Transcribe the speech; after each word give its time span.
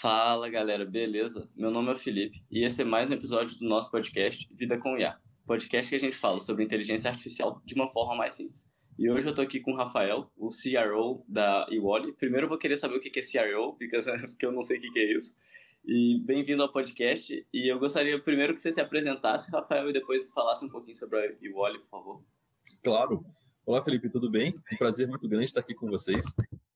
Fala 0.00 0.48
galera, 0.48 0.86
beleza? 0.86 1.46
Meu 1.54 1.70
nome 1.70 1.92
é 1.92 1.94
Felipe 1.94 2.42
e 2.50 2.64
esse 2.64 2.80
é 2.80 2.84
mais 2.86 3.10
um 3.10 3.12
episódio 3.12 3.58
do 3.58 3.68
nosso 3.68 3.90
podcast 3.90 4.48
Vida 4.50 4.78
com 4.78 4.96
IA, 4.96 5.18
podcast 5.46 5.90
que 5.90 5.94
a 5.94 5.98
gente 5.98 6.16
fala 6.16 6.40
sobre 6.40 6.64
inteligência 6.64 7.10
artificial 7.10 7.60
de 7.66 7.74
uma 7.74 7.86
forma 7.86 8.16
mais 8.16 8.32
simples. 8.32 8.66
E 8.98 9.10
hoje 9.10 9.28
eu 9.28 9.34
tô 9.34 9.42
aqui 9.42 9.60
com 9.60 9.72
o 9.72 9.76
Rafael, 9.76 10.32
o 10.38 10.48
CRO 10.48 11.22
da 11.28 11.66
Iwally. 11.70 12.14
Primeiro 12.14 12.46
eu 12.46 12.48
vou 12.48 12.56
querer 12.56 12.78
saber 12.78 12.96
o 12.96 12.98
que 12.98 13.20
é 13.20 13.22
CRO, 13.22 13.76
porque 13.76 14.46
eu 14.46 14.52
não 14.52 14.62
sei 14.62 14.78
o 14.78 14.80
que 14.80 14.98
é 14.98 15.12
isso. 15.18 15.34
E 15.84 16.18
bem-vindo 16.24 16.62
ao 16.62 16.72
podcast. 16.72 17.46
E 17.52 17.70
eu 17.70 17.78
gostaria 17.78 18.18
primeiro 18.18 18.54
que 18.54 18.60
você 18.62 18.72
se 18.72 18.80
apresentasse, 18.80 19.50
Rafael, 19.50 19.90
e 19.90 19.92
depois 19.92 20.32
falasse 20.32 20.64
um 20.64 20.70
pouquinho 20.70 20.96
sobre 20.96 21.18
a 21.18 21.32
Iwally, 21.42 21.78
por 21.80 21.88
favor. 21.88 22.22
Claro. 22.82 23.22
Olá, 23.66 23.84
Felipe, 23.84 24.08
tudo 24.08 24.30
bem? 24.30 24.54
Um 24.72 24.76
prazer 24.78 25.06
muito 25.06 25.28
grande 25.28 25.44
estar 25.44 25.60
aqui 25.60 25.74
com 25.74 25.90
vocês. 25.90 26.24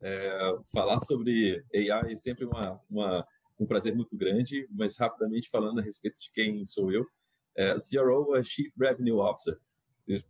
É, 0.07 0.59
falar 0.71 0.99
sobre 0.99 1.65
AI 1.75 2.13
é 2.13 2.17
sempre 2.17 2.45
uma, 2.45 2.79
uma, 2.91 3.27
um 3.59 3.67
prazer 3.67 3.97
muito 3.97 4.15
grande, 4.15 4.69
mas 4.71 4.99
rapidamente 4.99 5.49
falando 5.49 5.79
a 5.81 5.83
respeito 5.83 6.21
de 6.21 6.31
quem 6.31 6.63
sou 6.67 6.93
eu. 6.93 7.07
É, 7.57 7.75
CRO 7.77 8.37
é 8.37 8.43
Chief 8.43 8.71
Revenue 8.79 9.19
Officer. 9.19 9.59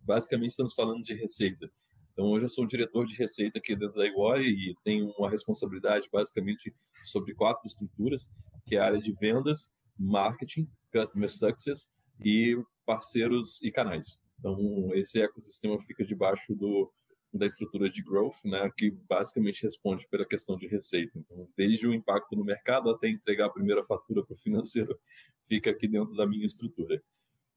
Basicamente 0.02 0.50
estamos 0.50 0.74
falando 0.74 1.02
de 1.02 1.14
receita. 1.14 1.68
Então, 2.12 2.26
hoje 2.26 2.44
eu 2.44 2.48
sou 2.48 2.64
diretor 2.64 3.04
de 3.04 3.16
receita 3.16 3.58
aqui 3.58 3.74
dentro 3.74 3.96
da 3.96 4.06
Iguori 4.06 4.46
e 4.48 4.76
tenho 4.84 5.12
uma 5.18 5.28
responsabilidade 5.28 6.08
basicamente 6.12 6.72
sobre 7.02 7.34
quatro 7.34 7.66
estruturas, 7.66 8.32
que 8.64 8.76
é 8.76 8.78
a 8.78 8.84
área 8.84 9.00
de 9.00 9.12
vendas, 9.12 9.76
marketing, 9.98 10.70
customer 10.92 11.28
success 11.28 11.98
e 12.24 12.56
parceiros 12.86 13.60
e 13.60 13.72
canais. 13.72 14.24
Então, 14.38 14.94
esse 14.94 15.20
ecossistema 15.20 15.80
fica 15.80 16.04
debaixo 16.04 16.54
do, 16.54 16.92
da 17.36 17.46
estrutura 17.46 17.90
de 17.90 18.02
growth, 18.02 18.44
né, 18.44 18.70
que 18.76 18.90
basicamente 18.90 19.62
responde 19.62 20.06
pela 20.08 20.24
questão 20.24 20.56
de 20.56 20.66
receita. 20.66 21.18
Então, 21.18 21.48
desde 21.56 21.86
o 21.86 21.94
impacto 21.94 22.36
no 22.36 22.44
mercado 22.44 22.90
até 22.90 23.08
entregar 23.08 23.46
a 23.46 23.50
primeira 23.50 23.84
fatura 23.84 24.24
para 24.24 24.34
o 24.34 24.38
financeiro, 24.38 24.98
fica 25.48 25.70
aqui 25.70 25.88
dentro 25.88 26.14
da 26.14 26.26
minha 26.26 26.46
estrutura. 26.46 27.02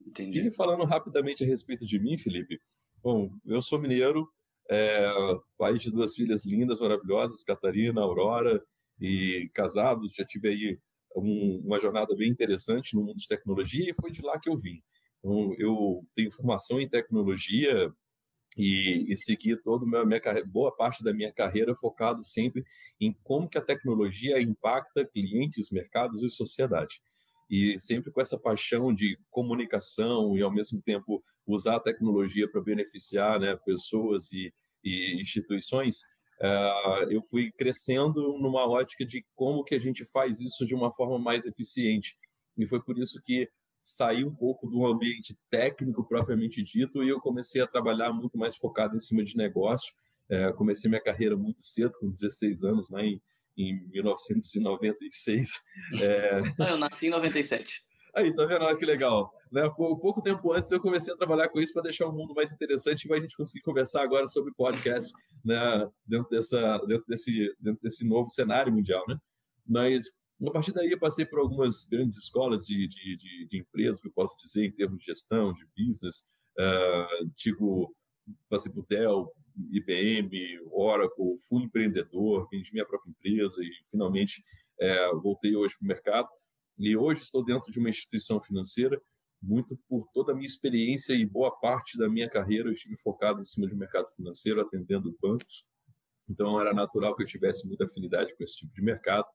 Entendi. 0.05 0.47
E 0.47 0.51
falando 0.51 0.83
rapidamente 0.83 1.43
a 1.43 1.47
respeito 1.47 1.85
de 1.85 1.99
mim, 1.99 2.17
Felipe, 2.17 2.59
bom, 3.03 3.31
eu 3.45 3.61
sou 3.61 3.79
mineiro, 3.79 4.27
é, 4.69 5.11
pai 5.57 5.75
de 5.75 5.91
duas 5.91 6.15
filhas 6.15 6.45
lindas, 6.45 6.79
maravilhosas, 6.79 7.43
Catarina, 7.43 8.01
Aurora, 8.01 8.63
e 8.99 9.49
casado, 9.53 10.09
já 10.13 10.25
tive 10.25 10.49
aí 10.49 10.79
um, 11.15 11.61
uma 11.65 11.79
jornada 11.79 12.15
bem 12.15 12.29
interessante 12.29 12.95
no 12.95 13.03
mundo 13.03 13.17
de 13.17 13.27
tecnologia 13.27 13.89
e 13.89 13.93
foi 13.93 14.11
de 14.11 14.21
lá 14.21 14.39
que 14.39 14.49
eu 14.49 14.57
vim. 14.57 14.81
Então, 15.19 15.53
eu 15.57 16.05
tenho 16.13 16.31
formação 16.31 16.79
em 16.79 16.87
tecnologia, 16.87 17.91
e, 18.57 19.05
e 19.07 19.15
segui 19.15 19.55
toda 19.55 19.85
a 19.85 20.05
minha 20.05 20.19
carreira, 20.19 20.47
boa 20.47 20.75
parte 20.75 21.03
da 21.03 21.13
minha 21.13 21.31
carreira 21.31 21.75
focado 21.75 22.23
sempre 22.23 22.65
em 22.99 23.15
como 23.23 23.47
que 23.47 23.57
a 23.57 23.61
tecnologia 23.61 24.41
impacta 24.41 25.05
clientes, 25.05 25.69
mercados 25.71 26.23
e 26.23 26.29
sociedade. 26.29 26.99
E 27.49 27.79
sempre 27.79 28.11
com 28.11 28.19
essa 28.19 28.37
paixão 28.37 28.93
de 28.93 29.17
comunicação 29.29 30.35
e, 30.35 30.41
ao 30.41 30.51
mesmo 30.51 30.81
tempo, 30.81 31.23
usar 31.45 31.77
a 31.77 31.79
tecnologia 31.79 32.49
para 32.49 32.61
beneficiar 32.61 33.39
né, 33.39 33.55
pessoas 33.55 34.31
e, 34.33 34.51
e 34.83 35.21
instituições, 35.21 36.01
uh, 36.41 37.09
eu 37.09 37.21
fui 37.23 37.51
crescendo 37.51 38.37
numa 38.39 38.67
ótica 38.67 39.05
de 39.05 39.25
como 39.33 39.63
que 39.63 39.75
a 39.75 39.79
gente 39.79 40.03
faz 40.03 40.41
isso 40.41 40.65
de 40.65 40.75
uma 40.75 40.91
forma 40.91 41.17
mais 41.17 41.45
eficiente. 41.45 42.17
E 42.57 42.67
foi 42.67 42.81
por 42.81 42.97
isso 42.97 43.21
que 43.23 43.47
saí 43.87 44.23
um 44.25 44.33
pouco 44.33 44.67
do 44.67 44.85
ambiente 44.85 45.35
técnico 45.49 46.07
propriamente 46.07 46.61
dito 46.63 47.03
e 47.03 47.09
eu 47.09 47.19
comecei 47.19 47.61
a 47.61 47.67
trabalhar 47.67 48.11
muito 48.11 48.37
mais 48.37 48.55
focado 48.55 48.95
em 48.95 48.99
cima 48.99 49.23
de 49.23 49.37
negócio. 49.37 49.93
É, 50.29 50.51
comecei 50.51 50.89
minha 50.89 51.01
carreira 51.01 51.37
muito 51.37 51.61
cedo, 51.61 51.93
com 51.99 52.09
16 52.09 52.63
anos, 52.63 52.89
lá 52.89 53.03
em, 53.03 53.21
em 53.57 53.87
1996. 53.89 55.51
É... 56.01 56.41
Não, 56.57 56.67
eu 56.67 56.77
nasci 56.77 57.07
em 57.07 57.11
97. 57.11 57.81
Aí, 58.13 58.35
tá 58.35 58.45
vendo? 58.45 58.65
Olha 58.65 58.75
que 58.75 58.85
legal. 58.85 59.31
Né? 59.51 59.69
Pouco 59.69 60.21
tempo 60.21 60.51
antes 60.51 60.71
eu 60.71 60.81
comecei 60.81 61.13
a 61.13 61.17
trabalhar 61.17 61.49
com 61.49 61.59
isso 61.59 61.71
para 61.71 61.83
deixar 61.83 62.07
o 62.07 62.11
mundo 62.11 62.33
mais 62.33 62.51
interessante 62.51 63.07
e 63.07 63.13
a 63.13 63.19
gente 63.21 63.37
conseguir 63.37 63.63
conversar 63.63 64.03
agora 64.03 64.27
sobre 64.27 64.53
podcast 64.53 65.13
né? 65.45 65.87
dentro, 66.05 66.27
dessa, 66.29 66.77
dentro, 66.79 67.05
desse, 67.07 67.55
dentro 67.59 67.79
desse 67.81 68.07
novo 68.07 68.29
cenário 68.29 68.73
mundial. 68.73 69.05
Né? 69.07 69.17
Mas 69.65 70.19
a 70.45 70.51
partir 70.51 70.71
daí, 70.73 70.91
eu 70.91 70.99
passei 70.99 71.25
por 71.25 71.39
algumas 71.39 71.85
grandes 71.85 72.17
escolas 72.17 72.65
de, 72.65 72.87
de, 72.87 73.17
de, 73.17 73.47
de 73.47 73.57
empresas, 73.59 74.01
que 74.01 74.07
eu 74.07 74.13
posso 74.13 74.37
dizer, 74.37 74.65
em 74.65 74.71
termos 74.71 74.99
de 74.99 75.05
gestão, 75.05 75.53
de 75.53 75.65
business. 75.75 76.29
Uh, 76.59 77.31
digo, 77.35 77.95
passei 78.49 78.71
por 78.71 78.85
Dell, 78.87 79.31
IBM, 79.71 80.59
Oracle, 80.71 81.37
fui 81.47 81.63
empreendedor, 81.63 82.47
vendi 82.51 82.71
minha 82.71 82.85
própria 82.85 83.09
empresa 83.09 83.61
e 83.63 83.71
finalmente 83.89 84.43
é, 84.79 85.09
voltei 85.15 85.55
hoje 85.55 85.75
para 85.77 85.85
o 85.85 85.87
mercado. 85.87 86.29
E 86.77 86.95
hoje 86.95 87.21
estou 87.21 87.43
dentro 87.43 87.71
de 87.71 87.79
uma 87.79 87.89
instituição 87.89 88.39
financeira, 88.39 89.01
muito 89.41 89.77
por 89.87 90.07
toda 90.13 90.31
a 90.31 90.35
minha 90.35 90.45
experiência 90.45 91.13
e 91.13 91.25
boa 91.25 91.51
parte 91.59 91.97
da 91.97 92.09
minha 92.09 92.29
carreira 92.29 92.67
eu 92.67 92.71
estive 92.71 92.95
focado 92.97 93.39
em 93.39 93.43
cima 93.43 93.67
de 93.67 93.73
um 93.73 93.77
mercado 93.77 94.07
financeiro, 94.15 94.61
atendendo 94.61 95.15
bancos. 95.21 95.67
Então 96.29 96.59
era 96.59 96.73
natural 96.73 97.15
que 97.15 97.23
eu 97.23 97.27
tivesse 97.27 97.67
muita 97.67 97.85
afinidade 97.85 98.35
com 98.35 98.43
esse 98.43 98.57
tipo 98.57 98.73
de 98.73 98.81
mercado. 98.81 99.27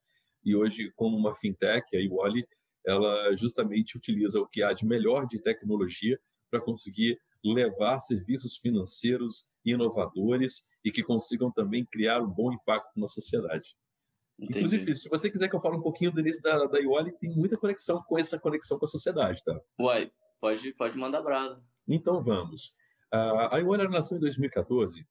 E 0.44 0.54
hoje, 0.56 0.92
como 0.97 1.16
uma 1.16 1.34
fintech, 1.34 1.97
a 1.97 2.00
Iwali, 2.00 2.47
ela 2.86 3.34
justamente 3.36 3.97
utiliza 3.97 4.41
o 4.41 4.47
que 4.47 4.62
há 4.62 4.72
de 4.72 4.86
melhor 4.86 5.26
de 5.26 5.41
tecnologia 5.41 6.19
para 6.50 6.60
conseguir 6.60 7.19
levar 7.44 7.98
serviços 8.00 8.56
financeiros 8.56 9.56
inovadores 9.64 10.70
e 10.84 10.92
que 10.92 11.03
consigam 11.03 11.50
também 11.50 11.84
criar 11.84 12.20
um 12.20 12.30
bom 12.30 12.53
impacto 12.53 12.98
na 12.98 13.08
sociedade. 13.08 13.76
Entendi. 14.38 14.58
Inclusive, 14.58 14.97
se 14.97 15.08
você 15.08 15.30
quiser 15.30 15.48
que 15.48 15.56
eu 15.56 15.60
fale 15.60 15.76
um 15.76 15.82
pouquinho 15.82 16.12
do 16.12 16.20
início 16.20 16.42
da, 16.42 16.66
da 16.66 16.78
Ioli, 16.78 17.12
tem 17.19 17.30
muita 17.30 17.56
conexão 17.56 18.03
com 18.03 18.19
essa 18.19 18.38
conexão 18.38 18.78
com 18.78 18.84
a 18.84 18.88
sociedade, 18.88 19.42
tá? 19.44 19.60
Uai, 19.78 20.10
pode, 20.41 20.72
pode 20.74 20.98
mandar 20.98 21.22
brasa. 21.22 21.62
Então 21.86 22.22
vamos. 22.22 22.76
A 23.10 23.59
Ioli 23.59 23.88
nasceu 23.88 24.16
em 24.16 24.20
2014, 24.20 25.06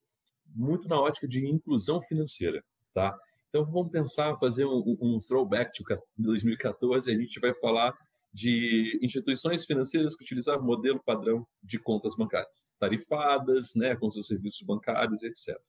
muito 0.56 0.88
na 0.88 1.00
ótica 1.00 1.28
de 1.28 1.46
inclusão 1.46 2.02
financeira, 2.02 2.64
tá? 2.94 3.18
Então 3.52 3.70
vamos 3.70 3.92
pensar, 3.92 4.34
fazer 4.38 4.66
um, 4.66 4.98
um 5.02 5.20
throwback 5.20 5.72
de 5.74 5.84
2014, 6.18 7.12
a 7.12 7.14
gente 7.14 7.38
vai 7.38 7.54
falar 7.54 7.94
de 8.34 8.98
instituições 9.04 9.66
financeiras 9.66 10.16
que 10.16 10.24
utilizavam 10.24 10.66
modelo 10.66 11.04
padrão 11.04 11.46
de 11.62 11.78
contas 11.78 12.16
bancárias, 12.16 12.74
tarifadas, 12.80 13.76
né, 13.76 13.94
com 13.94 14.10
seus 14.10 14.28
serviços 14.28 14.66
bancários, 14.66 15.22
etc. 15.24 15.60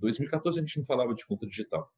2014 0.00 0.58
a 0.58 0.62
gente 0.62 0.78
não 0.78 0.84
falava 0.84 1.14
de 1.14 1.24
conta 1.24 1.46
digital. 1.46 1.88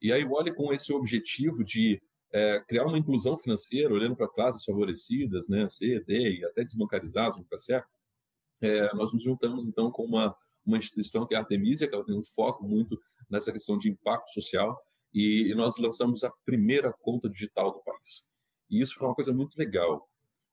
E 0.00 0.10
aí, 0.10 0.24
olha 0.24 0.54
com 0.54 0.72
esse 0.72 0.94
objetivo 0.94 1.62
de 1.62 2.00
é, 2.32 2.60
criar 2.66 2.86
uma 2.86 2.96
inclusão 2.96 3.36
financeira, 3.36 3.92
olhando 3.92 4.16
para 4.16 4.28
classes 4.28 4.64
favorecidas, 4.64 5.46
né, 5.46 5.68
C, 5.68 6.02
D 6.06 6.38
e 6.38 6.44
até 6.46 6.64
desbancarizadas, 6.64 7.36
no 7.36 7.44
CACER, 7.44 7.84
é, 8.62 8.94
nós 8.94 9.12
nos 9.12 9.22
juntamos 9.22 9.62
então 9.66 9.90
com 9.90 10.06
uma 10.06 10.34
uma 10.64 10.78
instituição 10.78 11.26
que 11.26 11.34
é 11.34 11.38
a 11.38 11.40
Artemisia, 11.40 11.88
que 11.88 11.94
ela 11.94 12.04
tem 12.04 12.16
um 12.16 12.22
foco 12.22 12.64
muito 12.64 13.00
nessa 13.30 13.52
questão 13.52 13.78
de 13.78 13.88
impacto 13.90 14.32
social, 14.32 14.78
e, 15.12 15.52
nós 15.54 15.76
lançamos 15.78 16.24
a 16.24 16.32
primeira 16.44 16.92
conta 17.00 17.28
digital 17.28 17.72
do 17.72 17.82
país. 17.82 18.30
E 18.70 18.80
isso 18.80 18.94
foi 18.94 19.08
uma 19.08 19.14
coisa 19.14 19.32
muito 19.32 19.56
legal, 19.56 20.08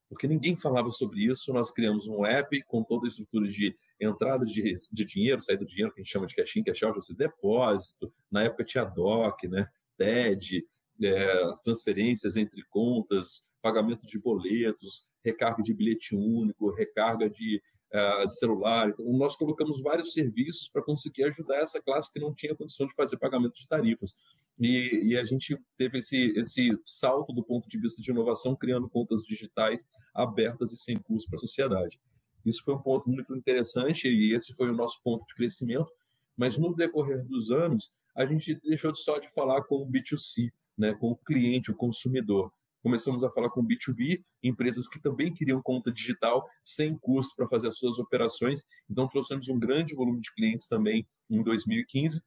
porque 0.08 0.26
ninguém 0.26 0.56
falava 0.56 0.90
sobre 0.90 1.24
isso. 1.24 1.52
Nós 1.52 1.70
criamos 1.70 2.08
um 2.08 2.24
app 2.24 2.60
com 2.64 2.82
toda 2.82 3.06
a 3.06 3.08
estrutura 3.08 3.46
de 3.46 3.74
entrada 4.00 4.44
de, 4.44 4.74
de 4.92 5.04
dinheiro, 5.04 5.40
saída 5.40 5.64
de 5.64 5.70
dinheiro, 5.70 5.92
que 5.92 6.00
a 6.00 6.02
gente 6.02 6.12
chama 6.12 6.26
de 6.26 6.34
cash 6.34 6.56
in, 6.56 6.64
cash 6.64 6.82
out, 6.82 6.98
ou 6.98 7.16
depósito. 7.16 8.12
Na 8.30 8.42
época 8.42 8.64
tinha 8.64 8.84
DOC, 8.84 9.48
né? 9.48 9.68
TED, 9.96 10.64
é, 11.02 11.42
as 11.44 11.62
transferências 11.62 12.36
entre 12.36 12.62
contas, 12.70 13.52
pagamento 13.62 14.06
de 14.06 14.18
boletos, 14.18 15.10
recarga 15.24 15.62
de 15.62 15.74
bilhete 15.74 16.16
único, 16.16 16.72
recarga 16.72 17.28
de 17.28 17.62
uh, 17.94 18.28
celular. 18.28 18.88
Então, 18.88 19.04
nós 19.16 19.36
colocamos 19.36 19.80
vários 19.80 20.12
serviços 20.12 20.68
para 20.68 20.82
conseguir 20.82 21.24
ajudar 21.24 21.58
essa 21.58 21.82
classe 21.82 22.12
que 22.12 22.20
não 22.20 22.34
tinha 22.34 22.54
condição 22.54 22.86
de 22.86 22.94
fazer 22.94 23.18
pagamento 23.18 23.54
de 23.54 23.66
tarifas. 23.66 24.14
E, 24.58 25.12
e, 25.12 25.16
a 25.16 25.24
gente 25.24 25.56
teve 25.76 25.98
esse, 25.98 26.32
esse 26.36 26.70
salto 26.84 27.32
do 27.32 27.44
ponto 27.44 27.68
de 27.68 27.78
vista 27.78 28.02
de 28.02 28.10
inovação, 28.10 28.56
criando 28.56 28.88
contas 28.88 29.22
digitais 29.22 29.86
abertas 30.14 30.72
e 30.72 30.76
sem 30.76 30.96
custo 30.98 31.30
para 31.30 31.36
a 31.36 31.40
sociedade. 31.40 32.00
Isso 32.44 32.64
foi 32.64 32.74
um 32.74 32.82
ponto 32.82 33.08
muito 33.08 33.34
interessante 33.36 34.08
e 34.08 34.34
esse 34.34 34.52
foi 34.54 34.70
o 34.70 34.74
nosso 34.74 35.00
ponto 35.02 35.24
de 35.26 35.34
crescimento. 35.34 35.88
Mas 36.36 36.58
no 36.58 36.74
decorrer 36.74 37.24
dos 37.26 37.50
anos, 37.50 37.90
a 38.16 38.24
gente 38.24 38.54
deixou 38.64 38.94
só 38.94 39.18
de 39.18 39.32
falar 39.32 39.62
com 39.64 39.76
o 39.76 39.86
B2C, 39.86 40.50
né, 40.76 40.94
com 40.94 41.10
o 41.10 41.16
cliente, 41.16 41.70
o 41.70 41.76
consumidor 41.76 42.52
começamos 42.82 43.24
a 43.24 43.30
falar 43.30 43.50
com 43.50 43.64
B2B, 43.64 44.22
empresas 44.42 44.88
que 44.88 45.00
também 45.00 45.32
queriam 45.32 45.60
conta 45.62 45.92
digital 45.92 46.48
sem 46.62 46.96
custo 46.96 47.34
para 47.36 47.48
fazer 47.48 47.68
as 47.68 47.78
suas 47.78 47.98
operações. 47.98 48.66
Então, 48.88 49.08
trouxemos 49.08 49.48
um 49.48 49.58
grande 49.58 49.94
volume 49.94 50.20
de 50.20 50.32
clientes 50.34 50.68
também 50.68 51.06
em 51.28 51.42
2015. 51.42 52.22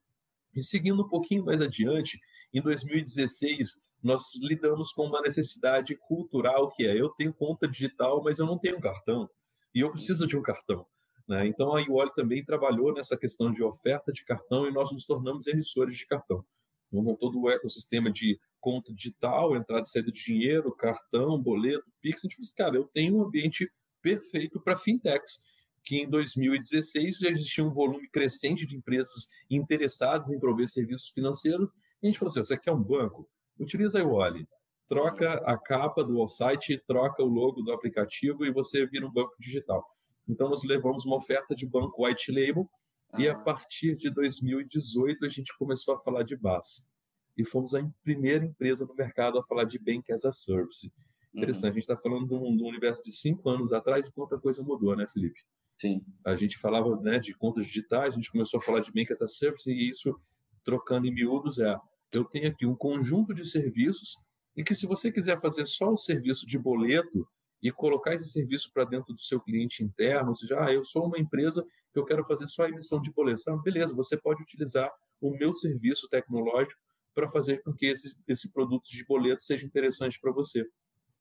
E 0.55 0.63
seguindo 0.63 1.03
um 1.03 1.07
pouquinho 1.07 1.45
mais 1.45 1.61
adiante, 1.61 2.19
em 2.53 2.61
2016, 2.61 3.81
nós 4.03 4.23
lidamos 4.41 4.91
com 4.91 5.05
uma 5.05 5.21
necessidade 5.21 5.95
cultural 5.95 6.71
que 6.71 6.85
é: 6.85 6.99
eu 6.99 7.09
tenho 7.09 7.33
conta 7.33 7.67
digital, 7.67 8.21
mas 8.23 8.39
eu 8.39 8.45
não 8.45 8.57
tenho 8.57 8.79
cartão. 8.79 9.29
E 9.73 9.79
eu 9.79 9.91
preciso 9.91 10.27
de 10.27 10.37
um 10.37 10.41
cartão. 10.41 10.85
Né? 11.27 11.47
Então, 11.47 11.75
a 11.75 11.81
Ioli 11.81 12.11
também 12.13 12.43
trabalhou 12.43 12.93
nessa 12.93 13.15
questão 13.15 13.51
de 13.51 13.63
oferta 13.63 14.11
de 14.11 14.25
cartão 14.25 14.67
e 14.67 14.71
nós 14.71 14.91
nos 14.91 15.05
tornamos 15.05 15.47
emissores 15.47 15.95
de 15.95 16.05
cartão. 16.05 16.43
Então, 16.91 17.15
todo 17.15 17.39
o 17.39 17.49
ecossistema 17.49 18.11
de 18.11 18.37
conta 18.61 18.93
digital, 18.93 19.55
entrada 19.55 19.81
e 19.81 19.89
saída 19.89 20.11
de 20.11 20.23
dinheiro, 20.23 20.71
cartão, 20.73 21.41
boleto, 21.41 21.91
Pix. 21.99 22.19
A 22.19 22.21
gente 22.21 22.35
falou 22.35 22.45
assim, 22.45 22.55
cara, 22.55 22.75
eu 22.77 22.85
tenho 22.93 23.17
um 23.17 23.23
ambiente 23.23 23.69
perfeito 24.01 24.61
para 24.61 24.77
fintechs, 24.77 25.45
que 25.83 25.97
em 25.97 26.09
2016 26.09 27.17
já 27.17 27.29
existia 27.29 27.65
um 27.65 27.73
volume 27.73 28.07
crescente 28.07 28.65
de 28.65 28.77
empresas 28.77 29.29
interessadas 29.49 30.29
em 30.29 30.39
prover 30.39 30.69
serviços 30.69 31.09
financeiros. 31.09 31.73
E 32.01 32.07
a 32.07 32.09
gente 32.09 32.19
falou 32.19 32.29
assim, 32.29 32.43
você 32.43 32.57
quer 32.57 32.71
um 32.71 32.81
banco? 32.81 33.27
Utiliza 33.59 33.97
a 33.97 34.01
Iwali. 34.01 34.47
Troca 34.87 35.33
a 35.45 35.57
capa 35.57 36.03
do 36.03 36.25
site, 36.27 36.81
troca 36.85 37.23
o 37.23 37.27
logo 37.27 37.61
do 37.61 37.71
aplicativo 37.71 38.45
e 38.45 38.51
você 38.51 38.85
vira 38.85 39.07
um 39.07 39.11
banco 39.11 39.33
digital. 39.39 39.83
Então, 40.27 40.49
nós 40.49 40.63
levamos 40.63 41.05
uma 41.05 41.15
oferta 41.15 41.55
de 41.55 41.65
banco 41.65 42.05
white 42.05 42.31
label 42.31 42.69
ah. 43.11 43.21
e 43.21 43.27
a 43.27 43.35
partir 43.35 43.93
de 43.93 44.09
2018 44.09 45.25
a 45.25 45.29
gente 45.29 45.57
começou 45.57 45.95
a 45.95 46.01
falar 46.01 46.23
de 46.23 46.35
BAS. 46.35 46.90
E 47.37 47.45
fomos 47.45 47.73
a 47.73 47.83
primeira 48.03 48.45
empresa 48.45 48.85
no 48.85 48.93
mercado 48.93 49.37
a 49.37 49.43
falar 49.43 49.63
de 49.63 49.79
Bank 49.79 50.11
as 50.11 50.25
a 50.25 50.31
Service. 50.31 50.91
Interessante, 51.33 51.63
uhum. 51.63 51.69
a 51.69 51.73
gente 51.73 51.83
está 51.83 51.97
falando 51.97 52.27
de 52.27 52.33
um, 52.33 52.55
de 52.57 52.63
um, 52.63 52.67
universo 52.67 53.03
de 53.03 53.11
cinco 53.11 53.49
anos 53.49 53.71
atrás 53.71 54.07
e 54.07 54.11
quanta 54.11 54.37
coisa 54.37 54.61
mudou, 54.61 54.95
né, 54.95 55.07
Felipe? 55.07 55.39
Sim. 55.77 56.03
A 56.25 56.35
gente 56.35 56.57
falava 56.57 56.95
né, 57.01 57.19
de 57.19 57.33
contas 57.33 57.65
digitais, 57.65 58.13
a 58.13 58.15
gente 58.17 58.31
começou 58.31 58.59
a 58.59 58.61
falar 58.61 58.81
de 58.81 58.91
Bank 58.91 59.11
as 59.11 59.21
a 59.21 59.27
Service 59.27 59.71
e 59.71 59.89
isso, 59.89 60.19
trocando 60.63 61.07
em 61.07 61.13
miúdos, 61.13 61.57
é 61.59 61.75
eu 62.13 62.25
tenho 62.25 62.49
aqui 62.49 62.65
um 62.65 62.75
conjunto 62.75 63.33
de 63.33 63.49
serviços 63.49 64.17
e 64.55 64.63
que 64.63 64.75
se 64.75 64.85
você 64.85 65.11
quiser 65.11 65.39
fazer 65.39 65.65
só 65.65 65.91
o 65.91 65.97
serviço 65.97 66.45
de 66.45 66.59
boleto 66.59 67.25
e 67.63 67.71
colocar 67.71 68.13
esse 68.13 68.27
serviço 68.29 68.71
para 68.73 68.83
dentro 68.83 69.13
do 69.13 69.21
seu 69.21 69.39
cliente 69.39 69.83
interno, 69.83 70.29
ou 70.29 70.35
seja, 70.35 70.63
ah, 70.63 70.73
eu 70.73 70.83
sou 70.83 71.05
uma 71.05 71.17
empresa 71.17 71.65
que 71.93 71.99
eu 71.99 72.05
quero 72.05 72.23
fazer 72.25 72.47
só 72.47 72.63
a 72.63 72.69
emissão 72.69 72.99
de 72.99 73.11
boletos. 73.13 73.47
Ah, 73.47 73.55
beleza, 73.57 73.95
você 73.95 74.17
pode 74.17 74.41
utilizar 74.41 74.91
o 75.21 75.31
meu 75.31 75.53
serviço 75.53 76.09
tecnológico 76.09 76.79
para 77.13 77.29
fazer 77.29 77.61
com 77.63 77.73
que 77.73 77.85
esse, 77.87 78.21
esse 78.27 78.51
produto 78.53 78.85
de 78.89 79.05
boleto 79.05 79.43
seja 79.43 79.65
interessante 79.65 80.19
para 80.19 80.31
você. 80.31 80.65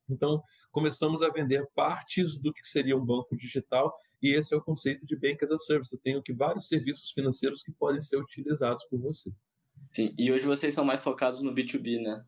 Então, 0.08 0.42
começamos 0.70 1.22
a 1.22 1.28
vender 1.30 1.66
partes 1.74 2.40
do 2.42 2.52
que 2.52 2.66
seria 2.66 2.96
um 2.96 3.04
banco 3.04 3.36
digital 3.36 3.94
e 4.22 4.30
esse 4.30 4.52
é 4.52 4.56
o 4.56 4.62
conceito 4.62 5.06
de 5.06 5.16
Bank 5.16 5.42
as 5.42 5.50
a 5.50 5.58
Service. 5.58 5.94
Eu 5.94 6.00
tenho 6.00 6.18
aqui 6.18 6.32
vários 6.32 6.68
serviços 6.68 7.10
financeiros 7.12 7.62
que 7.62 7.72
podem 7.72 8.02
ser 8.02 8.16
utilizados 8.16 8.84
por 8.84 9.00
você. 9.00 9.30
Sim, 9.92 10.14
e 10.18 10.30
hoje 10.30 10.46
vocês 10.46 10.74
são 10.74 10.84
mais 10.84 11.02
focados 11.02 11.40
no 11.40 11.54
B2B, 11.54 12.02
né? 12.02 12.24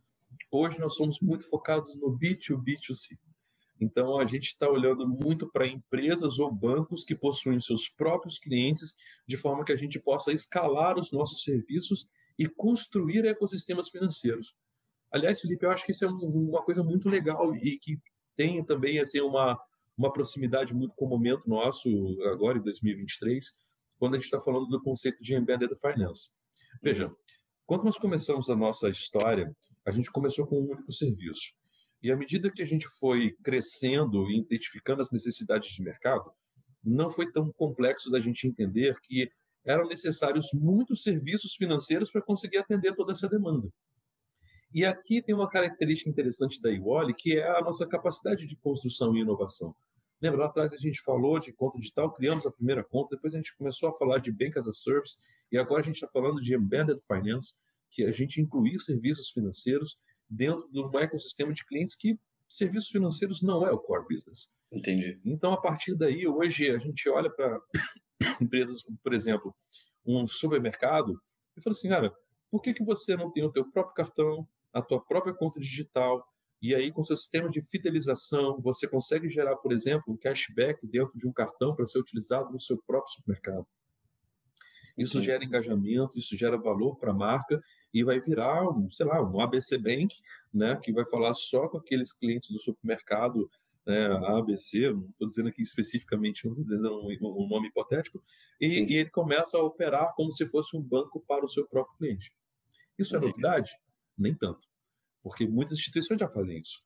Hoje 0.50 0.78
nós 0.80 0.94
somos 0.94 1.20
muito 1.20 1.48
focados 1.48 1.94
no 1.94 2.16
B2B2C. 2.16 3.18
Então, 3.80 4.20
a 4.20 4.24
gente 4.24 4.44
está 4.44 4.68
olhando 4.68 5.08
muito 5.08 5.50
para 5.50 5.66
empresas 5.66 6.38
ou 6.38 6.52
bancos 6.52 7.04
que 7.04 7.16
possuem 7.16 7.60
seus 7.60 7.88
próprios 7.88 8.38
clientes, 8.38 8.96
de 9.26 9.36
forma 9.36 9.64
que 9.64 9.72
a 9.72 9.76
gente 9.76 9.98
possa 9.98 10.32
escalar 10.32 10.98
os 10.98 11.10
nossos 11.10 11.42
serviços 11.42 12.08
e 12.38 12.48
construir 12.48 13.24
ecossistemas 13.24 13.88
financeiros. 13.88 14.54
Aliás, 15.12 15.40
Felipe, 15.40 15.66
eu 15.66 15.70
acho 15.70 15.84
que 15.84 15.92
isso 15.92 16.04
é 16.04 16.08
uma 16.08 16.62
coisa 16.62 16.82
muito 16.82 17.08
legal 17.08 17.54
e 17.56 17.78
que 17.78 17.98
tem 18.34 18.64
também 18.64 18.98
assim 18.98 19.20
uma, 19.20 19.58
uma 19.96 20.12
proximidade 20.12 20.74
muito 20.74 20.94
com 20.94 21.04
o 21.04 21.08
momento 21.08 21.48
nosso, 21.48 21.88
agora 22.32 22.58
em 22.58 22.62
2023, 22.62 23.44
quando 23.98 24.14
a 24.14 24.18
gente 24.18 24.24
está 24.24 24.40
falando 24.40 24.66
do 24.66 24.82
conceito 24.82 25.22
de 25.22 25.34
embedded 25.34 25.72
finance. 25.78 26.36
Veja, 26.82 27.14
quando 27.66 27.84
nós 27.84 27.98
começamos 27.98 28.48
a 28.48 28.56
nossa 28.56 28.88
história, 28.88 29.54
a 29.86 29.90
gente 29.90 30.10
começou 30.10 30.46
com 30.46 30.60
um 30.60 30.70
único 30.70 30.92
serviço. 30.92 31.52
E 32.02 32.10
à 32.10 32.16
medida 32.16 32.50
que 32.50 32.62
a 32.62 32.66
gente 32.66 32.88
foi 32.98 33.36
crescendo 33.44 34.28
e 34.30 34.40
identificando 34.40 35.02
as 35.02 35.12
necessidades 35.12 35.70
de 35.70 35.82
mercado, 35.82 36.32
não 36.82 37.08
foi 37.08 37.30
tão 37.30 37.52
complexo 37.52 38.10
da 38.10 38.18
gente 38.18 38.46
entender 38.46 38.98
que 39.02 39.30
eram 39.64 39.86
necessários 39.86 40.48
muitos 40.52 41.02
serviços 41.02 41.54
financeiros 41.54 42.10
para 42.10 42.22
conseguir 42.22 42.58
atender 42.58 42.94
toda 42.94 43.12
essa 43.12 43.28
demanda. 43.28 43.68
E 44.74 44.84
aqui 44.84 45.22
tem 45.22 45.34
uma 45.34 45.48
característica 45.48 46.08
interessante 46.08 46.60
da 46.62 46.70
Iwoli, 46.70 47.14
que 47.14 47.38
é 47.38 47.46
a 47.46 47.60
nossa 47.60 47.86
capacidade 47.86 48.46
de 48.46 48.56
construção 48.56 49.14
e 49.14 49.20
inovação. 49.20 49.74
Lembra, 50.20 50.40
lá 50.40 50.46
atrás 50.46 50.72
a 50.72 50.78
gente 50.78 51.02
falou 51.02 51.38
de 51.38 51.52
conta 51.52 51.78
digital, 51.78 52.12
criamos 52.12 52.46
a 52.46 52.50
primeira 52.50 52.82
conta, 52.82 53.16
depois 53.16 53.34
a 53.34 53.36
gente 53.36 53.56
começou 53.56 53.88
a 53.88 53.92
falar 53.92 54.18
de 54.18 54.32
Bank 54.32 54.58
as 54.58 54.66
a 54.66 54.72
Service, 54.72 55.18
e 55.50 55.58
agora 55.58 55.80
a 55.80 55.84
gente 55.84 55.96
está 55.96 56.08
falando 56.08 56.40
de 56.40 56.54
Embedded 56.54 57.00
Finance, 57.06 57.56
que 57.90 58.04
a 58.04 58.10
gente 58.10 58.40
incluir 58.40 58.78
serviços 58.80 59.30
financeiros 59.30 60.00
dentro 60.30 60.66
de 60.70 60.80
um 60.80 60.98
ecossistema 60.98 61.52
de 61.52 61.66
clientes 61.66 61.94
que 61.94 62.18
serviços 62.48 62.88
financeiros 62.88 63.42
não 63.42 63.66
é 63.66 63.70
o 63.70 63.78
core 63.78 64.06
business. 64.08 64.52
Entendi. 64.70 65.20
Então, 65.24 65.52
a 65.52 65.60
partir 65.60 65.94
daí, 65.94 66.26
hoje 66.26 66.70
a 66.70 66.78
gente 66.78 67.06
olha 67.10 67.28
para 67.28 67.60
empresas 68.40 68.82
como, 68.82 68.98
por 69.02 69.12
exemplo, 69.12 69.54
um 70.04 70.26
supermercado 70.26 71.20
e 71.56 71.62
fala 71.62 71.74
assim, 71.74 71.88
cara, 71.88 72.12
por 72.50 72.60
que, 72.60 72.74
que 72.74 72.84
você 72.84 73.16
não 73.16 73.30
tem 73.30 73.44
o 73.44 73.52
teu 73.52 73.70
próprio 73.70 73.94
cartão, 73.94 74.46
a 74.72 74.82
tua 74.82 75.00
própria 75.00 75.34
conta 75.34 75.60
digital, 75.60 76.26
e 76.60 76.74
aí 76.74 76.92
com 76.92 77.02
seu 77.02 77.16
sistema 77.16 77.50
de 77.50 77.60
fidelização, 77.60 78.60
você 78.60 78.88
consegue 78.88 79.28
gerar, 79.28 79.56
por 79.56 79.72
exemplo, 79.72 80.12
um 80.12 80.16
cashback 80.16 80.86
dentro 80.86 81.18
de 81.18 81.26
um 81.26 81.32
cartão 81.32 81.74
para 81.74 81.86
ser 81.86 81.98
utilizado 81.98 82.52
no 82.52 82.60
seu 82.60 82.80
próprio 82.86 83.12
supermercado. 83.14 83.66
Isso 84.96 85.16
Entendi. 85.16 85.26
gera 85.26 85.44
engajamento, 85.44 86.18
isso 86.18 86.36
gera 86.36 86.56
valor 86.56 86.96
para 86.96 87.10
a 87.10 87.14
marca 87.14 87.60
e 87.92 88.04
vai 88.04 88.20
virar, 88.20 88.68
um, 88.68 88.90
sei 88.90 89.06
lá, 89.06 89.22
um 89.22 89.40
ABC 89.40 89.78
Bank, 89.78 90.14
né, 90.52 90.78
que 90.82 90.92
vai 90.92 91.04
falar 91.06 91.34
só 91.34 91.68
com 91.68 91.78
aqueles 91.78 92.12
clientes 92.12 92.50
do 92.50 92.58
supermercado 92.58 93.50
né, 93.86 94.06
ABC, 94.36 94.92
não 94.92 95.08
estou 95.10 95.28
dizendo 95.28 95.48
aqui 95.48 95.62
especificamente, 95.62 96.46
estou 96.46 96.62
dizendo 96.62 97.02
um, 97.02 97.44
um, 97.44 97.48
nome 97.48 97.68
hipotético, 97.68 98.22
e, 98.60 98.66
e, 98.66 98.96
ele 98.96 99.10
começa 99.10 99.58
a 99.58 99.62
operar 99.62 100.14
como 100.14 100.32
se 100.32 100.46
fosse 100.46 100.76
um 100.76 100.82
banco 100.82 101.20
para 101.26 101.44
o 101.44 101.48
seu 101.48 101.66
próprio 101.66 101.96
cliente. 101.98 102.32
Isso 102.98 103.16
é 103.16 103.20
novidade? 103.20 103.70
Nem 104.16 104.34
tanto, 104.34 104.68
porque 105.22 105.46
muitas 105.46 105.78
instituições 105.78 106.20
já 106.20 106.28
fazem 106.28 106.60
isso. 106.60 106.82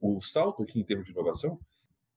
O 0.00 0.20
salto 0.20 0.62
aqui 0.62 0.78
em 0.78 0.84
termos 0.84 1.06
de 1.06 1.12
inovação 1.12 1.58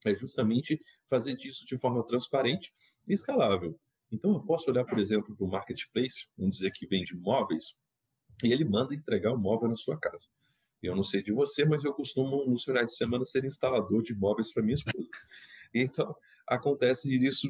é 0.06 0.14
justamente 0.16 0.82
fazer 1.10 1.36
disso 1.36 1.66
de 1.66 1.78
forma 1.78 2.06
transparente 2.06 2.74
e 3.08 3.14
escalável. 3.14 3.80
Então, 4.12 4.34
eu 4.34 4.42
posso 4.42 4.70
olhar, 4.70 4.86
por 4.86 5.00
exemplo, 5.00 5.36
para 5.36 5.46
o 5.46 5.50
marketplace, 5.50 6.32
vamos 6.38 6.58
dizer 6.58 6.72
que 6.72 6.88
vende 6.88 7.16
móveis, 7.16 7.82
e 8.44 8.52
ele 8.52 8.64
manda 8.64 8.94
entregar 8.94 9.34
o 9.34 9.38
móvel 9.38 9.70
na 9.70 9.76
sua 9.76 9.98
casa. 9.98 10.30
Eu 10.82 10.96
não 10.96 11.04
sei 11.04 11.24
de 11.24 11.32
você, 11.32 11.66
mas 11.66 11.84
eu 11.84 11.94
costumo, 11.94 12.46
nos 12.46 12.64
finais 12.64 12.88
de 12.88 12.96
semana, 12.96 13.26
ser 13.26 13.44
instalador 13.46 14.02
de 14.02 14.16
móveis 14.16 14.54
para 14.54 14.64
minha 14.64 14.76
esposa. 14.76 15.08
Então, 15.74 16.16
acontece 16.48 17.14
isso, 17.14 17.46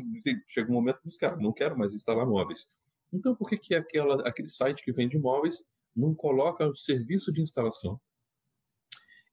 chega 0.47 0.71
um 0.71 0.73
momento 0.73 0.99
que 0.99 1.07
os 1.07 1.17
caras 1.17 1.39
não 1.39 1.53
quero 1.53 1.77
mais 1.77 1.93
instalar 1.93 2.25
móveis. 2.25 2.75
Então, 3.13 3.35
por 3.35 3.47
que, 3.47 3.57
que 3.57 3.75
aquela, 3.75 4.27
aquele 4.27 4.47
site 4.47 4.83
que 4.83 4.91
vende 4.91 5.19
móveis 5.19 5.69
não 5.95 6.15
coloca 6.15 6.67
o 6.67 6.73
serviço 6.73 7.31
de 7.31 7.41
instalação? 7.41 8.01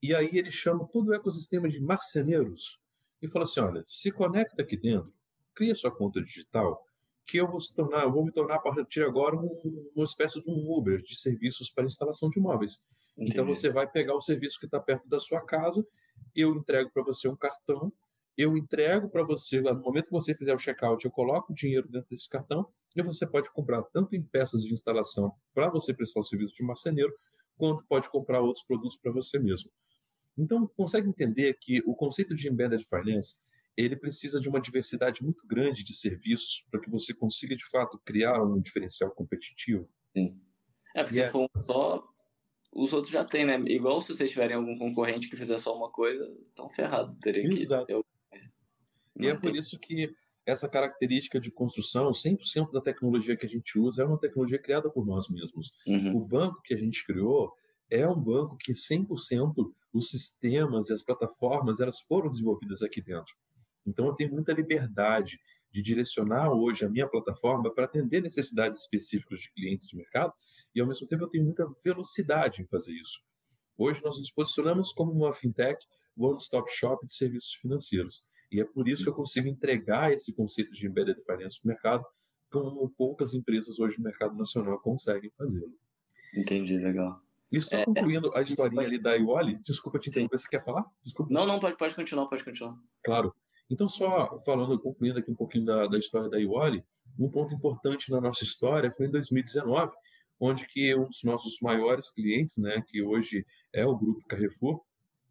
E 0.03 0.15
aí 0.15 0.29
ele 0.35 0.51
chama 0.51 0.87
todo 0.87 1.09
o 1.09 1.15
ecossistema 1.15 1.67
de 1.67 1.81
marceneiros 1.81 2.79
e 3.23 3.29
fala 3.29 3.45
assim, 3.45 3.61
olha, 3.61 3.83
se 3.87 4.13
conecta 4.13 4.61
aqui 4.61 4.77
dentro, 4.77 5.15
cria 5.55 5.75
sua 5.75 5.91
conta 5.91 6.21
digital, 6.21 6.87
que 7.27 7.39
eu 7.39 7.49
vou, 7.49 7.59
se 7.59 7.75
tornar, 7.75 8.03
eu 8.03 8.13
vou 8.13 8.25
me 8.25 8.31
tornar 8.31 8.57
a 8.57 8.59
partir 8.59 9.01
de 9.01 9.05
agora 9.05 9.35
um, 9.35 9.91
uma 9.97 10.05
espécie 10.05 10.41
de 10.43 10.51
um 10.51 10.71
Uber 10.71 11.01
de 11.03 11.19
serviços 11.19 11.71
para 11.71 11.87
instalação 11.87 12.29
de 12.29 12.39
móveis. 12.39 12.85
Entendi. 13.17 13.33
Então 13.33 13.47
você 13.47 13.71
vai 13.71 13.91
pegar 13.91 14.15
o 14.15 14.21
serviço 14.21 14.59
que 14.59 14.67
está 14.67 14.81
perto 14.81 15.09
da 15.09 15.21
sua 15.21 15.41
casa, 15.41 15.87
eu 16.35 16.55
entrego 16.55 16.91
para 16.91 17.03
você 17.03 17.29
um 17.29 17.37
cartão, 17.37 17.93
eu 18.37 18.57
entrego 18.57 19.09
para 19.09 19.23
você, 19.23 19.61
no 19.61 19.81
momento 19.81 20.07
que 20.07 20.11
você 20.11 20.35
fizer 20.35 20.55
o 20.55 20.59
checkout, 20.59 21.05
eu 21.05 21.11
coloco 21.11 21.53
o 21.53 21.55
dinheiro 21.55 21.89
dentro 21.89 22.09
desse 22.11 22.29
cartão 22.29 22.69
e 22.97 23.03
você 23.03 23.27
pode 23.27 23.53
comprar 23.53 23.83
tanto 23.85 24.15
em 24.17 24.23
peças 24.23 24.65
de 24.65 24.73
instalação 24.73 25.33
para 25.53 25.69
você 25.69 25.95
prestar 25.95 26.21
o 26.21 26.25
serviço 26.25 26.55
de 26.55 26.65
marceneiro, 26.65 27.13
quanto 27.57 27.85
pode 27.87 28.09
comprar 28.09 28.41
outros 28.41 28.65
produtos 28.65 28.97
para 28.97 29.13
você 29.13 29.39
mesmo. 29.39 29.71
Então, 30.37 30.67
consegue 30.77 31.09
entender 31.09 31.57
que 31.61 31.81
o 31.87 31.95
conceito 31.95 32.35
de 32.35 32.49
embedded 32.49 32.85
finance 32.85 33.43
ele 33.77 33.97
precisa 33.97 34.41
de 34.41 34.49
uma 34.49 34.61
diversidade 34.61 35.23
muito 35.23 35.47
grande 35.47 35.83
de 35.83 35.95
serviços 35.95 36.67
para 36.71 36.81
que 36.81 36.91
você 36.91 37.13
consiga, 37.13 37.57
de 37.57 37.69
fato, 37.69 38.01
criar 38.05 38.43
um 38.43 38.61
diferencial 38.61 39.13
competitivo. 39.13 39.85
Sim. 40.13 40.41
É, 40.95 41.01
porque 41.01 41.15
se 41.15 41.23
é... 41.23 41.29
for 41.29 41.43
um 41.45 41.63
só, 41.65 42.09
os 42.75 42.93
outros 42.93 43.13
já 43.13 43.25
têm, 43.25 43.45
né? 43.45 43.57
Igual 43.69 44.01
se 44.01 44.13
vocês 44.13 44.31
tiverem 44.31 44.57
algum 44.57 44.77
concorrente 44.77 45.31
que 45.31 45.37
fizer 45.37 45.59
só 45.59 45.77
uma 45.77 45.91
coisa, 45.91 46.29
estão 46.49 46.69
ferrados. 46.69 47.17
Teria 47.21 47.49
que 47.49 47.61
Exato. 47.61 47.87
Eu... 47.89 48.05
E 49.17 49.29
é 49.29 49.35
por 49.35 49.55
isso 49.55 49.79
que 49.79 50.13
essa 50.45 50.69
característica 50.69 51.39
de 51.39 51.53
construção, 51.53 52.11
100% 52.11 52.73
da 52.73 52.81
tecnologia 52.81 53.37
que 53.37 53.47
a 53.47 53.49
gente 53.49 53.79
usa 53.79 54.03
é 54.03 54.05
uma 54.05 54.19
tecnologia 54.19 54.59
criada 54.59 54.91
por 54.91 55.07
nós 55.07 55.29
mesmos. 55.29 55.73
Uhum. 55.87 56.17
O 56.17 56.21
banco 56.21 56.61
que 56.63 56.75
a 56.75 56.77
gente 56.77 57.07
criou 57.07 57.53
é 57.89 58.07
um 58.09 58.21
banco 58.21 58.57
que 58.57 58.73
100% 58.73 59.73
os 59.93 60.11
sistemas 60.11 60.91
e 60.91 60.93
as 60.93 61.05
plataformas 61.05 61.79
elas 61.79 62.01
foram 62.01 62.29
desenvolvidas 62.29 62.83
aqui 62.83 63.01
dentro. 63.01 63.33
Então, 63.87 64.07
eu 64.07 64.15
tenho 64.15 64.33
muita 64.33 64.53
liberdade 64.53 65.39
de 65.71 65.81
direcionar 65.81 66.51
hoje 66.53 66.85
a 66.85 66.91
minha 66.91 67.07
plataforma 67.07 67.73
para 67.73 67.85
atender 67.85 68.21
necessidades 68.21 68.81
específicas 68.81 69.41
de 69.41 69.53
clientes 69.53 69.87
de 69.87 69.97
mercado 69.97 70.33
e, 70.75 70.81
ao 70.81 70.87
mesmo 70.87 71.07
tempo, 71.07 71.25
eu 71.25 71.29
tenho 71.29 71.45
muita 71.45 71.67
velocidade 71.85 72.63
em 72.63 72.67
fazer 72.67 72.93
isso. 72.93 73.21
Hoje, 73.77 74.03
nós 74.05 74.19
nos 74.19 74.31
posicionamos 74.31 74.93
como 74.93 75.13
uma 75.13 75.33
fintech 75.33 75.85
one-stop 76.17 76.71
shop 76.71 77.07
de 77.07 77.15
serviços 77.15 77.55
financeiros. 77.55 78.23
E 78.51 78.61
é 78.61 78.65
por 78.65 78.89
isso 78.89 79.03
que 79.03 79.09
eu 79.09 79.15
consigo 79.15 79.49
entregar 79.49 80.13
esse 80.13 80.35
conceito 80.35 80.73
de 80.73 80.87
embedded 80.87 81.21
finance 81.25 81.59
no 81.65 81.69
mercado, 81.69 82.05
como 82.51 82.89
poucas 82.97 83.35
empresas 83.35 83.79
hoje 83.81 83.99
no 83.99 84.05
mercado 84.05 84.37
nacional 84.37 84.79
conseguem 84.81 85.31
fazê-lo. 85.33 85.73
Entendi, 86.37 86.79
legal. 86.79 87.21
E 87.51 87.61
só 87.61 87.77
é, 87.77 87.85
concluindo 87.85 88.37
a 88.37 88.43
historinha 88.43 88.83
ali 88.83 88.99
da 88.99 89.15
Ioli, 89.15 89.61
desculpa 89.63 89.99
te 89.99 90.09
interromper, 90.09 90.39
você 90.39 90.49
quer 90.49 90.65
falar? 90.65 90.85
Desculpa. 91.03 91.33
Não, 91.33 91.47
não, 91.47 91.59
pode, 91.59 91.77
pode 91.77 91.95
continuar, 91.95 92.27
pode 92.27 92.45
continuar. 92.45 92.77
Claro. 93.05 93.35
Então, 93.71 93.89
só 93.89 94.37
falando, 94.45 94.79
concluindo 94.79 95.19
aqui 95.19 95.31
um 95.31 95.37
pouquinho 95.37 95.65
da, 95.65 95.87
da 95.87 95.99
história 95.99 96.29
da 96.29 96.39
Ioli, 96.39 96.85
um 97.19 97.31
ponto 97.31 97.55
importante 97.55 98.11
na 98.11 98.21
nossa 98.21 98.45
história 98.45 98.91
foi 98.91 99.07
em 99.07 99.11
2019, 99.11 99.93
onde 100.45 100.67
que 100.67 100.95
um 100.95 101.07
dos 101.07 101.23
nossos 101.25 101.59
maiores 101.61 102.11
clientes, 102.11 102.59
né, 102.59 102.83
que 102.87 103.03
hoje 103.03 103.47
é 103.73 103.87
o 103.87 103.97
Grupo 103.97 104.27
Carrefour, 104.29 104.83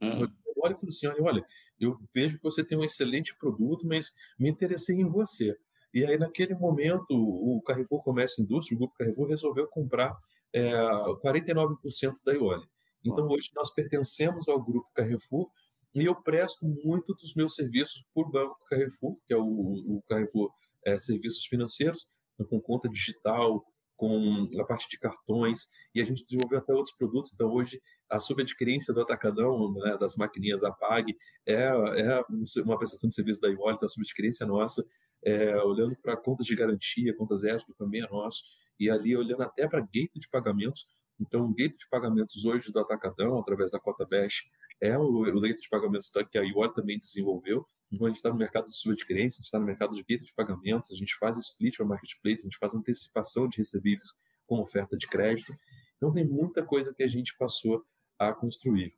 uhum. 0.02 0.28
olha 0.58 0.74
e 0.74 0.76
falou 0.76 0.90
assim, 0.90 1.08
olha, 1.22 1.46
eu 1.80 1.98
vejo 2.14 2.38
que 2.38 2.44
você 2.44 2.66
tem 2.66 2.78
um 2.78 2.84
excelente 2.84 3.36
produto, 3.38 3.86
mas 3.86 4.16
me 4.40 4.50
interessei 4.50 5.00
em 5.00 5.08
você. 5.08 5.56
E 5.94 6.04
aí, 6.04 6.18
naquele 6.18 6.56
momento, 6.56 7.12
o 7.12 7.62
Carrefour 7.62 8.02
Comércio 8.02 8.42
e 8.42 8.46
Indústria, 8.46 8.76
o 8.76 8.80
Grupo 8.80 8.96
Carrefour, 8.98 9.28
resolveu 9.28 9.68
comprar 9.68 10.18
é, 10.52 10.72
49% 10.72 12.24
da 12.26 12.34
Ioli. 12.34 12.68
Então, 13.06 13.28
hoje 13.28 13.52
nós 13.56 13.72
pertencemos 13.72 14.48
ao 14.48 14.64
Grupo 14.64 14.90
Carrefour 14.96 15.52
e 15.94 16.06
eu 16.06 16.16
presto 16.16 16.66
muito 16.84 17.14
dos 17.14 17.36
meus 17.36 17.54
serviços 17.54 18.04
por 18.14 18.32
Banco 18.32 18.58
Carrefour, 18.68 19.18
que 19.28 19.34
é 19.34 19.38
o, 19.38 19.44
o 19.44 20.04
Carrefour 20.08 20.52
é, 20.84 20.98
Serviços 20.98 21.46
Financeiros, 21.46 22.08
com 22.50 22.60
conta 22.60 22.90
digital, 22.90 23.64
com 23.96 24.46
a 24.60 24.64
parte 24.66 24.90
de 24.90 25.00
cartões, 25.00 25.68
e 25.94 26.02
a 26.02 26.04
gente 26.04 26.24
desenvolveu 26.24 26.60
até 26.60 26.74
outros 26.74 26.96
produtos. 26.98 27.34
Então, 27.34 27.52
hoje, 27.52 27.82
a 28.10 28.20
subadquirência 28.20 28.94
do 28.94 29.02
Atacadão, 29.02 29.74
né, 29.74 29.98
das 29.98 30.16
maquininhas 30.16 30.64
APAG, 30.64 31.16
é, 31.46 31.64
é 31.64 32.24
uma 32.64 32.78
prestação 32.78 33.10
de 33.10 33.16
serviço 33.16 33.42
da 33.42 33.50
Ioli, 33.50 33.76
então 33.76 33.86
a 33.86 33.90
subadquirência 33.90 34.44
é 34.44 34.48
nossa, 34.48 34.84
é, 35.24 35.56
olhando 35.64 35.96
para 36.02 36.18
contas 36.18 36.46
de 36.46 36.56
garantia, 36.56 37.16
contas 37.16 37.44
extra 37.44 37.74
também 37.78 38.02
é 38.02 38.10
nosso, 38.10 38.44
e 38.80 38.90
ali 38.90 39.16
olhando 39.16 39.44
até 39.44 39.68
para 39.68 39.80
gateway 39.80 40.10
de 40.16 40.30
pagamentos. 40.30 40.88
Então, 41.20 41.46
o 41.46 41.50
gateway 41.50 41.78
de 41.78 41.90
pagamentos 41.90 42.46
hoje 42.46 42.72
do 42.72 42.80
Atacadão, 42.80 43.40
através 43.40 43.72
da 43.72 43.80
Cota 43.80 44.06
Bash, 44.06 44.52
é 44.82 44.98
o, 44.98 45.04
o 45.04 45.24
gateway 45.24 45.56
de 45.56 45.70
pagamentos 45.70 46.12
que 46.30 46.38
a 46.38 46.42
Ioli 46.42 46.74
também 46.74 46.98
desenvolveu. 46.98 47.66
Então, 47.94 48.08
a 48.08 48.10
gente 48.10 48.18
está 48.18 48.30
no 48.30 48.36
mercado 48.36 48.66
de 48.66 48.76
subadquirência, 48.76 49.38
a 49.38 49.42
gente 49.42 49.46
está 49.46 49.60
no 49.60 49.66
mercado 49.66 49.96
de 49.96 50.02
gateway 50.02 50.26
de 50.26 50.34
pagamentos, 50.34 50.92
a 50.92 50.96
gente 50.96 51.16
faz 51.16 51.38
split 51.38 51.78
para 51.78 51.86
marketplace, 51.86 52.42
a 52.42 52.46
gente 52.46 52.58
faz 52.58 52.74
antecipação 52.74 53.48
de 53.48 53.58
recebíveis 53.58 54.20
com 54.48 54.60
oferta 54.60 54.98
de 54.98 55.08
crédito. 55.08 55.54
Então, 55.98 56.12
tem 56.12 56.28
muita 56.28 56.66
coisa 56.66 56.92
que 56.92 57.04
a 57.04 57.08
gente 57.08 57.38
passou 57.38 57.86
a 58.18 58.34
construir. 58.34 58.96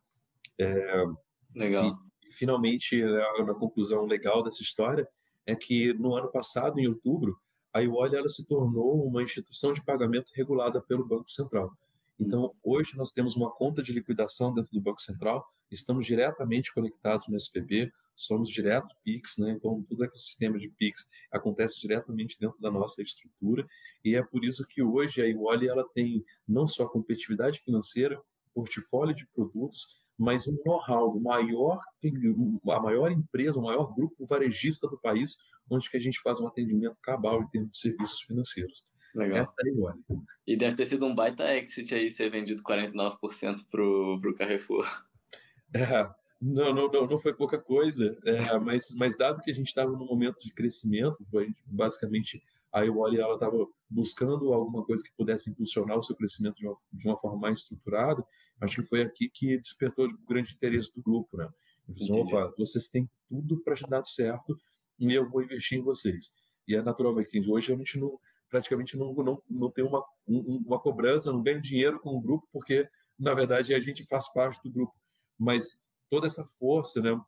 É, 0.58 1.04
legal. 1.54 2.00
E, 2.24 2.32
finalmente, 2.32 3.04
na, 3.04 3.44
na 3.44 3.54
conclusão 3.54 4.06
legal 4.06 4.42
dessa 4.42 4.62
história, 4.62 5.06
é 5.46 5.56
que 5.56 5.94
no 5.94 6.16
ano 6.16 6.32
passado, 6.32 6.80
em 6.80 6.88
outubro, 6.88 7.38
a 7.74 7.82
Ioli 7.82 8.16
ela 8.16 8.30
se 8.30 8.48
tornou 8.48 9.06
uma 9.06 9.22
instituição 9.22 9.74
de 9.74 9.84
pagamento 9.84 10.32
regulada 10.34 10.82
pelo 10.82 11.06
Banco 11.06 11.30
Central. 11.30 11.78
Então, 12.18 12.56
hoje 12.64 12.96
nós 12.96 13.12
temos 13.12 13.36
uma 13.36 13.52
conta 13.52 13.84
de 13.84 13.92
liquidação 13.92 14.54
dentro 14.54 14.72
do 14.72 14.80
Banco 14.80 15.02
Central, 15.02 15.46
estamos 15.70 16.06
diretamente 16.06 16.74
conectados 16.74 17.28
no 17.28 17.36
SPB, 17.36 17.92
somos 18.16 18.50
direto 18.50 18.96
PIX, 19.04 19.38
né? 19.40 19.52
então 19.52 19.84
todo 19.84 20.00
o 20.00 20.04
ecossistema 20.04 20.58
de 20.58 20.70
PIX 20.70 21.10
acontece 21.32 21.80
diretamente 21.80 22.40
dentro 22.40 22.60
da 22.62 22.72
nossa 22.72 23.02
estrutura, 23.02 23.68
e 24.04 24.16
é 24.16 24.24
por 24.24 24.44
isso 24.46 24.66
que 24.68 24.82
hoje 24.82 25.22
a 25.22 25.26
Ioli 25.26 25.68
ela 25.68 25.88
tem 25.94 26.24
não 26.48 26.68
só 26.68 26.88
competitividade 26.88 27.60
financeira, 27.60 28.22
portfólio 28.54 29.14
de 29.14 29.28
produtos, 29.28 30.06
mas 30.18 30.48
um 30.48 30.58
know-how, 30.66 31.16
o 31.16 31.22
maior, 31.22 31.80
a 32.70 32.80
maior 32.80 33.12
empresa, 33.12 33.60
o 33.60 33.64
maior 33.64 33.94
grupo 33.94 34.26
varejista 34.26 34.88
do 34.88 34.98
país, 34.98 35.38
onde 35.70 35.90
que 35.90 35.98
a 35.98 36.00
gente 36.00 36.22
faz 36.22 36.40
um 36.40 36.48
atendimento 36.48 36.96
cabal 37.02 37.42
em 37.42 37.50
termos 37.50 37.72
de 37.72 37.78
serviços 37.78 38.22
financeiros. 38.22 38.86
Legal. 39.14 39.40
Essa 39.40 39.54
é 39.66 39.70
igual. 39.70 39.96
E 40.46 40.58
deve 40.58 40.76
ter 40.76 40.86
sido 40.86 41.06
um 41.06 41.16
baita 41.16 41.56
exit 41.56 41.94
aí 41.96 42.12
ser 42.12 42.30
vendido 42.30 42.62
49% 42.64 43.18
pro, 43.70 44.20
pro 44.20 44.36
Carrefour. 44.36 44.86
É, 45.74 46.10
não, 46.46 46.72
não, 46.72 46.92
não, 46.92 47.08
não 47.08 47.20
foi 47.20 47.34
pouca 47.34 47.58
coisa, 47.58 48.16
é, 48.24 48.60
mas, 48.60 48.96
mas 48.96 49.18
dado 49.18 49.42
que 49.42 49.50
a 49.50 49.54
gente 49.54 49.68
estava 49.68 49.92
num 49.92 50.06
momento 50.06 50.40
de 50.40 50.54
crescimento, 50.54 51.26
a 51.34 51.42
gente 51.42 51.64
basicamente 51.66 52.44
a 52.72 52.86
Iwali 52.86 53.20
ela 53.20 53.34
estava 53.34 53.68
buscando 53.90 54.54
alguma 54.54 54.86
coisa 54.86 55.04
que 55.04 55.12
pudesse 55.18 55.50
impulsionar 55.50 55.98
o 55.98 56.04
seu 56.04 56.16
crescimento 56.16 56.58
de 56.58 56.68
uma, 56.68 56.78
de 56.94 57.08
uma 57.08 57.18
forma 57.18 57.40
mais 57.40 57.62
estruturada. 57.62 58.24
Acho 58.62 58.82
que 58.82 58.88
foi 58.88 59.02
aqui 59.02 59.28
que 59.30 59.58
despertou 59.58 60.06
o 60.06 60.18
grande 60.28 60.54
interesse 60.54 60.94
do 60.94 61.02
grupo, 61.02 61.36
né? 61.38 61.50
Então, 61.88 62.18
opa, 62.18 62.54
vocês 62.58 62.90
têm 62.90 63.10
tudo 63.28 63.60
para 63.64 63.76
dar 63.88 64.04
certo 64.04 64.60
e 65.00 65.12
eu 65.14 65.28
vou 65.30 65.42
investir 65.42 65.80
em 65.80 65.82
vocês. 65.82 66.36
E 66.68 66.76
é 66.76 66.82
naturalmente 66.82 67.30
que 67.30 67.40
hoje 67.50 67.74
a 67.74 67.76
gente 67.76 67.98
não, 67.98 68.20
praticamente 68.50 68.98
não, 68.98 69.14
não, 69.14 69.42
não 69.50 69.72
tem 69.72 69.84
uma, 69.84 70.04
uma 70.28 70.80
cobrança, 70.80 71.32
não 71.32 71.42
ganha 71.42 71.60
dinheiro 71.60 72.00
com 72.00 72.10
o 72.10 72.22
grupo, 72.22 72.48
porque 72.52 72.88
na 73.18 73.34
verdade 73.34 73.74
a 73.74 73.80
gente 73.80 74.06
faz 74.06 74.32
parte 74.32 74.62
do 74.64 74.72
grupo. 74.72 74.94
Mas 75.40 75.86
toda 76.16 76.28
essa 76.28 76.46
força, 76.46 77.02
né, 77.02 77.20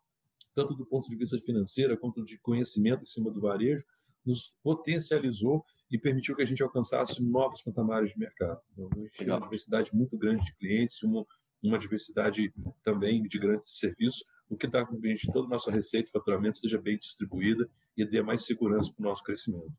tanto 0.56 0.74
do 0.74 0.86
ponto 0.86 1.10
de 1.10 1.16
vista 1.18 1.38
financeiro 1.42 1.98
quanto 1.98 2.24
de 2.24 2.38
conhecimento 2.40 3.04
em 3.04 3.06
cima 3.06 3.30
do 3.30 3.42
varejo, 3.42 3.84
nos 4.26 4.58
potencializou 4.64 5.66
e 5.92 5.98
permitiu 5.98 6.38
que 6.38 6.42
a 6.42 6.46
gente 6.46 6.64
alcançasse 6.64 7.22
novos 7.22 7.62
patamares 7.62 8.12
de 8.12 8.18
mercado. 8.18 8.62
Então, 8.72 8.90
a 8.94 9.00
gente 9.00 9.18
tem 9.18 9.30
uma 9.30 9.42
diversidade 9.42 9.94
muito 9.94 10.18
grande 10.18 10.46
de 10.46 10.56
clientes, 10.56 11.04
uma, 11.04 11.26
uma 11.62 11.78
diversidade 11.78 12.54
também 12.82 13.22
de 13.24 13.38
grandes 13.38 13.78
serviços, 13.78 14.24
o 14.50 14.56
que 14.56 14.68
dá 14.68 14.86
com 14.86 14.96
que 14.96 15.06
a 15.06 15.10
gente, 15.10 15.32
toda 15.34 15.48
a 15.48 15.50
nossa 15.50 15.70
receita 15.70 16.08
e 16.08 16.12
faturamento 16.12 16.58
seja 16.58 16.78
bem 16.78 16.98
distribuída 16.98 17.70
e 17.98 18.06
dê 18.06 18.22
mais 18.22 18.46
segurança 18.46 18.94
para 18.94 19.06
o 19.06 19.10
nosso 19.10 19.22
crescimento. 19.22 19.74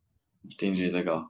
Entendi, 0.45 0.91
legal. 0.91 1.27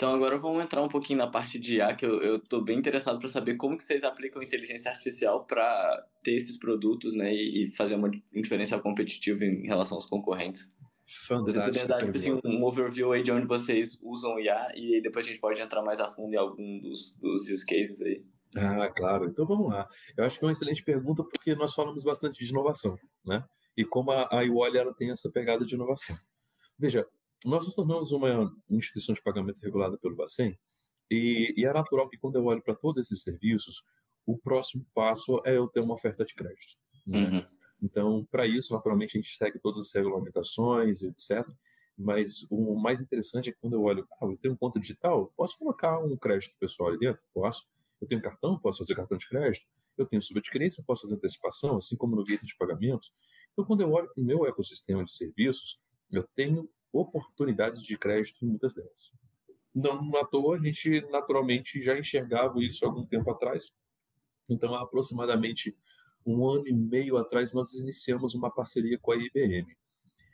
Então 0.00 0.14
agora 0.14 0.38
vamos 0.38 0.64
entrar 0.64 0.80
um 0.82 0.88
pouquinho 0.88 1.18
na 1.18 1.26
parte 1.26 1.58
de 1.58 1.76
IA, 1.76 1.94
que 1.94 2.06
eu 2.06 2.36
estou 2.36 2.64
bem 2.64 2.78
interessado 2.78 3.18
para 3.18 3.28
saber 3.28 3.56
como 3.56 3.76
que 3.76 3.84
vocês 3.84 4.02
aplicam 4.02 4.42
inteligência 4.42 4.90
artificial 4.90 5.44
para 5.44 6.02
ter 6.22 6.30
esses 6.32 6.56
produtos, 6.56 7.12
né, 7.12 7.30
e, 7.30 7.64
e 7.64 7.66
fazer 7.66 7.96
uma 7.96 8.10
diferença 8.32 8.78
competitiva 8.78 9.44
em 9.44 9.66
relação 9.66 9.98
aos 9.98 10.06
concorrentes. 10.06 10.72
Fantástico. 11.06 11.74
Você 11.74 11.86
dar 11.86 11.98
tipo 11.98 12.16
assim, 12.16 12.40
um 12.42 12.64
overview 12.64 13.12
aí 13.12 13.22
de 13.22 13.30
onde 13.30 13.46
vocês 13.46 14.00
usam 14.02 14.40
IA 14.40 14.72
e 14.74 15.02
depois 15.02 15.26
a 15.26 15.28
gente 15.28 15.38
pode 15.38 15.60
entrar 15.60 15.82
mais 15.82 16.00
a 16.00 16.10
fundo 16.10 16.32
em 16.32 16.38
algum 16.38 16.80
dos, 16.80 17.14
dos 17.20 17.50
use 17.50 17.66
cases 17.66 18.00
aí. 18.00 18.24
Ah, 18.56 18.88
claro. 18.88 19.26
Então 19.26 19.44
vamos 19.44 19.68
lá. 19.68 19.86
Eu 20.16 20.24
acho 20.24 20.38
que 20.38 20.44
é 20.46 20.48
uma 20.48 20.52
excelente 20.52 20.82
pergunta 20.82 21.22
porque 21.22 21.54
nós 21.54 21.74
falamos 21.74 22.04
bastante 22.04 22.42
de 22.42 22.50
inovação, 22.50 22.96
né? 23.22 23.44
E 23.76 23.84
como 23.84 24.12
a, 24.12 24.26
a 24.32 24.42
ela 24.46 24.94
tem 24.94 25.10
essa 25.10 25.30
pegada 25.30 25.62
de 25.62 25.74
inovação. 25.74 26.16
Veja, 26.78 27.06
nós 27.44 27.64
nos 27.64 27.74
tornamos 27.74 28.12
uma 28.12 28.52
instituição 28.68 29.14
de 29.14 29.22
pagamento 29.22 29.60
regulada 29.60 29.96
pelo 29.98 30.16
Bacen 30.16 30.58
e, 31.10 31.54
e 31.56 31.64
é 31.64 31.72
natural 31.72 32.08
que 32.08 32.18
quando 32.18 32.36
eu 32.36 32.44
olho 32.44 32.62
para 32.62 32.74
todos 32.74 33.06
esses 33.06 33.22
serviços, 33.22 33.84
o 34.24 34.38
próximo 34.38 34.86
passo 34.94 35.40
é 35.44 35.56
eu 35.56 35.66
ter 35.66 35.80
uma 35.80 35.94
oferta 35.94 36.24
de 36.24 36.34
crédito. 36.34 36.76
Né? 37.06 37.28
Uhum. 37.28 37.46
Então, 37.82 38.28
para 38.30 38.46
isso, 38.46 38.74
naturalmente, 38.74 39.16
a 39.16 39.20
gente 39.20 39.34
segue 39.36 39.58
todas 39.58 39.86
as 39.86 39.92
regulamentações, 39.94 41.02
etc. 41.02 41.46
Mas 41.98 42.46
o 42.50 42.76
mais 42.76 43.00
interessante 43.00 43.50
é 43.50 43.52
que 43.52 43.58
quando 43.58 43.74
eu 43.74 43.82
olho, 43.82 44.06
ah, 44.20 44.26
eu 44.26 44.36
tenho 44.36 44.56
conta 44.56 44.78
digital, 44.78 45.32
posso 45.36 45.58
colocar 45.58 45.98
um 45.98 46.16
crédito 46.16 46.56
pessoal 46.58 46.90
ali 46.90 46.98
dentro? 46.98 47.24
Posso. 47.34 47.66
Eu 48.00 48.06
tenho 48.06 48.22
cartão, 48.22 48.58
posso 48.58 48.78
fazer 48.78 48.94
cartão 48.94 49.18
de 49.18 49.28
crédito. 49.28 49.66
Eu 49.98 50.06
tenho 50.06 50.22
subadquirência, 50.22 50.84
posso 50.86 51.02
fazer 51.02 51.14
antecipação, 51.14 51.76
assim 51.76 51.96
como 51.96 52.16
no 52.16 52.22
gateway 52.22 52.46
de 52.46 52.56
pagamentos. 52.56 53.12
Então, 53.52 53.64
quando 53.64 53.80
eu 53.80 53.90
olho 53.90 54.08
para 54.14 54.22
o 54.22 54.24
meu 54.24 54.46
ecossistema 54.46 55.04
de 55.04 55.12
serviços, 55.12 55.80
eu 56.10 56.26
tenho 56.34 56.68
oportunidades 56.92 57.82
de 57.82 57.96
crédito 57.96 58.44
em 58.44 58.48
muitas 58.48 58.74
delas. 58.74 59.12
Não 59.74 60.16
à 60.16 60.24
toa, 60.24 60.56
a 60.56 60.58
gente 60.58 61.00
naturalmente 61.10 61.80
já 61.80 61.98
enxergava 61.98 62.58
isso 62.60 62.84
algum 62.84 63.06
tempo 63.06 63.30
atrás. 63.30 63.78
Então, 64.48 64.74
há 64.74 64.82
aproximadamente 64.82 65.76
um 66.26 66.46
ano 66.46 66.66
e 66.66 66.72
meio 66.72 67.16
atrás, 67.16 67.52
nós 67.52 67.74
iniciamos 67.74 68.34
uma 68.34 68.50
parceria 68.50 68.98
com 68.98 69.12
a 69.12 69.16
IBM. 69.16 69.66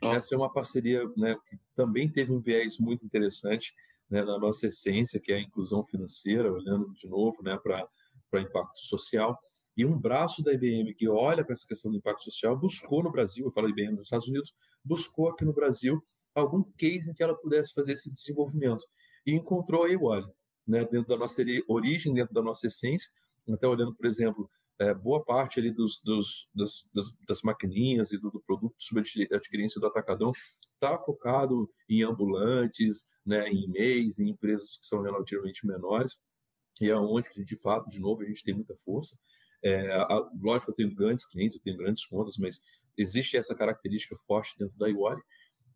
Essa 0.03 0.35
é 0.35 0.39
uma 0.39 0.53
parceria 0.53 1.07
né, 1.17 1.37
que 1.49 1.59
também 1.75 2.09
teve 2.09 2.33
um 2.33 2.41
viés 2.41 2.79
muito 2.79 3.05
interessante 3.05 3.75
né, 4.11 4.23
na 4.25 4.39
nossa 4.39 4.67
essência, 4.67 5.21
que 5.21 5.33
é 5.33 5.37
a 5.37 5.41
inclusão 5.41 5.83
financeira, 5.83 6.53
olhando 6.53 6.93
de 6.95 7.09
novo 7.09 7.43
né, 7.43 7.59
para 7.59 8.41
impacto 8.41 8.79
social. 8.81 9.39
E 9.77 9.85
um 9.85 9.99
braço 9.99 10.43
da 10.43 10.53
IBM 10.53 10.95
que 10.95 11.09
olha 11.09 11.45
para 11.45 11.53
essa 11.53 11.67
questão 11.67 11.91
do 11.91 11.99
impacto 11.99 12.25
social 12.25 12.57
buscou 12.57 13.03
no 13.03 13.13
Brasil, 13.13 13.45
eu 13.45 13.53
falo 13.53 13.69
IBM 13.69 13.93
nos 13.93 14.07
Estados 14.07 14.29
Unidos, 14.29 14.55
buscou 14.83 15.29
aqui 15.29 15.45
no 15.45 15.53
Brasil 15.53 16.03
algum 16.41 16.63
case 16.63 17.11
em 17.11 17.15
que 17.15 17.23
ela 17.23 17.35
pudesse 17.35 17.73
fazer 17.75 17.93
esse 17.93 18.13
desenvolvimento. 18.13 18.85
E 19.27 19.33
encontrou 19.33 19.85
a 19.85 19.91
Ewali, 19.91 20.27
né, 20.67 20.85
dentro 20.85 21.09
da 21.09 21.17
nossa 21.17 21.43
origem, 21.69 22.15
dentro 22.15 22.35
da 22.35 22.43
nossa 22.43 22.67
essência, 22.67 23.11
até 23.53 23.67
olhando, 23.67 23.95
por 23.95 24.07
exemplo, 24.07 24.51
é, 24.79 24.93
boa 24.93 25.25
parte 25.25 25.59
ali 25.59 25.71
dos, 25.71 26.03
dos 26.03 26.49
das, 26.55 26.91
das, 26.95 27.19
das, 27.27 27.43
maquininhas 27.43 28.13
e 28.13 28.21
do, 28.21 28.31
do 28.31 28.41
produto 28.41 28.75
sobre 28.79 29.05
adquirência 29.33 29.81
do 29.81 29.87
atacadão 29.87 30.33
está 30.75 30.99
focado 30.99 31.71
em 31.89 32.03
ambulantes, 32.03 33.11
né, 33.25 33.49
em 33.49 33.69
MEIs, 33.69 34.19
em 34.19 34.29
empresas 34.29 34.77
que 34.77 34.87
são 34.87 35.01
relativamente 35.01 35.67
menores, 35.67 36.23
e 36.81 36.91
é 36.91 36.97
onde, 36.97 37.31
de 37.43 37.57
fato, 37.57 37.89
de 37.89 37.99
novo, 37.99 38.23
a 38.23 38.27
gente 38.27 38.45
tem 38.45 38.55
muita 38.55 38.77
força. 38.77 39.17
É, 39.65 39.91
a, 39.93 40.31
lógico, 40.39 40.71
eu 40.71 40.75
tenho 40.75 40.95
grandes 40.95 41.25
clientes, 41.25 41.57
eu 41.57 41.63
tenho 41.63 41.79
grandes 41.79 42.05
contas, 42.05 42.37
mas 42.37 42.63
existe 42.97 43.37
essa 43.37 43.55
característica 43.55 44.15
forte 44.27 44.59
dentro 44.59 44.77
da 44.77 44.89
Iwari. 44.89 45.21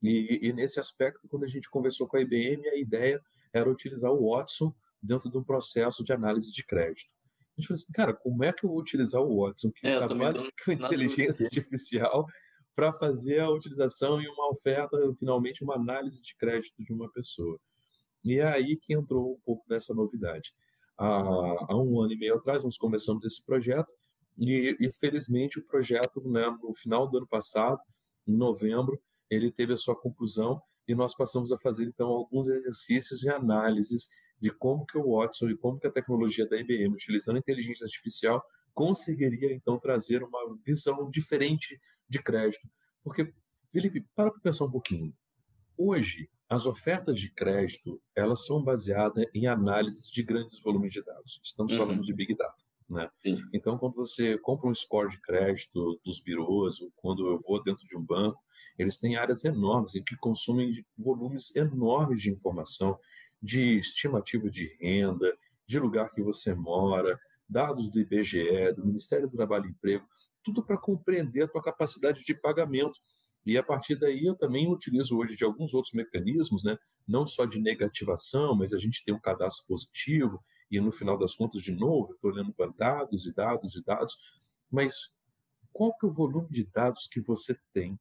E, 0.03 0.49
e, 0.49 0.53
nesse 0.53 0.81
aspecto, 0.81 1.29
quando 1.29 1.45
a 1.45 1.49
gente 1.49 1.69
conversou 1.69 2.07
com 2.07 2.17
a 2.17 2.21
IBM, 2.21 2.67
a 2.69 2.77
ideia 2.77 3.21
era 3.53 3.71
utilizar 3.71 4.11
o 4.11 4.31
Watson 4.31 4.75
dentro 5.03 5.31
de 5.31 5.37
um 5.37 5.45
processo 5.45 6.03
de 6.03 6.13
análise 6.13 6.53
de 6.53 6.65
crédito. 6.65 7.13
A 7.57 7.61
gente 7.61 7.69
falou 7.69 7.79
assim, 7.79 7.93
cara, 7.93 8.15
como 8.15 8.45
é 8.45 8.53
que 8.53 8.65
eu 8.65 8.71
vou 8.71 8.79
utilizar 8.79 9.21
o 9.21 9.45
Watson, 9.45 9.71
que 9.73 9.87
é, 9.87 10.07
trabalha 10.07 10.43
com 10.65 10.73
inteligência 10.73 11.47
artificial, 11.47 12.27
para 12.75 12.93
fazer 12.95 13.41
a 13.41 13.51
utilização 13.51 14.23
e 14.23 14.29
uma 14.29 14.51
oferta, 14.51 14.97
finalmente, 15.19 15.63
uma 15.63 15.75
análise 15.75 16.23
de 16.23 16.35
crédito 16.37 16.83
de 16.83 16.93
uma 16.93 17.11
pessoa? 17.11 17.59
E 18.25 18.39
é 18.39 18.47
aí 18.47 18.77
que 18.77 18.95
entrou 18.95 19.35
um 19.35 19.41
pouco 19.45 19.69
dessa 19.69 19.95
novidade. 19.95 20.55
Há, 20.97 21.07
há 21.07 21.77
um 21.77 22.01
ano 22.01 22.13
e 22.13 22.17
meio 22.17 22.37
atrás, 22.37 22.65
nós 22.65 22.79
começamos 22.79 23.25
esse 23.25 23.45
projeto, 23.45 23.91
e, 24.39 24.77
e 24.81 24.93
felizmente 24.93 25.59
o 25.59 25.67
projeto, 25.67 26.27
né, 26.27 26.47
no 26.63 26.73
final 26.73 27.07
do 27.07 27.19
ano 27.19 27.27
passado, 27.27 27.81
em 28.27 28.37
novembro, 28.37 28.99
ele 29.31 29.51
teve 29.51 29.73
a 29.73 29.77
sua 29.77 29.95
conclusão 29.95 30.61
e 30.87 30.95
nós 30.95 31.15
passamos 31.15 31.53
a 31.53 31.59
fazer 31.59 31.85
então 31.85 32.09
alguns 32.09 32.49
exercícios 32.49 33.23
e 33.23 33.31
análises 33.31 34.09
de 34.41 34.51
como 34.51 34.85
que 34.85 34.99
o 34.99 35.17
Watson 35.17 35.51
e 35.51 35.57
como 35.57 35.79
que 35.79 35.87
a 35.87 35.93
tecnologia 35.93 36.49
da 36.49 36.57
IBM, 36.57 36.95
utilizando 36.95 37.37
a 37.37 37.39
inteligência 37.39 37.85
artificial, 37.85 38.43
conseguiria 38.73 39.55
então 39.55 39.79
trazer 39.79 40.23
uma 40.23 40.41
visão 40.65 41.09
diferente 41.11 41.79
de 42.09 42.23
crédito. 42.23 42.69
Porque, 43.05 43.33
Felipe, 43.71 44.05
para 44.15 44.31
para 44.31 44.41
pensar 44.41 44.65
um 44.65 44.71
pouquinho. 44.71 45.15
Hoje, 45.77 46.29
as 46.49 46.67
ofertas 46.67 47.19
de 47.21 47.33
crédito, 47.33 48.03
elas 48.15 48.45
são 48.45 48.63
baseadas 48.63 49.25
em 49.35 49.47
análises 49.47 50.11
de 50.11 50.23
grandes 50.23 50.61
volumes 50.61 50.93
de 50.93 51.03
dados. 51.05 51.41
Estamos 51.45 51.73
uhum. 51.73 51.79
falando 51.79 52.03
de 52.03 52.13
Big 52.13 52.35
Data. 52.35 52.70
Né? 52.91 53.09
Então, 53.55 53.79
quando 53.79 53.95
você 53.95 54.37
compra 54.39 54.69
um 54.69 54.75
score 54.75 55.09
de 55.09 55.21
crédito 55.21 56.01
dos 56.05 56.21
birôs, 56.21 56.81
ou 56.81 56.91
quando 56.97 57.27
eu 57.29 57.39
vou 57.39 57.63
dentro 57.63 57.87
de 57.87 57.97
um 57.97 58.05
banco, 58.05 58.39
eles 58.77 58.99
têm 58.99 59.17
áreas 59.17 59.45
enormes 59.45 59.95
em 59.95 60.03
que 60.03 60.17
consumem 60.17 60.73
volumes 60.99 61.55
enormes 61.55 62.21
de 62.21 62.31
informação, 62.31 62.99
de 63.41 63.79
estimativa 63.79 64.51
de 64.51 64.77
renda, 64.81 65.33
de 65.67 65.79
lugar 65.79 66.11
que 66.11 66.21
você 66.21 66.53
mora, 66.53 67.19
dados 67.49 67.91
do 67.91 68.01
IBGE, 68.01 68.73
do 68.75 68.85
Ministério 68.85 69.29
do 69.29 69.37
Trabalho 69.37 69.67
e 69.67 69.71
Emprego, 69.71 70.05
tudo 70.43 70.65
para 70.65 70.77
compreender 70.77 71.45
a 71.45 71.49
tua 71.49 71.63
capacidade 71.63 72.25
de 72.25 72.35
pagamento. 72.35 72.99
E 73.47 73.57
a 73.57 73.63
partir 73.63 73.95
daí 73.95 74.27
eu 74.27 74.35
também 74.35 74.69
utilizo 74.69 75.17
hoje 75.17 75.37
de 75.37 75.45
alguns 75.45 75.73
outros 75.75 75.95
mecanismos, 75.95 76.65
né? 76.65 76.77
não 77.07 77.27
só 77.27 77.45
de 77.45 77.61
negativação, 77.61 78.55
mas 78.57 78.73
a 78.73 78.79
gente 78.79 79.05
tem 79.05 79.15
um 79.15 79.21
cadastro 79.21 79.67
positivo, 79.69 80.43
e 80.71 80.81
no 80.81 80.93
final 80.93 81.19
das 81.19 81.35
contas, 81.35 81.63
de 81.63 81.73
novo, 81.73 82.13
estou 82.15 82.31
olhando 82.31 82.53
para 82.53 82.71
dados 82.71 83.27
e 83.27 83.35
dados 83.35 83.75
e 83.75 83.85
dados, 83.85 84.17
mas 84.71 85.21
qual 85.73 85.97
que 85.97 86.07
é 86.07 86.09
o 86.09 86.13
volume 86.13 86.49
de 86.51 86.65
dados 86.65 87.09
que 87.09 87.21
você 87.21 87.59
tem 87.73 87.99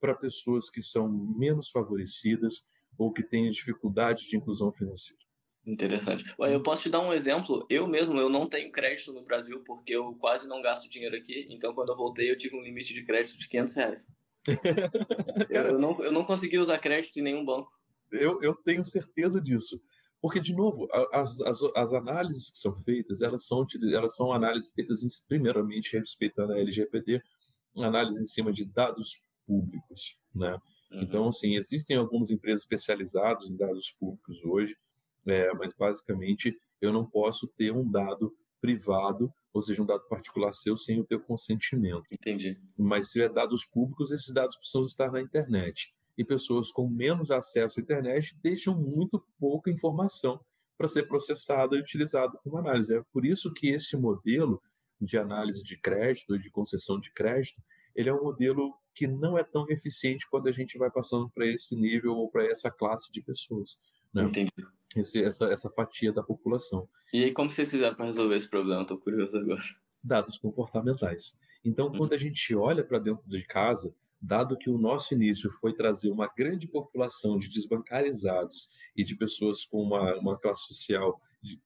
para 0.00 0.14
pessoas 0.14 0.70
que 0.70 0.82
são 0.82 1.08
menos 1.08 1.68
favorecidas 1.70 2.68
ou 2.96 3.12
que 3.12 3.22
têm 3.22 3.50
dificuldade 3.50 4.26
de 4.26 4.36
inclusão 4.36 4.72
financeira? 4.72 5.22
Interessante. 5.66 6.24
Eu 6.38 6.62
posso 6.62 6.82
te 6.82 6.90
dar 6.90 7.00
um 7.00 7.12
exemplo. 7.12 7.66
Eu 7.68 7.86
mesmo, 7.86 8.18
eu 8.18 8.30
não 8.30 8.48
tenho 8.48 8.72
crédito 8.72 9.12
no 9.12 9.22
Brasil 9.22 9.62
porque 9.64 9.94
eu 9.94 10.14
quase 10.14 10.48
não 10.48 10.62
gasto 10.62 10.88
dinheiro 10.88 11.16
aqui. 11.16 11.46
Então, 11.50 11.74
quando 11.74 11.90
eu 11.90 11.96
voltei, 11.96 12.30
eu 12.30 12.36
tive 12.36 12.56
um 12.56 12.62
limite 12.62 12.94
de 12.94 13.04
crédito 13.04 13.38
de 13.38 13.46
500 13.46 13.74
reais. 13.74 14.08
Cara, 15.50 15.68
eu, 15.68 15.78
não, 15.78 16.02
eu 16.02 16.10
não 16.10 16.24
consegui 16.24 16.58
usar 16.58 16.78
crédito 16.78 17.18
em 17.18 17.22
nenhum 17.22 17.44
banco. 17.44 17.70
Eu, 18.10 18.42
eu 18.42 18.54
tenho 18.54 18.84
certeza 18.84 19.40
disso. 19.40 19.84
Porque, 20.20 20.38
de 20.38 20.54
novo, 20.54 20.86
as, 21.12 21.40
as, 21.40 21.62
as 21.74 21.92
análises 21.94 22.50
que 22.50 22.58
são 22.58 22.76
feitas, 22.76 23.22
elas 23.22 23.46
são, 23.46 23.66
elas 23.92 24.14
são 24.14 24.32
análises 24.32 24.70
feitas, 24.72 25.00
primeiramente, 25.26 25.96
respeitando 25.96 26.52
a 26.52 26.58
LGPD, 26.58 27.22
análise 27.76 28.20
em 28.20 28.26
cima 28.26 28.52
de 28.52 28.66
dados 28.66 29.22
públicos, 29.46 30.20
né? 30.34 30.58
Uhum. 30.90 31.02
Então, 31.02 31.28
assim, 31.28 31.56
existem 31.56 31.96
algumas 31.96 32.30
empresas 32.30 32.62
especializadas 32.62 33.44
em 33.46 33.56
dados 33.56 33.90
públicos 33.92 34.44
hoje, 34.44 34.76
é, 35.26 35.52
mas, 35.54 35.72
basicamente, 35.72 36.54
eu 36.82 36.92
não 36.92 37.06
posso 37.06 37.46
ter 37.56 37.72
um 37.72 37.88
dado 37.90 38.36
privado, 38.60 39.32
ou 39.54 39.62
seja, 39.62 39.82
um 39.82 39.86
dado 39.86 40.06
particular 40.06 40.52
seu, 40.52 40.76
sem 40.76 41.00
o 41.00 41.04
teu 41.04 41.20
consentimento. 41.20 42.04
Entendi. 42.12 42.60
Mas, 42.76 43.10
se 43.10 43.22
é 43.22 43.28
dados 43.28 43.64
públicos, 43.64 44.10
esses 44.10 44.34
dados 44.34 44.56
precisam 44.56 44.84
estar 44.84 45.10
na 45.10 45.22
internet 45.22 45.94
e 46.16 46.24
pessoas 46.24 46.70
com 46.70 46.88
menos 46.88 47.30
acesso 47.30 47.80
à 47.80 47.82
internet 47.82 48.38
deixam 48.42 48.78
muito 48.78 49.24
pouca 49.38 49.70
informação 49.70 50.40
para 50.76 50.88
ser 50.88 51.04
processada 51.04 51.76
e 51.76 51.80
utilizada 51.80 52.38
como 52.42 52.56
análise. 52.56 52.94
É 52.94 53.02
por 53.12 53.24
isso 53.24 53.52
que 53.52 53.68
esse 53.68 53.96
modelo 53.96 54.62
de 55.00 55.18
análise 55.18 55.62
de 55.62 55.78
crédito, 55.78 56.38
de 56.38 56.50
concessão 56.50 57.00
de 57.00 57.12
crédito, 57.12 57.62
ele 57.94 58.08
é 58.08 58.14
um 58.14 58.22
modelo 58.22 58.74
que 58.94 59.06
não 59.06 59.38
é 59.38 59.44
tão 59.44 59.66
eficiente 59.70 60.28
quando 60.30 60.48
a 60.48 60.52
gente 60.52 60.78
vai 60.78 60.90
passando 60.90 61.28
para 61.30 61.46
esse 61.46 61.76
nível 61.76 62.16
ou 62.16 62.30
para 62.30 62.46
essa 62.46 62.70
classe 62.70 63.10
de 63.12 63.22
pessoas. 63.22 63.80
Né? 64.12 64.24
Entendi. 64.24 64.50
Esse, 64.96 65.22
essa, 65.22 65.46
essa 65.46 65.70
fatia 65.70 66.12
da 66.12 66.22
população. 66.22 66.88
E 67.12 67.24
aí, 67.24 67.32
como 67.32 67.48
vocês 67.48 67.70
fizeram 67.70 67.94
para 67.94 68.06
resolver 68.06 68.36
esse 68.36 68.48
problema? 68.48 68.82
Estou 68.82 68.98
curioso 68.98 69.36
agora. 69.36 69.62
Dados 70.02 70.38
comportamentais. 70.38 71.38
Então, 71.64 71.86
uhum. 71.86 71.92
quando 71.92 72.12
a 72.14 72.18
gente 72.18 72.54
olha 72.54 72.82
para 72.82 72.98
dentro 72.98 73.22
de 73.28 73.44
casa, 73.44 73.94
dado 74.20 74.56
que 74.56 74.68
o 74.68 74.78
nosso 74.78 75.14
início 75.14 75.50
foi 75.60 75.74
trazer 75.74 76.10
uma 76.10 76.28
grande 76.28 76.68
população 76.68 77.38
de 77.38 77.48
desbancarizados 77.48 78.70
e 78.96 79.04
de 79.04 79.16
pessoas 79.16 79.64
com 79.64 79.82
uma, 79.82 80.18
uma 80.18 80.38
classe 80.38 80.66
social 80.66 81.20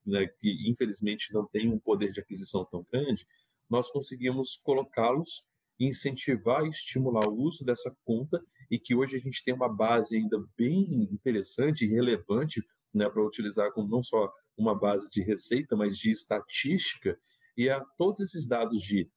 né, 0.07 0.27
que 0.39 0.71
infelizmente 0.71 1.33
não 1.33 1.47
tem 1.47 1.69
um 1.69 1.79
poder 1.79 2.13
de 2.13 2.21
aquisição 2.21 2.65
tão 2.65 2.87
grande, 2.93 3.27
nós 3.69 3.91
conseguimos 3.91 4.57
colocá-los, 4.57 5.49
incentivar 5.81 6.65
e 6.65 6.69
estimular 6.69 7.27
o 7.27 7.37
uso 7.37 7.65
dessa 7.65 7.95
conta 8.05 8.41
e 8.71 8.79
que 8.79 8.95
hoje 8.95 9.17
a 9.17 9.19
gente 9.19 9.43
tem 9.43 9.53
uma 9.53 9.69
base 9.69 10.17
ainda 10.17 10.43
bem 10.57 11.09
interessante 11.13 11.85
e 11.85 11.89
relevante 11.89 12.63
né, 12.93 13.09
para 13.09 13.25
utilizar 13.25 13.73
como 13.73 13.89
não 13.89 14.03
só 14.03 14.33
uma 14.57 14.79
base 14.79 15.11
de 15.11 15.21
receita, 15.23 15.75
mas 15.75 15.99
de 15.99 16.13
estatística. 16.13 17.19
E 17.57 17.69
a 17.69 17.81
todos 17.99 18.21
esses 18.21 18.47
dados 18.47 18.81
de 18.83 19.11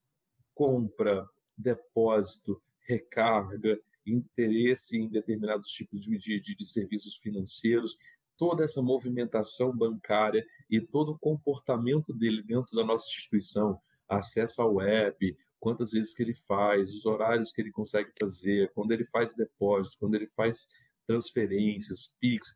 compra, 0.55 1.27
depósito, 1.55 2.59
recarga, 2.87 3.79
interesse 4.05 4.97
em 4.97 5.09
determinados 5.09 5.69
tipos 5.69 5.99
de, 5.99 6.17
de, 6.17 6.55
de 6.55 6.65
serviços 6.65 7.17
financeiros, 7.17 7.97
toda 8.37 8.63
essa 8.63 8.81
movimentação 8.81 9.75
bancária 9.75 10.45
e 10.69 10.79
todo 10.79 11.11
o 11.11 11.19
comportamento 11.19 12.13
dele 12.13 12.41
dentro 12.43 12.75
da 12.75 12.85
nossa 12.85 13.07
instituição, 13.09 13.79
acesso 14.07 14.61
ao 14.61 14.75
web, 14.75 15.37
quantas 15.59 15.91
vezes 15.91 16.13
que 16.13 16.23
ele 16.23 16.35
faz, 16.35 16.93
os 16.93 17.05
horários 17.05 17.51
que 17.51 17.59
ele 17.59 17.71
consegue 17.71 18.11
fazer, 18.17 18.71
quando 18.73 18.91
ele 18.91 19.05
faz 19.05 19.33
depósitos, 19.33 19.95
quando 19.95 20.15
ele 20.15 20.27
faz 20.27 20.69
transferências, 21.05 22.17
PIX, 22.21 22.47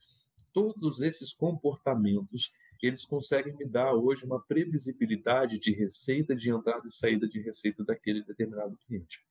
todos 0.53 1.01
esses 1.01 1.33
comportamentos, 1.33 2.51
eles 2.81 3.05
conseguem 3.05 3.55
me 3.55 3.65
dar 3.65 3.93
hoje 3.93 4.25
uma 4.25 4.41
previsibilidade 4.41 5.59
de 5.59 5.71
receita 5.71 6.35
de 6.35 6.49
entrada 6.49 6.87
e 6.87 6.91
saída 6.91 7.27
de 7.27 7.39
receita 7.39 7.83
daquele 7.83 8.23
determinado 8.23 8.77
cliente. 8.85 9.23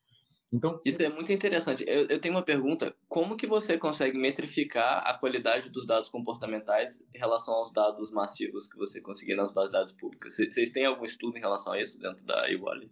Então, 0.53 0.81
isso 0.85 1.01
é 1.01 1.09
muito 1.09 1.33
interessante. 1.33 1.85
Eu, 1.87 2.07
eu, 2.09 2.21
tenho 2.21 2.35
uma 2.35 2.43
pergunta: 2.43 2.95
como 3.09 3.37
que 3.37 3.47
você 3.47 3.79
consegue 3.79 4.19
metrificar 4.19 5.07
a 5.07 5.17
qualidade 5.17 5.71
dos 5.71 5.87
dados 5.87 6.09
comportamentais 6.09 7.03
em 7.15 7.19
relação 7.19 7.55
aos 7.55 7.73
dados 7.73 8.11
massivos 8.11 8.67
que 8.67 8.77
você 8.77 9.01
conseguir 9.01 9.37
nas 9.37 9.53
bases 9.53 9.71
de 9.71 9.79
dados 9.79 9.93
públicas? 9.93 10.35
Vocês 10.35 10.71
têm 10.71 10.87
algum 10.87 11.05
estudo 11.05 11.37
em 11.37 11.41
relação 11.41 11.73
a 11.73 11.81
isso 11.81 12.01
dentro 12.01 12.25
da 12.25 12.51
Iwali? 12.51 12.91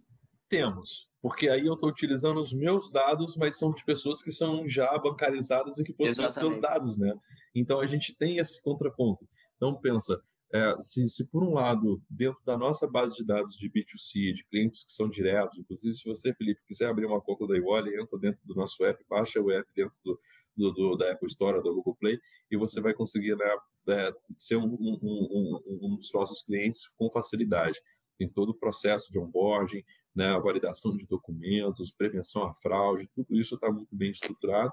Temos, 0.49 1.12
porque 1.21 1.49
aí 1.49 1.66
eu 1.66 1.75
estou 1.75 1.90
utilizando 1.90 2.40
os 2.40 2.55
meus 2.55 2.90
dados, 2.90 3.37
mas 3.37 3.59
são 3.59 3.73
de 3.73 3.85
pessoas 3.85 4.23
que 4.23 4.33
são 4.33 4.66
já 4.66 4.97
bancarizadas 4.97 5.79
e 5.79 5.85
que 5.85 5.92
possuem 5.92 6.31
seus 6.31 6.59
dados, 6.59 6.97
né? 6.97 7.12
Então 7.55 7.81
a 7.81 7.87
gente 7.87 8.16
tem 8.16 8.38
esse 8.38 8.62
contraponto. 8.62 9.29
Então 9.57 9.79
pensa, 9.79 10.18
é, 10.52 10.80
se, 10.80 11.06
se, 11.08 11.30
por 11.30 11.42
um 11.42 11.52
lado, 11.52 12.02
dentro 12.08 12.42
da 12.44 12.56
nossa 12.56 12.87
base 12.87 13.14
de 13.16 13.24
dados 13.24 13.54
de 13.56 13.68
B2C, 13.68 14.32
de 14.32 14.44
clientes 14.44 14.84
que 14.84 14.92
são 14.92 15.08
diretos, 15.08 15.58
inclusive 15.58 15.94
se 15.94 16.08
você, 16.08 16.32
Felipe, 16.32 16.62
quiser 16.66 16.88
abrir 16.88 17.04
uma 17.04 17.20
conta 17.20 17.46
da 17.46 17.56
Iwally, 17.56 18.00
entra 18.00 18.18
dentro 18.18 18.40
do 18.44 18.54
nosso 18.54 18.82
app, 18.84 19.04
baixa 19.08 19.40
o 19.40 19.50
app 19.50 19.68
dentro 19.74 19.98
do, 20.02 20.18
do, 20.56 20.72
do 20.72 20.96
da 20.96 21.12
Apple 21.12 21.28
Store, 21.28 21.62
do 21.62 21.74
Google 21.74 21.96
Play, 21.96 22.18
e 22.50 22.56
você 22.56 22.80
vai 22.80 22.94
conseguir 22.94 23.37
né, 23.37 23.56
é, 23.88 24.12
ser 24.38 24.56
um, 24.56 24.72
um, 24.72 24.98
um, 25.02 25.61
um, 25.82 25.96
dos 25.96 26.11
nossos 26.14 26.42
clientes 26.42 26.88
com 26.96 27.11
facilidade. 27.11 27.78
Tem 28.18 28.26
todo 28.26 28.50
o 28.50 28.58
processo 28.58 29.12
de 29.12 29.18
onboarding, 29.18 29.84
né, 30.14 30.28
a 30.28 30.38
validação 30.38 30.96
de 30.96 31.06
documentos, 31.06 31.92
prevenção 31.92 32.44
à 32.44 32.54
fraude, 32.54 33.06
tudo 33.14 33.37
isso 33.37 33.54
está 33.54 33.70
muito 33.70 33.94
bem 33.94 34.11
estruturado, 34.11 34.72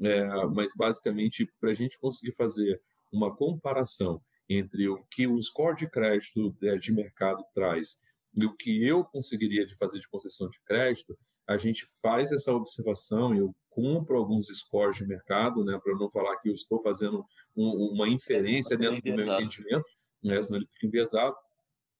é, 0.00 0.44
mas 0.46 0.72
basicamente, 0.76 1.48
para 1.60 1.70
a 1.70 1.74
gente 1.74 2.00
conseguir 2.00 2.32
fazer 2.32 2.82
uma 3.12 3.34
comparação 3.34 4.20
entre 4.48 4.88
o 4.88 5.02
que 5.10 5.26
o 5.26 5.40
score 5.40 5.76
de 5.76 5.88
crédito 5.88 6.54
de 6.80 6.92
mercado 6.92 7.44
traz 7.54 8.02
e 8.34 8.44
o 8.44 8.54
que 8.54 8.84
eu 8.86 9.04
conseguiria 9.04 9.64
de 9.66 9.76
fazer 9.76 9.98
de 9.98 10.08
concessão 10.08 10.48
de 10.48 10.60
crédito, 10.64 11.16
a 11.46 11.56
gente 11.56 11.84
faz 12.00 12.32
essa 12.32 12.52
observação, 12.52 13.34
eu 13.34 13.54
compro 13.68 14.16
alguns 14.16 14.48
scores 14.48 14.96
de 14.96 15.06
mercado, 15.06 15.64
né, 15.64 15.78
para 15.82 15.94
não 15.94 16.10
falar 16.10 16.36
que 16.38 16.48
eu 16.48 16.54
estou 16.54 16.80
fazendo 16.82 17.24
um, 17.56 17.92
uma 17.92 18.08
inferência 18.08 18.76
dentro 18.76 19.00
do 19.00 19.14
meu 19.14 19.34
entendimento, 19.34 19.88
né, 20.22 20.40
senão 20.40 20.58
ele 20.58 20.66
fica 20.66 20.86
enviesado, 20.86 21.36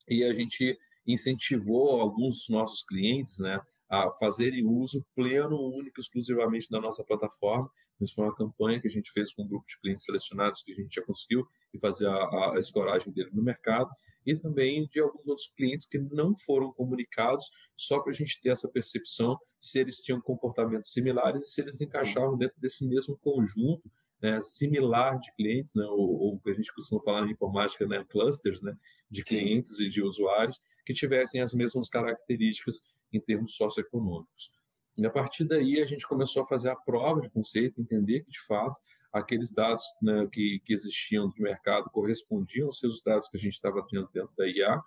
e 0.09 0.25
a 0.25 0.33
gente 0.33 0.79
incentivou 1.07 2.01
alguns 2.01 2.39
dos 2.39 2.49
nossos 2.49 2.83
clientes 2.85 3.39
né, 3.39 3.61
a 3.89 4.11
fazerem 4.13 4.67
uso 4.67 5.05
pleno, 5.15 5.61
único, 5.61 6.01
exclusivamente 6.01 6.71
da 6.71 6.81
nossa 6.81 7.05
plataforma, 7.05 7.71
mas 8.01 8.13
foi 8.13 8.25
uma 8.25 8.35
campanha 8.35 8.81
que 8.81 8.87
a 8.87 8.91
gente 8.91 9.11
fez 9.13 9.33
com 9.33 9.43
um 9.43 9.49
grupo 9.49 9.67
de 9.67 9.79
clientes 9.81 10.05
selecionados 10.05 10.63
que 10.63 10.73
a 10.73 10.75
gente 10.75 10.95
já 10.95 11.03
conseguiu 11.03 11.47
e 11.73 11.79
fazer 11.79 12.07
a, 12.07 12.53
a 12.55 12.59
escoragem 12.59 13.13
dele 13.13 13.31
no 13.33 13.43
mercado 13.43 13.91
e 14.27 14.35
também 14.35 14.87
de 14.87 15.01
alguns 15.01 15.27
outros 15.27 15.53
clientes 15.55 15.87
que 15.87 15.99
não 15.99 16.35
foram 16.35 16.73
comunicados, 16.73 17.45
só 17.77 18.01
para 18.01 18.11
a 18.11 18.15
gente 18.15 18.41
ter 18.41 18.51
essa 18.51 18.69
percepção 18.69 19.39
se 19.61 19.79
eles 19.79 19.99
tinham 19.99 20.21
comportamentos 20.21 20.91
similares 20.93 21.43
e 21.43 21.51
se 21.51 21.61
eles 21.61 21.81
encaixavam 21.81 22.37
dentro 22.37 22.59
desse 22.61 22.89
mesmo 22.89 23.19
conjunto 23.19 23.91
né, 24.23 24.41
similar 24.41 25.19
de 25.19 25.31
clientes, 25.35 25.75
né, 25.75 25.85
ou, 25.85 26.35
o 26.35 26.41
que 26.41 26.51
a 26.51 26.55
gente 26.55 26.73
costuma 26.73 27.03
falar 27.03 27.27
na 27.27 27.31
informática, 27.31 27.87
né, 27.87 28.03
clusters 28.09 28.63
né, 28.63 28.75
de 29.11 29.23
clientes 29.23 29.79
e 29.79 29.89
de 29.89 30.03
usuários 30.03 30.63
que 30.87 30.95
tivessem 30.95 31.43
as 31.43 31.53
mesmas 31.53 31.91
características 31.91 32.89
em 33.13 33.21
termos 33.21 33.55
socioeconômicos. 33.55 34.51
E 34.97 35.05
a 35.05 35.11
partir 35.11 35.45
daí 35.45 35.81
a 35.81 35.87
gente 35.87 36.07
começou 36.07 36.43
a 36.43 36.47
fazer 36.47 36.71
a 36.71 36.77
prova 36.77 37.21
de 37.21 37.31
conceito, 37.31 37.81
entender 37.81 38.23
que 38.25 38.31
de 38.31 38.41
fato 38.41 38.81
aqueles 39.13 39.53
dados 39.53 39.85
né, 40.03 40.27
que, 40.33 40.61
que, 40.65 40.75
existiam 40.75 41.29
do 41.29 41.43
mercado 41.43 41.89
correspondiam 41.91 42.67
aos 42.67 42.83
resultados 42.83 43.29
que 43.29 43.37
a 43.37 43.41
gente 43.41 43.53
estava 43.53 43.85
tendo 43.89 44.09
dentro 44.13 44.33
da 44.37 44.47
IA. 44.47 44.83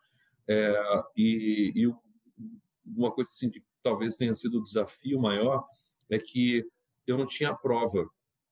É, 0.49 1.03
e, 1.15 1.71
e, 1.75 1.87
uma 2.85 3.11
coisa 3.11 3.29
assim 3.29 3.49
que 3.49 3.63
talvez 3.81 4.15
tenha 4.17 4.33
sido 4.33 4.59
o 4.59 4.63
desafio 4.63 5.19
maior 5.19 5.65
é 6.09 6.17
que 6.19 6.65
eu 7.05 7.17
não 7.17 7.25
tinha 7.25 7.55
prova 7.55 8.05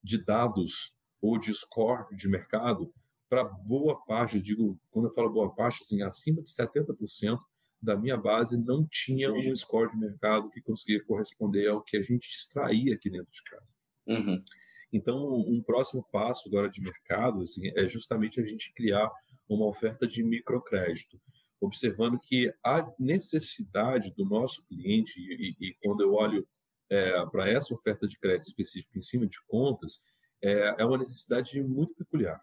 de 0.03 0.23
dados 0.23 0.99
ou 1.21 1.37
de 1.37 1.53
score 1.53 2.15
de 2.15 2.27
mercado 2.29 2.93
para 3.29 3.43
boa 3.43 3.99
parte, 4.05 4.41
digo, 4.41 4.79
quando 4.91 5.07
eu 5.07 5.13
falo 5.13 5.29
boa 5.29 5.53
parte, 5.53 5.81
assim, 5.81 6.01
acima 6.01 6.41
de 6.41 6.49
70% 6.49 7.39
da 7.85 7.95
minha 7.95 8.17
base 8.17 8.61
não 8.61 8.85
tinha 8.85 9.31
um 9.31 9.55
score 9.55 9.91
de 9.91 9.97
mercado 9.97 10.49
que 10.49 10.61
conseguia 10.61 11.03
corresponder 11.05 11.67
ao 11.67 11.83
que 11.83 11.95
a 11.95 12.01
gente 12.01 12.27
extraía 12.27 12.95
aqui 12.95 13.09
dentro 13.09 13.31
de 13.31 13.43
casa. 13.43 13.75
Uhum. 14.07 14.43
Então, 14.91 15.35
um 15.35 15.61
próximo 15.61 16.03
passo 16.11 16.47
agora 16.49 16.69
de 16.69 16.81
mercado 16.81 17.41
assim, 17.43 17.71
é 17.75 17.87
justamente 17.87 18.39
a 18.39 18.45
gente 18.45 18.73
criar 18.73 19.11
uma 19.47 19.67
oferta 19.67 20.07
de 20.07 20.23
microcrédito, 20.23 21.21
observando 21.61 22.19
que 22.19 22.53
a 22.63 22.91
necessidade 22.99 24.13
do 24.15 24.25
nosso 24.25 24.67
cliente, 24.67 25.19
e, 25.19 25.55
e 25.59 25.75
quando 25.83 26.01
eu 26.01 26.13
olho 26.13 26.47
é, 26.89 27.25
para 27.27 27.49
essa 27.49 27.73
oferta 27.73 28.07
de 28.07 28.17
crédito 28.17 28.47
específica 28.47 28.97
em 28.97 29.01
cima 29.01 29.27
de 29.27 29.37
contas, 29.47 30.03
é, 30.41 30.81
é 30.81 30.85
uma 30.85 30.97
necessidade 30.97 31.61
muito 31.61 31.95
peculiar. 31.95 32.41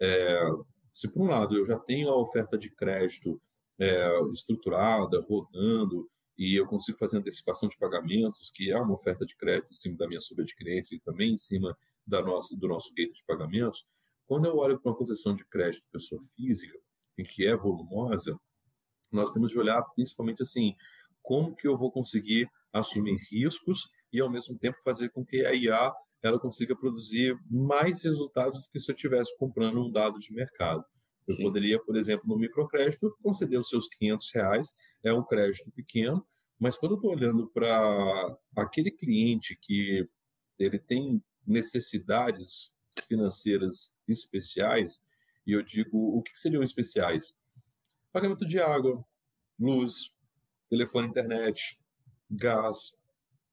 É, 0.00 0.40
se, 0.92 1.12
por 1.12 1.22
um 1.22 1.30
lado, 1.30 1.56
eu 1.56 1.66
já 1.66 1.78
tenho 1.78 2.08
a 2.08 2.20
oferta 2.20 2.56
de 2.56 2.70
crédito 2.70 3.40
é, 3.78 4.20
estruturada, 4.32 5.20
rodando, 5.20 6.08
e 6.36 6.58
eu 6.58 6.66
consigo 6.66 6.98
fazer 6.98 7.18
antecipação 7.18 7.68
de 7.68 7.78
pagamentos, 7.78 8.50
que 8.54 8.70
é 8.70 8.78
uma 8.78 8.94
oferta 8.94 9.24
de 9.24 9.36
crédito 9.36 9.72
em 9.72 9.76
cima 9.76 9.96
da 9.96 10.08
minha 10.08 10.20
subadquirência 10.20 10.96
e 10.96 11.00
também 11.00 11.32
em 11.32 11.36
cima 11.36 11.76
da 12.06 12.20
nossa, 12.22 12.58
do 12.58 12.68
nosso 12.68 12.90
gateway 12.90 13.14
de 13.14 13.24
pagamentos. 13.24 13.86
Quando 14.26 14.46
eu 14.46 14.56
olho 14.56 14.80
para 14.80 14.90
uma 14.90 14.98
concessão 14.98 15.34
de 15.34 15.44
crédito 15.44 15.88
pessoa 15.92 16.20
física, 16.34 16.78
em 17.16 17.24
que 17.24 17.46
é 17.46 17.56
volumosa, 17.56 18.38
nós 19.12 19.32
temos 19.32 19.52
de 19.52 19.58
olhar 19.58 19.80
principalmente 19.94 20.42
assim, 20.42 20.74
como 21.22 21.54
que 21.54 21.68
eu 21.68 21.76
vou 21.76 21.90
conseguir 21.90 22.50
assumir 22.72 23.16
riscos 23.30 23.90
e 24.12 24.20
ao 24.20 24.30
mesmo 24.30 24.58
tempo 24.58 24.76
fazer 24.82 25.10
com 25.10 25.24
que 25.24 25.44
a 25.46 25.54
IA 25.54 25.92
ela 26.22 26.40
consiga 26.40 26.74
produzir 26.74 27.38
mais 27.48 28.02
resultados 28.02 28.62
do 28.62 28.68
que 28.70 28.80
se 28.80 28.90
eu 28.90 28.94
estivesse 28.94 29.36
comprando 29.38 29.80
um 29.80 29.90
dado 29.90 30.18
de 30.18 30.32
mercado. 30.32 30.84
Eu 31.28 31.36
Sim. 31.36 31.42
poderia, 31.44 31.78
por 31.78 31.96
exemplo, 31.96 32.28
no 32.28 32.38
microcrédito, 32.38 33.16
conceder 33.22 33.58
os 33.58 33.68
seus 33.68 33.88
500 33.88 34.30
reais, 34.34 34.76
é 35.02 35.12
um 35.12 35.24
crédito 35.24 35.70
pequeno, 35.72 36.26
mas 36.58 36.76
quando 36.76 36.92
eu 36.92 36.96
estou 36.96 37.12
olhando 37.12 37.48
para 37.48 38.38
aquele 38.56 38.90
cliente 38.90 39.58
que 39.60 40.08
ele 40.58 40.78
tem 40.78 41.22
necessidades 41.46 42.78
financeiras 43.08 44.00
especiais, 44.08 45.06
e 45.46 45.52
eu 45.52 45.62
digo, 45.62 46.16
o 46.16 46.22
que 46.22 46.38
seriam 46.38 46.62
especiais? 46.62 47.38
Pagamento 48.12 48.46
de 48.46 48.60
água, 48.60 49.04
luz, 49.58 50.20
telefone 50.70 51.08
internet, 51.08 51.84
gás, 52.30 53.04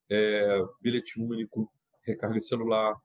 é, 0.10 0.60
bilhete 0.82 1.20
único, 1.20 1.72
recarga 2.02 2.40
de 2.40 2.46
celular, 2.46 2.96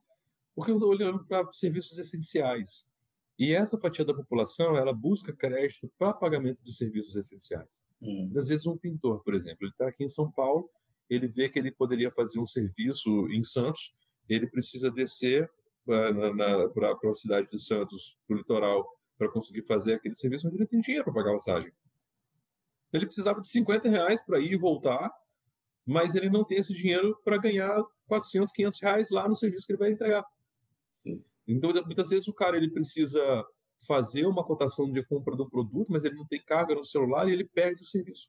porque 0.55 0.71
eu 0.71 0.77
estou 0.77 0.91
olhando 0.91 1.25
para 1.27 1.51
serviços 1.53 1.99
essenciais. 1.99 2.91
E 3.39 3.53
essa 3.53 3.79
fatia 3.79 4.05
da 4.05 4.15
população, 4.15 4.77
ela 4.77 4.93
busca 4.93 5.33
crédito 5.33 5.91
para 5.99 6.15
pagamento 6.15 6.63
de 6.63 6.75
serviços 6.75 7.15
essenciais. 7.17 7.69
Hum. 8.01 8.33
Às 8.37 8.49
vezes 8.49 8.67
um 8.67 8.77
pintor, 8.77 9.23
por 9.23 9.35
exemplo, 9.35 9.59
ele 9.63 9.71
está 9.71 9.89
aqui 9.89 10.05
em 10.05 10.09
São 10.09 10.31
Paulo, 10.31 10.71
ele 11.09 11.29
vê 11.29 11.49
que 11.49 11.59
ele 11.59 11.71
poderia 11.71 12.11
fazer 12.11 12.39
um 12.39 12.47
serviço 12.47 13.29
em 13.31 13.43
Santos, 13.43 13.95
ele 14.29 14.49
precisa 14.49 14.91
descer 14.91 15.51
uh, 15.87 16.71
para 16.73 16.93
a 16.93 17.15
cidade 17.15 17.49
de 17.49 17.63
Santos, 17.63 18.19
para 18.27 18.35
o 18.35 18.39
litoral, 18.39 18.87
para 19.17 19.31
conseguir 19.31 19.63
fazer 19.63 19.95
aquele 19.95 20.15
serviço, 20.15 20.47
mas 20.47 20.55
ele 20.55 20.67
tem 20.67 20.81
dinheiro 20.81 21.05
para 21.05 21.15
pagar 21.15 21.31
a 21.31 21.35
passagem. 21.35 21.73
Ele 22.93 23.07
precisava 23.07 23.41
de 23.41 23.49
50 23.49 23.89
reais 23.89 24.23
para 24.25 24.41
ir 24.41 24.53
e 24.53 24.57
voltar, 24.57 25.11
mas 25.87 26.15
ele 26.15 26.29
não 26.29 26.45
tem 26.45 26.59
esse 26.59 26.75
dinheiro 26.75 27.19
para 27.25 27.39
ganhar 27.39 27.83
400, 28.09 28.53
500 28.53 28.83
reais 28.83 29.11
lá 29.11 29.29
no 29.29 29.37
serviço 29.37 29.67
que 29.67 29.73
ele 29.73 29.79
vai 29.79 29.91
entregar. 29.93 30.25
Então, 31.47 31.71
muitas 31.85 32.11
vezes 32.11 32.29
o 32.29 32.35
cara 32.35 32.57
ele 32.57 32.71
precisa 32.71 33.45
fazer 33.87 34.27
uma 34.27 34.45
cotação 34.45 34.91
de 34.91 35.05
compra 35.05 35.37
do 35.37 35.49
produto, 35.49 35.93
mas 35.93 36.05
ele 36.05 36.17
não 36.17 36.27
tem 36.27 36.43
carga 36.43 36.75
no 36.75 36.85
celular 36.85 37.29
e 37.29 37.33
ele 37.33 37.45
perde 37.45 37.83
o 37.83 37.87
serviço. 37.87 38.29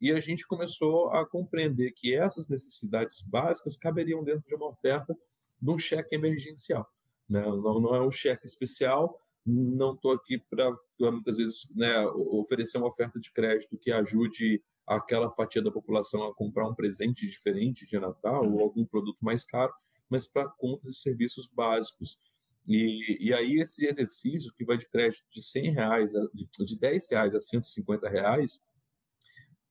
E 0.00 0.12
a 0.12 0.20
gente 0.20 0.46
começou 0.46 1.10
a 1.10 1.26
compreender 1.26 1.92
que 1.92 2.14
essas 2.14 2.48
necessidades 2.48 3.22
básicas 3.22 3.76
caberiam 3.76 4.22
dentro 4.22 4.46
de 4.46 4.54
uma 4.54 4.68
oferta 4.68 5.16
de 5.60 5.70
um 5.70 5.78
cheque 5.78 6.14
emergencial. 6.14 6.86
Né? 7.28 7.40
Não, 7.40 7.80
não 7.80 7.94
é 7.94 8.00
um 8.00 8.10
cheque 8.10 8.46
especial, 8.46 9.20
não 9.44 9.94
estou 9.94 10.12
aqui 10.12 10.38
para, 10.38 10.74
muitas 10.98 11.36
vezes, 11.36 11.74
né, 11.76 12.04
oferecer 12.06 12.78
uma 12.78 12.88
oferta 12.88 13.18
de 13.20 13.32
crédito 13.32 13.78
que 13.78 13.92
ajude 13.92 14.62
aquela 14.86 15.30
fatia 15.30 15.62
da 15.62 15.70
população 15.70 16.24
a 16.24 16.34
comprar 16.34 16.68
um 16.68 16.74
presente 16.74 17.26
diferente 17.26 17.86
de 17.86 17.98
Natal 17.98 18.48
ou 18.48 18.60
algum 18.60 18.84
produto 18.84 19.18
mais 19.20 19.44
caro, 19.44 19.72
mas 20.08 20.26
para 20.26 20.48
contas 20.48 20.90
e 20.90 20.94
serviços 20.94 21.48
básicos. 21.48 22.20
E, 22.66 23.28
e 23.28 23.32
aí 23.32 23.60
esse 23.60 23.86
exercício 23.86 24.52
que 24.56 24.64
vai 24.64 24.76
de 24.76 24.88
crédito 24.88 25.24
de 25.30 25.42
100 25.42 25.72
reais, 25.72 26.12
de 26.12 26.78
10 26.80 27.10
reais 27.10 27.34
a 27.34 27.40
150 27.40 28.08
reais, 28.08 28.66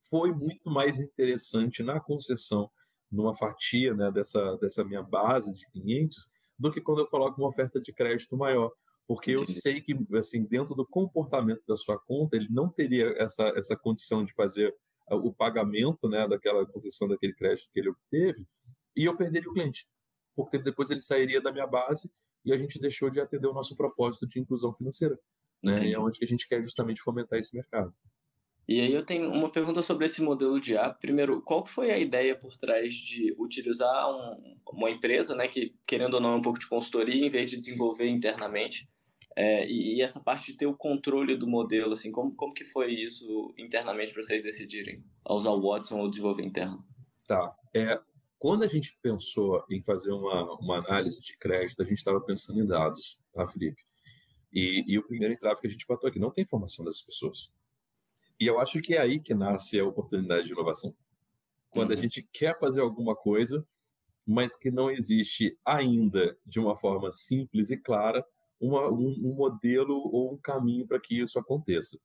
foi 0.08 0.32
muito 0.32 0.70
mais 0.70 0.98
interessante 0.98 1.82
na 1.82 2.00
concessão, 2.00 2.70
numa 3.10 3.34
fatia 3.34 3.92
né, 3.94 4.10
dessa, 4.10 4.56
dessa 4.56 4.84
minha 4.84 5.02
base 5.02 5.54
de 5.54 5.68
clientes, 5.70 6.16
do 6.58 6.72
que 6.72 6.80
quando 6.80 7.00
eu 7.00 7.06
coloco 7.06 7.40
uma 7.40 7.48
oferta 7.48 7.80
de 7.80 7.92
crédito 7.92 8.36
maior. 8.36 8.72
Porque 9.06 9.32
eu 9.32 9.44
sei 9.46 9.80
que, 9.80 9.94
assim, 10.16 10.44
dentro 10.44 10.74
do 10.74 10.86
comportamento 10.86 11.62
da 11.68 11.76
sua 11.76 11.98
conta, 11.98 12.36
ele 12.36 12.48
não 12.50 12.68
teria 12.68 13.14
essa, 13.18 13.52
essa 13.56 13.76
condição 13.76 14.24
de 14.24 14.32
fazer 14.32 14.74
o 15.08 15.32
pagamento 15.32 16.08
né, 16.08 16.26
daquela 16.26 16.66
concessão 16.66 17.06
daquele 17.06 17.34
crédito 17.34 17.70
que 17.72 17.78
ele 17.78 17.90
obteve, 17.90 18.44
e 18.96 19.04
eu 19.04 19.16
perderia 19.16 19.48
o 19.48 19.52
cliente. 19.52 19.86
Porque 20.34 20.58
depois 20.58 20.90
ele 20.90 21.00
sairia 21.00 21.40
da 21.40 21.52
minha 21.52 21.66
base 21.66 22.10
e 22.46 22.52
a 22.52 22.56
gente 22.56 22.78
deixou 22.78 23.10
de 23.10 23.20
atender 23.20 23.48
o 23.48 23.52
nosso 23.52 23.76
propósito 23.76 24.26
de 24.26 24.38
inclusão 24.38 24.72
financeira. 24.72 25.18
Né? 25.62 25.88
E 25.88 25.92
é 25.92 25.98
onde 25.98 26.20
a 26.22 26.26
gente 26.26 26.48
quer 26.48 26.62
justamente 26.62 27.02
fomentar 27.02 27.38
esse 27.38 27.56
mercado. 27.56 27.92
E 28.68 28.80
aí 28.80 28.92
eu 28.92 29.04
tenho 29.04 29.30
uma 29.30 29.50
pergunta 29.50 29.82
sobre 29.82 30.06
esse 30.06 30.22
modelo 30.22 30.60
de 30.60 30.76
app. 30.76 30.98
Primeiro, 31.00 31.42
qual 31.42 31.64
foi 31.66 31.90
a 31.90 31.98
ideia 31.98 32.36
por 32.36 32.56
trás 32.56 32.92
de 32.92 33.34
utilizar 33.38 34.08
um, 34.10 34.56
uma 34.72 34.90
empresa, 34.90 35.34
né, 35.36 35.46
que 35.46 35.74
querendo 35.86 36.14
ou 36.14 36.20
não 36.20 36.32
é 36.32 36.36
um 36.36 36.42
pouco 36.42 36.58
de 36.58 36.68
consultoria, 36.68 37.26
em 37.26 37.30
vez 37.30 37.50
de 37.50 37.58
desenvolver 37.58 38.08
internamente? 38.08 38.88
É, 39.36 39.68
e, 39.68 39.96
e, 39.96 40.02
essa 40.02 40.18
parte 40.18 40.52
de 40.52 40.56
ter 40.56 40.66
o 40.66 40.74
controle 40.74 41.36
do 41.36 41.46
modelo, 41.46 41.92
assim, 41.92 42.10
como, 42.10 42.34
como 42.34 42.54
que 42.54 42.64
foi 42.64 42.92
isso 42.92 43.54
internamente 43.58 44.12
para 44.12 44.22
vocês 44.22 44.42
decidirem 44.42 45.04
usar 45.28 45.50
o 45.50 45.60
Watson 45.60 45.98
ou 45.98 46.08
desenvolver 46.08 46.42
interno? 46.42 46.82
Tá. 47.26 47.54
É, 47.74 48.00
quando 48.38 48.64
a 48.64 48.68
gente 48.68 48.98
pensou 49.02 49.64
em 49.70 49.82
fazer 49.82 50.12
uma, 50.12 50.58
uma 50.58 50.78
análise 50.78 51.22
de 51.22 51.36
crédito, 51.38 51.82
a 51.82 51.86
gente 51.86 51.98
estava 51.98 52.20
pensando 52.20 52.60
em 52.60 52.66
dados, 52.66 53.24
tá, 53.32 53.46
Felipe? 53.48 53.82
E, 54.52 54.84
e, 54.86 54.98
o 54.98 55.06
primeiro 55.06 55.34
entrave 55.34 55.60
que 55.60 55.66
a 55.66 55.70
gente 55.70 55.86
botou 55.86 56.08
aqui, 56.08 56.18
não 56.18 56.30
tem 56.30 56.42
informação 56.42 56.84
dessas 56.84 57.02
pessoas. 57.02 57.52
E 58.38 58.46
eu 58.46 58.58
acho 58.58 58.80
que 58.80 58.94
é 58.94 59.00
aí 59.00 59.20
que 59.20 59.34
nasce 59.34 59.78
a 59.78 59.84
oportunidade 59.84 60.46
de 60.46 60.52
inovação. 60.52 60.94
Quando 61.70 61.90
uhum. 61.90 61.96
a 61.96 62.00
gente 62.00 62.22
quer 62.32 62.58
fazer 62.58 62.80
alguma 62.80 63.14
coisa, 63.14 63.66
mas 64.26 64.58
que 64.58 64.70
não 64.70 64.90
existe 64.90 65.58
ainda 65.64 66.36
de 66.44 66.58
uma 66.58 66.76
forma 66.76 67.10
simples 67.10 67.70
e 67.70 67.80
clara 67.80 68.24
uma, 68.60 68.90
um, 68.90 69.08
um 69.22 69.34
modelo 69.34 69.94
ou 69.94 70.32
um 70.34 70.38
caminho 70.38 70.86
para 70.86 71.00
que 71.00 71.20
isso 71.20 71.38
aconteça. 71.38 71.98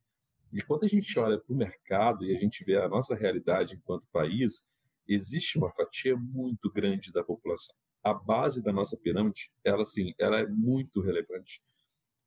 E 0.52 0.62
quando 0.62 0.84
a 0.84 0.88
gente 0.88 1.18
olha 1.18 1.40
para 1.40 1.54
o 1.54 1.58
mercado 1.58 2.26
e 2.26 2.36
a 2.36 2.38
gente 2.38 2.64
vê 2.64 2.78
a 2.78 2.90
nossa 2.90 3.16
realidade 3.16 3.76
enquanto 3.76 4.06
país, 4.12 4.70
existe 5.08 5.58
uma 5.58 5.72
fatia 5.72 6.16
muito 6.16 6.72
grande 6.72 7.12
da 7.12 7.24
população. 7.24 7.76
A 8.04 8.14
base 8.14 8.64
da 8.64 8.72
nossa 8.72 8.98
pirâmide, 8.98 9.52
ela 9.64 9.86
sim, 9.86 10.14
ela 10.20 10.40
é 10.40 10.48
muito 10.48 11.02
relevante. 11.02 11.62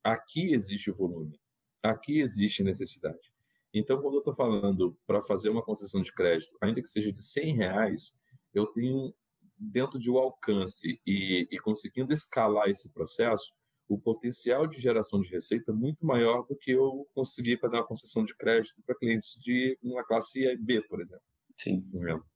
Aqui 0.03 0.53
existe 0.53 0.91
volume, 0.91 1.41
aqui 1.83 2.21
existe 2.21 2.63
necessidade. 2.63 3.33
Então, 3.73 4.01
quando 4.01 4.15
eu 4.15 4.19
estou 4.21 4.35
falando 4.35 4.97
para 5.07 5.23
fazer 5.23 5.49
uma 5.49 5.65
concessão 5.65 6.01
de 6.01 6.13
crédito, 6.13 6.57
ainda 6.61 6.81
que 6.81 6.89
seja 6.89 7.13
de 7.13 7.21
100 7.21 7.57
reais, 7.57 8.19
eu 8.53 8.67
tenho 8.67 9.13
dentro 9.59 9.99
de 9.99 10.11
um 10.11 10.17
alcance 10.17 11.01
e, 11.07 11.49
e 11.51 11.59
conseguindo 11.59 12.13
escalar 12.13 12.69
esse 12.69 12.93
processo, 12.93 13.53
o 13.89 13.99
potencial 13.99 14.67
de 14.67 14.81
geração 14.81 15.21
de 15.21 15.29
receita 15.29 15.71
é 15.71 15.75
muito 15.75 16.07
maior 16.07 16.47
do 16.47 16.57
que 16.57 16.71
eu 16.71 17.07
conseguir 17.15 17.59
fazer 17.59 17.77
uma 17.77 17.87
concessão 17.87 18.25
de 18.25 18.35
crédito 18.37 18.83
para 18.87 18.95
clientes 18.95 19.39
de 19.41 19.79
uma 19.83 20.05
classe 20.05 20.57
B, 20.57 20.81
por 20.83 21.01
exemplo. 21.01 21.23
Sim. 21.57 21.85
É, 22.09 22.34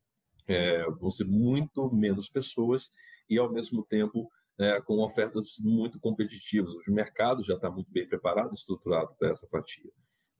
vão 1.00 1.10
ser 1.10 1.24
muito 1.24 1.90
menos 1.94 2.28
pessoas 2.28 2.92
e, 3.28 3.38
ao 3.38 3.52
mesmo 3.52 3.84
tempo, 3.84 4.30
é, 4.58 4.80
com 4.80 4.98
ofertas 4.98 5.56
muito 5.60 6.00
competitivas. 6.00 6.74
O 6.86 6.92
mercado 6.92 7.42
já 7.42 7.54
está 7.54 7.70
muito 7.70 7.90
bem 7.92 8.06
preparado, 8.08 8.52
estruturado 8.54 9.14
para 9.18 9.30
essa 9.30 9.46
fatia. 9.46 9.90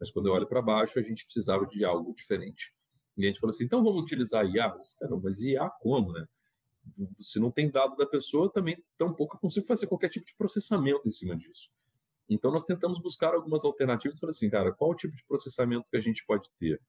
Mas 0.01 0.11
quando 0.11 0.27
eu 0.27 0.33
olho 0.33 0.47
para 0.47 0.62
baixo, 0.62 0.99
a 0.99 1.03
gente 1.03 1.25
precisava 1.25 1.66
de 1.66 1.85
algo 1.85 2.14
diferente. 2.14 2.75
E 3.16 3.25
a 3.25 3.27
gente 3.27 3.40
falou 3.40 3.53
assim, 3.53 3.64
então 3.64 3.83
vamos 3.83 4.03
utilizar 4.03 4.44
IA? 4.47 4.71
Cara, 5.01 5.16
mas 5.23 5.42
IA 5.42 5.68
como, 5.81 6.12
né? 6.12 6.27
Se 7.21 7.38
não 7.38 7.51
tem 7.51 7.71
dado 7.71 7.97
da 7.97 8.07
pessoa, 8.07 8.51
também 8.51 8.83
tampouco 8.97 9.37
eu 9.37 9.40
consigo 9.40 9.66
fazer 9.66 9.87
qualquer 9.87 10.09
tipo 10.09 10.25
de 10.25 10.35
processamento 10.37 11.07
em 11.09 11.11
cima 11.11 11.37
disso. 11.37 11.68
Então 12.29 12.51
nós 12.51 12.64
tentamos 12.64 12.99
buscar 12.99 13.35
algumas 13.35 13.64
alternativas, 13.64 14.21
falei 14.21 14.31
assim, 14.31 14.49
cara, 14.49 14.73
qual 14.73 14.90
o 14.90 14.94
tipo 14.94 15.14
de 15.14 15.25
processamento 15.25 15.90
que 15.90 15.97
a 15.97 16.01
gente 16.01 16.25
pode 16.25 16.49
ter? 16.57 16.81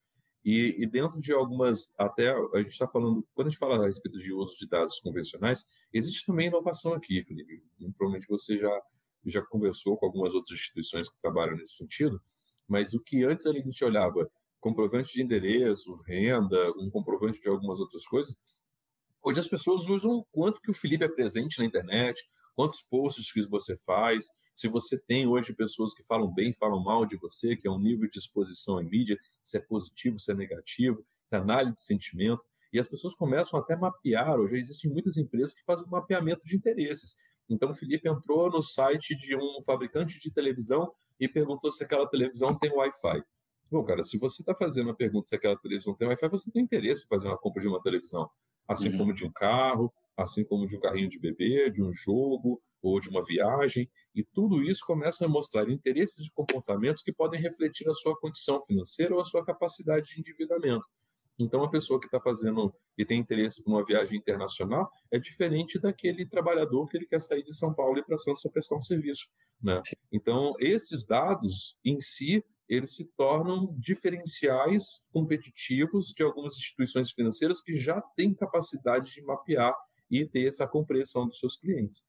E, 0.44 0.76
e 0.80 0.86
dentro 0.86 1.20
de 1.20 1.34
algumas, 1.34 1.94
até 2.00 2.32
a 2.32 2.58
gente 2.60 2.72
está 2.72 2.88
falando, 2.88 3.28
quando 3.34 3.48
a 3.48 3.50
gente 3.50 3.60
fala 3.60 3.84
a 3.84 3.88
respeito 3.88 4.18
de 4.18 4.34
uso 4.34 4.56
de 4.58 4.68
dados 4.68 5.00
convencionais, 5.00 5.66
existe 5.94 6.26
também 6.26 6.48
inovação 6.48 6.94
aqui, 6.94 7.24
Felipe. 7.24 7.62
Provavelmente 7.98 8.28
você 8.28 8.58
já 8.58 8.82
já 9.26 9.42
conversou 9.42 9.98
com 9.98 10.06
algumas 10.06 10.34
outras 10.34 10.58
instituições 10.58 11.10
que 11.10 11.22
trabalham 11.22 11.58
nesse 11.58 11.74
sentido, 11.74 12.22
mas 12.68 12.94
o 12.94 13.04
que 13.04 13.24
antes 13.24 13.46
a 13.46 13.52
gente 13.52 13.84
olhava 13.84 14.30
comprovante 14.60 15.14
de 15.14 15.22
endereço, 15.22 15.96
renda, 16.08 16.72
um 16.78 16.90
comprovante 16.90 17.40
de 17.40 17.50
algumas 17.50 17.80
outras 17.80 18.06
coisas, 18.06 18.38
hoje 19.22 19.40
as 19.40 19.48
pessoas 19.48 19.88
usam 19.88 20.26
quanto 20.32 20.62
que 20.62 20.72
o 20.72 20.74
Felipe 20.74 21.04
é 21.04 21.10
presente 21.10 21.60
na 21.60 21.66
internet, 21.66 22.22
quantos 22.56 22.82
posts 22.82 23.32
que 23.32 23.42
você 23.48 23.78
faz, 23.80 24.28
se 24.60 24.68
você 24.68 25.02
tem 25.06 25.26
hoje 25.26 25.54
pessoas 25.54 25.94
que 25.94 26.04
falam 26.04 26.30
bem, 26.34 26.52
falam 26.52 26.84
mal 26.84 27.06
de 27.06 27.16
você, 27.16 27.56
que 27.56 27.66
é 27.66 27.72
um 27.72 27.80
nível 27.80 28.10
de 28.10 28.20
exposição 28.20 28.82
em 28.82 28.90
mídia, 28.90 29.18
se 29.42 29.58
é 29.58 29.62
positivo, 29.62 30.20
se 30.20 30.34
é 30.34 30.36
negativo, 30.36 31.02
se 31.26 31.34
é 31.34 31.40
análise 31.40 31.76
de 31.76 31.82
sentimento, 31.82 32.44
e 32.74 32.78
as 32.78 32.86
pessoas 32.86 33.16
começam 33.16 33.58
até 33.58 33.76
a 33.76 33.78
mapear, 33.78 34.38
hoje 34.38 34.58
existem 34.58 34.92
muitas 34.92 35.16
empresas 35.16 35.54
que 35.54 35.64
fazem 35.64 35.86
um 35.86 35.90
mapeamento 35.90 36.46
de 36.46 36.58
interesses. 36.58 37.16
Então 37.50 37.72
o 37.72 37.74
Felipe 37.74 38.10
entrou 38.10 38.52
no 38.52 38.62
site 38.62 39.16
de 39.16 39.34
um 39.34 39.62
fabricante 39.62 40.20
de 40.20 40.30
televisão 40.30 40.92
e 41.18 41.26
perguntou 41.26 41.72
se 41.72 41.86
aquela 41.86 42.06
televisão 42.06 42.54
tem 42.54 42.70
Wi-Fi. 42.70 43.24
Bom, 43.72 43.86
cara, 43.86 44.04
se 44.04 44.18
você 44.18 44.42
está 44.42 44.54
fazendo 44.54 44.90
a 44.90 44.94
pergunta 44.94 45.30
se 45.30 45.36
aquela 45.38 45.58
televisão 45.58 45.96
tem 45.96 46.06
Wi-Fi, 46.10 46.28
você 46.28 46.52
tem 46.52 46.62
interesse 46.62 47.06
em 47.06 47.08
fazer 47.08 47.30
uma 47.30 47.38
compra 47.38 47.62
de 47.62 47.70
uma 47.70 47.82
televisão, 47.82 48.30
assim 48.68 48.90
uhum. 48.90 48.98
como 48.98 49.14
de 49.14 49.26
um 49.26 49.32
carro, 49.32 49.90
assim 50.18 50.44
como 50.44 50.68
de 50.68 50.76
um 50.76 50.82
carrinho 50.82 51.08
de 51.08 51.18
bebê, 51.18 51.70
de 51.70 51.82
um 51.82 51.94
jogo 51.94 52.62
ou 52.82 53.00
de 53.00 53.10
uma 53.10 53.24
viagem, 53.24 53.90
e 54.16 54.24
tudo 54.24 54.62
isso 54.62 54.86
começa 54.86 55.26
a 55.26 55.30
mostrar 55.30 55.70
interesses 55.70 56.26
e 56.26 56.32
comportamentos 56.34 57.04
que 57.04 57.14
podem 57.14 57.40
refletir 57.40 57.88
a 57.90 57.94
sua 57.94 58.18
condição 58.20 58.62
financeira 58.64 59.14
ou 59.14 59.22
a 59.22 59.24
sua 59.24 59.44
capacidade 59.44 60.14
de 60.14 60.20
endividamento. 60.20 60.86
Então, 61.40 61.64
a 61.64 61.70
pessoa 61.70 62.00
que 62.00 62.06
está 62.06 62.20
fazendo 62.20 62.74
e 62.98 63.06
tem 63.06 63.20
interesse 63.20 63.64
por 63.64 63.72
uma 63.72 63.86
viagem 63.86 64.20
internacional 64.20 64.92
é 65.10 65.18
diferente 65.18 65.80
daquele 65.80 66.28
trabalhador 66.28 66.86
que 66.88 66.98
ele 66.98 67.06
quer 67.06 67.22
sair 67.22 67.44
de 67.44 67.56
São 67.56 67.74
Paulo 67.74 67.98
e 67.98 68.02
ir 68.02 68.04
para 68.04 68.18
Santos 68.18 68.42
para 68.42 68.52
prestar 68.52 68.76
um 68.76 68.82
serviço. 68.82 69.28
Né? 69.62 69.82
Então, 70.12 70.54
esses 70.60 71.08
dados 71.08 71.80
em 71.84 71.98
si, 72.00 72.44
eles 72.68 72.94
se 72.94 73.10
tornam 73.16 73.74
diferenciais 73.80 74.84
competitivos 75.12 76.08
de 76.08 76.24
algumas 76.24 76.58
instituições 76.58 77.12
financeiras 77.12 77.62
que 77.62 77.76
já 77.76 78.02
têm 78.16 78.34
capacidade 78.34 79.14
de 79.14 79.24
mapear 79.24 79.74
e 80.12 80.26
ter 80.26 80.46
essa 80.46 80.68
compreensão 80.68 81.26
dos 81.26 81.40
seus 81.40 81.56
clientes. 81.56 82.04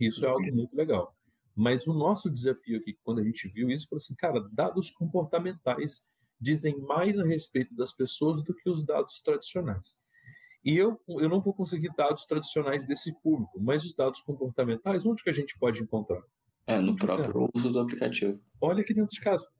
Isso 0.00 0.24
é 0.24 0.28
algo 0.28 0.54
muito 0.54 0.76
legal. 0.76 1.14
Mas 1.54 1.86
o 1.86 1.92
nosso 1.92 2.30
desafio 2.30 2.78
aqui, 2.78 2.96
quando 3.02 3.18
a 3.18 3.24
gente 3.24 3.48
viu 3.48 3.68
isso, 3.68 3.88
foi 3.88 3.96
assim, 3.96 4.14
cara, 4.14 4.40
dados 4.52 4.90
comportamentais 4.90 6.08
dizem 6.40 6.78
mais 6.82 7.18
a 7.18 7.24
respeito 7.24 7.74
das 7.74 7.92
pessoas 7.92 8.44
do 8.44 8.54
que 8.54 8.70
os 8.70 8.84
dados 8.84 9.20
tradicionais. 9.20 9.98
E 10.64 10.76
eu, 10.76 11.00
eu 11.08 11.28
não 11.28 11.40
vou 11.40 11.52
conseguir 11.52 11.90
dados 11.96 12.26
tradicionais 12.26 12.86
desse 12.86 13.20
público, 13.22 13.60
mas 13.60 13.84
os 13.84 13.94
dados 13.94 14.20
comportamentais, 14.20 15.04
onde 15.06 15.22
que 15.22 15.30
a 15.30 15.32
gente 15.32 15.58
pode 15.58 15.82
encontrar? 15.82 16.22
É, 16.66 16.78
no 16.78 16.94
próprio 16.94 17.48
uso 17.54 17.70
do 17.70 17.80
aplicativo. 17.80 18.38
Olha 18.60 18.82
aqui 18.82 18.92
dentro 18.92 19.14
de 19.14 19.20
casa. 19.20 19.50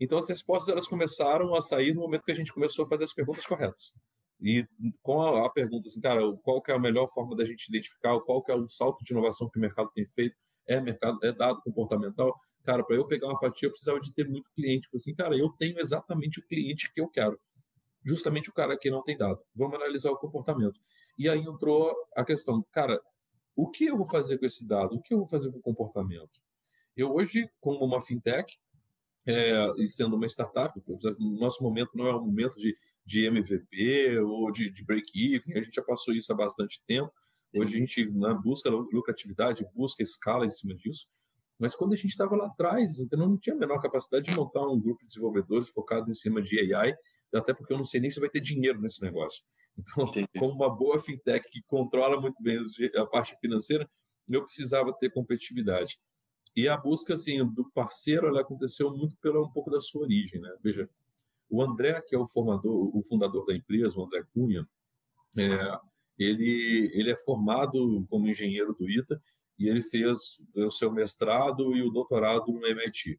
Então 0.00 0.16
as 0.16 0.28
respostas 0.28 0.68
elas 0.70 0.86
começaram 0.86 1.54
a 1.54 1.60
sair 1.60 1.92
no 1.92 2.00
momento 2.00 2.24
que 2.24 2.32
a 2.32 2.34
gente 2.34 2.52
começou 2.52 2.84
a 2.84 2.88
fazer 2.88 3.04
as 3.04 3.12
perguntas 3.12 3.44
corretas. 3.44 3.92
E 4.40 4.66
com 5.02 5.20
a, 5.20 5.50
pergunta 5.50 5.88
assim, 5.88 6.00
cara, 6.00 6.20
qual 6.42 6.62
que 6.62 6.70
é 6.70 6.74
a 6.74 6.78
melhor 6.78 7.08
forma 7.08 7.34
da 7.34 7.44
gente 7.44 7.68
identificar, 7.68 8.18
qual 8.20 8.42
que 8.42 8.52
é 8.52 8.54
o 8.54 8.68
salto 8.68 9.02
de 9.02 9.12
inovação 9.12 9.48
que 9.50 9.58
o 9.58 9.60
mercado 9.60 9.90
tem 9.92 10.06
feito? 10.06 10.36
É 10.66 10.80
mercado, 10.80 11.18
é 11.24 11.32
dado 11.32 11.60
comportamental? 11.62 12.38
Cara, 12.64 12.84
para 12.84 12.96
eu 12.96 13.06
pegar 13.06 13.28
uma 13.28 13.38
fatia, 13.38 13.66
eu 13.66 13.70
precisava 13.70 13.98
de 14.00 14.14
ter 14.14 14.28
muito 14.28 14.50
cliente. 14.52 14.88
Falei 14.88 15.00
assim, 15.00 15.14
cara, 15.14 15.36
eu 15.36 15.48
tenho 15.50 15.78
exatamente 15.78 16.38
o 16.38 16.46
cliente 16.46 16.92
que 16.92 17.00
eu 17.00 17.08
quero. 17.08 17.38
Justamente 18.04 18.50
o 18.50 18.52
cara 18.52 18.78
que 18.78 18.90
não 18.90 19.02
tem 19.02 19.16
dado. 19.16 19.40
Vamos 19.54 19.74
analisar 19.74 20.10
o 20.10 20.16
comportamento. 20.16 20.78
E 21.18 21.28
aí 21.28 21.40
entrou 21.40 21.94
a 22.14 22.24
questão, 22.24 22.64
cara, 22.70 23.00
o 23.56 23.68
que 23.68 23.86
eu 23.86 23.96
vou 23.96 24.06
fazer 24.06 24.38
com 24.38 24.46
esse 24.46 24.68
dado? 24.68 24.94
O 24.94 25.00
que 25.00 25.12
eu 25.12 25.18
vou 25.18 25.26
fazer 25.26 25.50
com 25.50 25.58
o 25.58 25.62
comportamento? 25.62 26.40
Eu 26.96 27.12
hoje, 27.12 27.50
como 27.60 27.84
uma 27.84 28.00
fintech, 28.00 28.56
é, 29.26 29.72
e 29.78 29.88
sendo 29.88 30.16
uma 30.16 30.26
startup, 30.26 30.80
no 31.18 31.38
nosso 31.38 31.62
momento 31.62 31.90
não 31.94 32.06
é 32.06 32.14
um 32.14 32.24
momento 32.24 32.58
de, 32.58 32.76
de 33.08 33.24
MVP 33.24 34.18
ou 34.20 34.52
de, 34.52 34.70
de 34.70 34.84
break-even, 34.84 35.56
a 35.56 35.62
gente 35.62 35.74
já 35.74 35.82
passou 35.82 36.12
isso 36.12 36.30
há 36.30 36.36
bastante 36.36 36.84
tempo. 36.84 37.10
Hoje 37.56 37.76
a 37.76 37.78
gente 37.78 38.10
né, 38.10 38.38
busca 38.44 38.68
lucratividade, 38.68 39.64
busca 39.74 40.02
escala 40.02 40.44
em 40.44 40.50
cima 40.50 40.74
disso. 40.74 41.08
Mas 41.58 41.74
quando 41.74 41.94
a 41.94 41.96
gente 41.96 42.10
estava 42.10 42.36
lá 42.36 42.46
atrás, 42.46 43.00
eu 43.10 43.18
não 43.18 43.38
tinha 43.38 43.56
a 43.56 43.58
menor 43.58 43.80
capacidade 43.80 44.26
de 44.26 44.36
montar 44.36 44.60
um 44.68 44.78
grupo 44.78 45.00
de 45.00 45.08
desenvolvedores 45.08 45.70
focado 45.70 46.10
em 46.10 46.14
cima 46.14 46.42
de 46.42 46.74
AI, 46.74 46.94
até 47.34 47.54
porque 47.54 47.72
eu 47.72 47.78
não 47.78 47.84
sei 47.84 47.98
nem 47.98 48.10
se 48.10 48.20
vai 48.20 48.28
ter 48.28 48.40
dinheiro 48.40 48.78
nesse 48.78 49.00
negócio. 49.02 49.42
Então, 49.78 50.04
Entendi. 50.04 50.28
como 50.36 50.52
uma 50.52 50.68
boa 50.68 50.98
fintech 50.98 51.48
que 51.50 51.62
controla 51.66 52.20
muito 52.20 52.42
bem 52.42 52.58
a 52.96 53.06
parte 53.06 53.36
financeira, 53.40 53.88
eu 54.28 54.44
precisava 54.44 54.92
ter 54.92 55.10
competitividade. 55.10 55.96
E 56.54 56.68
a 56.68 56.76
busca 56.76 57.14
assim 57.14 57.38
do 57.52 57.70
parceiro 57.72 58.26
ela 58.26 58.40
aconteceu 58.40 58.90
muito 58.90 59.16
pela 59.22 59.40
um 59.40 59.50
pouco 59.50 59.70
da 59.70 59.80
sua 59.80 60.02
origem, 60.02 60.40
né? 60.40 60.50
Veja, 60.62 60.90
o 61.48 61.62
André, 61.62 62.00
que 62.02 62.14
é 62.14 62.18
o 62.18 62.26
formador, 62.26 62.96
o 62.96 63.02
fundador 63.02 63.46
da 63.46 63.54
empresa, 63.54 63.98
o 63.98 64.04
André 64.04 64.24
Cunha, 64.32 64.68
é, 65.36 65.80
ele 66.18 66.90
ele 66.94 67.10
é 67.10 67.16
formado 67.16 68.06
como 68.08 68.28
engenheiro 68.28 68.74
do 68.74 68.88
ITA 68.88 69.20
e 69.58 69.68
ele 69.68 69.82
fez 69.82 70.48
o 70.54 70.70
seu 70.70 70.92
mestrado 70.92 71.76
e 71.76 71.82
o 71.82 71.90
doutorado 71.90 72.52
no 72.52 72.66
MIT. 72.66 73.18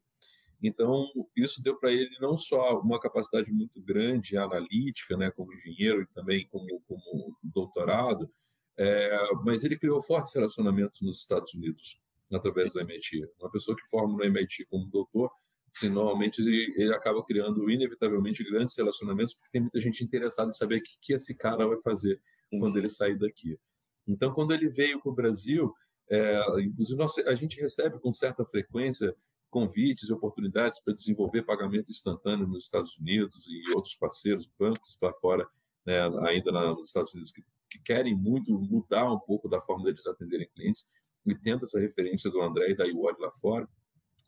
Então, 0.62 1.06
isso 1.34 1.62
deu 1.62 1.76
para 1.76 1.90
ele 1.90 2.14
não 2.20 2.36
só 2.36 2.78
uma 2.80 3.00
capacidade 3.00 3.50
muito 3.50 3.80
grande 3.80 4.36
analítica, 4.36 5.16
né, 5.16 5.30
como 5.30 5.54
engenheiro 5.54 6.02
e 6.02 6.06
também 6.06 6.46
como, 6.48 6.80
como 6.86 7.36
doutorado, 7.42 8.30
é, 8.76 9.18
mas 9.44 9.64
ele 9.64 9.78
criou 9.78 10.02
fortes 10.02 10.34
relacionamentos 10.34 11.00
nos 11.00 11.20
Estados 11.20 11.54
Unidos 11.54 12.00
através 12.32 12.72
do 12.72 12.80
MIT. 12.80 13.26
Uma 13.40 13.50
pessoa 13.50 13.76
que 13.76 13.88
forma 13.88 14.16
no 14.16 14.24
MIT 14.24 14.66
como 14.66 14.86
doutor, 14.86 15.30
assim, 15.74 15.88
normalmente 15.88 16.40
ele 16.40 16.94
acaba 16.94 17.22
criando 17.24 17.70
inevitavelmente 17.70 18.44
grandes 18.44 18.76
relacionamentos, 18.76 19.34
porque 19.34 19.50
tem 19.50 19.60
muita 19.60 19.80
gente 19.80 20.02
interessada 20.02 20.50
em 20.50 20.54
saber 20.54 20.78
o 20.78 20.82
que, 20.82 20.98
que 21.00 21.12
esse 21.12 21.36
cara 21.36 21.66
vai 21.66 21.80
fazer 21.80 22.20
quando 22.50 22.76
ele 22.76 22.88
sair 22.88 23.16
daqui. 23.16 23.58
Então, 24.06 24.32
quando 24.32 24.52
ele 24.52 24.68
veio 24.68 25.00
para 25.00 25.10
o 25.10 25.14
Brasil, 25.14 25.72
é, 26.08 26.60
inclusive 26.60 26.98
nós, 26.98 27.16
a 27.18 27.34
gente 27.34 27.60
recebe 27.60 27.98
com 28.00 28.12
certa 28.12 28.44
frequência 28.44 29.14
convites 29.48 30.08
e 30.08 30.12
oportunidades 30.12 30.80
para 30.80 30.94
desenvolver 30.94 31.42
pagamento 31.42 31.90
instantâneo 31.90 32.46
nos 32.46 32.64
Estados 32.64 32.96
Unidos 32.98 33.46
e 33.48 33.72
outros 33.74 33.94
parceiros, 33.94 34.50
bancos 34.58 34.96
lá 35.02 35.12
fora, 35.12 35.46
né, 35.84 36.00
ainda 36.28 36.52
nos 36.52 36.88
Estados 36.88 37.12
Unidos, 37.12 37.32
que, 37.32 37.44
que, 37.68 37.80
querem 37.80 38.14
muito 38.14 38.52
mudar 38.52 39.12
um 39.12 39.18
pouco 39.18 39.48
da 39.48 39.60
forma 39.60 39.84
deles 39.84 40.06
atenderem 40.06 40.48
clientes, 40.54 40.88
e 41.26 41.34
tenta 41.34 41.64
essa 41.64 41.80
referência 41.80 42.30
do 42.30 42.40
André 42.40 42.70
e 42.70 42.76
da 42.76 42.86
Iori 42.86 43.16
lá 43.20 43.30
fora, 43.32 43.68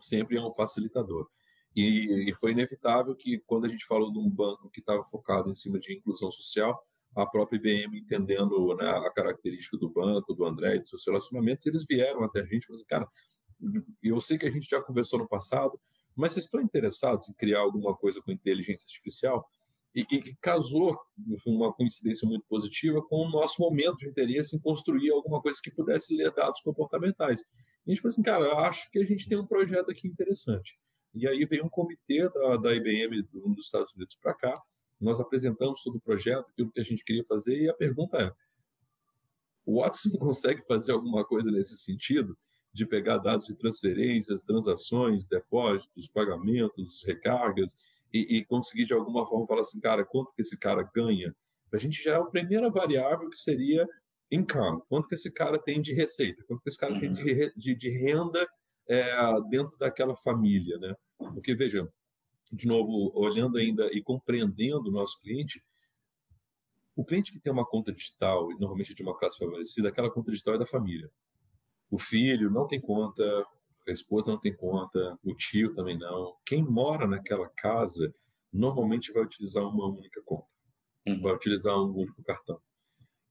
sempre 0.04 0.36
é 0.36 0.40
um 0.42 0.52
facilitador. 0.52 1.28
E, 1.74 2.28
e, 2.28 2.34
foi 2.34 2.52
inevitável 2.52 3.14
que, 3.16 3.38
quando 3.46 3.64
a 3.64 3.68
gente 3.68 3.86
falou 3.86 4.12
de 4.12 4.18
um 4.18 4.28
banco 4.28 4.68
que 4.70 4.80
estava 4.80 5.02
focado 5.02 5.50
em 5.50 5.54
cima 5.54 5.78
de 5.78 5.94
inclusão 5.94 6.30
social, 6.30 6.78
a 7.16 7.26
própria 7.26 7.56
IBM, 7.56 7.98
entendendo 7.98 8.74
né, 8.76 8.88
a 8.88 9.10
característica 9.10 9.76
do 9.78 9.88
banco, 9.88 10.34
do 10.34 10.44
André 10.44 10.76
e 10.76 10.80
dos 10.80 10.90
seus 10.90 11.06
relacionamentos, 11.06 11.66
eles 11.66 11.84
vieram 11.88 12.22
até 12.24 12.40
a 12.40 12.44
gente 12.44 12.64
e 12.64 12.66
falaram 12.66 12.74
assim, 12.74 12.86
cara, 12.86 13.08
eu 14.02 14.20
sei 14.20 14.38
que 14.38 14.46
a 14.46 14.50
gente 14.50 14.68
já 14.68 14.82
conversou 14.82 15.18
no 15.18 15.28
passado, 15.28 15.78
mas 16.14 16.32
vocês 16.32 16.46
estão 16.46 16.60
interessados 16.60 17.28
em 17.28 17.34
criar 17.34 17.60
alguma 17.60 17.96
coisa 17.96 18.20
com 18.22 18.32
inteligência 18.32 18.86
artificial? 18.86 19.46
E, 19.94 20.06
e 20.10 20.34
casou, 20.40 20.98
uma 21.46 21.72
coincidência 21.72 22.26
muito 22.26 22.44
positiva, 22.48 23.02
com 23.02 23.26
o 23.26 23.30
nosso 23.30 23.60
momento 23.60 23.98
de 23.98 24.08
interesse 24.08 24.56
em 24.56 24.60
construir 24.60 25.10
alguma 25.10 25.40
coisa 25.40 25.58
que 25.62 25.70
pudesse 25.70 26.16
ler 26.16 26.32
dados 26.32 26.60
comportamentais. 26.62 27.42
A 27.86 27.90
gente 27.90 28.00
falou 28.00 28.12
assim, 28.12 28.22
cara, 28.22 28.68
acho 28.68 28.90
que 28.90 28.98
a 28.98 29.04
gente 29.04 29.28
tem 29.28 29.38
um 29.38 29.46
projeto 29.46 29.90
aqui 29.90 30.06
interessante. 30.06 30.78
E 31.14 31.26
aí 31.28 31.44
veio 31.44 31.64
um 31.64 31.68
comitê 31.68 32.28
da, 32.30 32.56
da 32.56 32.74
IBM 32.74 33.22
dos 33.22 33.66
Estados 33.66 33.94
Unidos 33.94 34.14
para 34.14 34.34
cá, 34.34 34.54
nós 35.00 35.18
apresentamos 35.18 35.82
todo 35.82 35.96
o 35.96 36.00
projeto, 36.00 36.48
aquilo 36.48 36.70
que 36.70 36.80
a 36.80 36.84
gente 36.84 37.04
queria 37.04 37.24
fazer, 37.24 37.60
e 37.60 37.68
a 37.68 37.74
pergunta 37.74 38.18
é, 38.18 38.32
O 39.66 39.80
Watson 39.80 40.16
consegue 40.18 40.62
fazer 40.66 40.92
alguma 40.92 41.24
coisa 41.24 41.50
nesse 41.50 41.76
sentido? 41.76 42.38
De 42.72 42.86
pegar 42.86 43.18
dados 43.18 43.46
de 43.46 43.54
transferências, 43.54 44.44
transações, 44.44 45.26
depósitos, 45.26 46.08
pagamentos, 46.08 47.02
recargas 47.04 47.76
e, 48.12 48.38
e 48.38 48.44
conseguir 48.44 48.86
de 48.86 48.94
alguma 48.94 49.26
forma 49.26 49.46
falar 49.46 49.60
assim, 49.60 49.80
cara, 49.80 50.04
quanto 50.04 50.32
que 50.32 50.40
esse 50.40 50.58
cara 50.58 50.88
ganha? 50.94 51.34
A 51.72 51.78
gente 51.78 52.02
já 52.02 52.12
é 52.12 52.16
a 52.16 52.24
primeira 52.24 52.70
variável 52.70 53.28
que 53.28 53.38
seria 53.38 53.86
income, 54.32 54.82
quanto 54.88 55.08
que 55.08 55.14
esse 55.14 55.32
cara 55.32 55.58
tem 55.58 55.80
de 55.82 55.92
receita, 55.92 56.42
quanto 56.44 56.62
que 56.62 56.68
esse 56.70 56.78
cara 56.78 56.94
uhum. 56.94 57.00
tem 57.00 57.12
de, 57.12 57.52
de, 57.54 57.74
de 57.74 57.90
renda 57.90 58.48
é, 58.88 59.14
dentro 59.48 59.76
daquela 59.78 60.16
família, 60.16 60.78
né? 60.78 60.96
Porque, 61.18 61.54
veja, 61.54 61.88
de 62.50 62.66
novo, 62.66 63.12
olhando 63.14 63.58
ainda 63.58 63.86
e 63.92 64.02
compreendendo 64.02 64.88
o 64.88 64.92
nosso 64.92 65.20
cliente, 65.20 65.62
o 66.96 67.04
cliente 67.04 67.32
que 67.32 67.40
tem 67.40 67.52
uma 67.52 67.64
conta 67.64 67.92
digital, 67.92 68.48
normalmente 68.58 68.94
de 68.94 69.02
uma 69.02 69.16
classe 69.16 69.38
favorecida, 69.38 69.88
aquela 69.88 70.10
conta 70.10 70.30
digital 70.30 70.54
é 70.54 70.58
da 70.58 70.66
família. 70.66 71.10
O 71.90 71.98
filho 71.98 72.50
não 72.50 72.66
tem 72.66 72.80
conta, 72.80 73.22
a 73.86 73.90
esposa 73.90 74.30
não 74.30 74.38
tem 74.38 74.54
conta, 74.54 75.18
o 75.22 75.34
tio 75.34 75.72
também 75.72 75.98
não. 75.98 76.36
Quem 76.44 76.62
mora 76.62 77.06
naquela 77.06 77.48
casa 77.48 78.14
normalmente 78.52 79.12
vai 79.12 79.22
utilizar 79.22 79.64
uma 79.64 79.86
única 79.86 80.22
conta, 80.22 80.54
uhum. 81.06 81.20
vai 81.20 81.34
utilizar 81.34 81.76
um 81.76 81.90
único 81.90 82.22
cartão. 82.22 82.60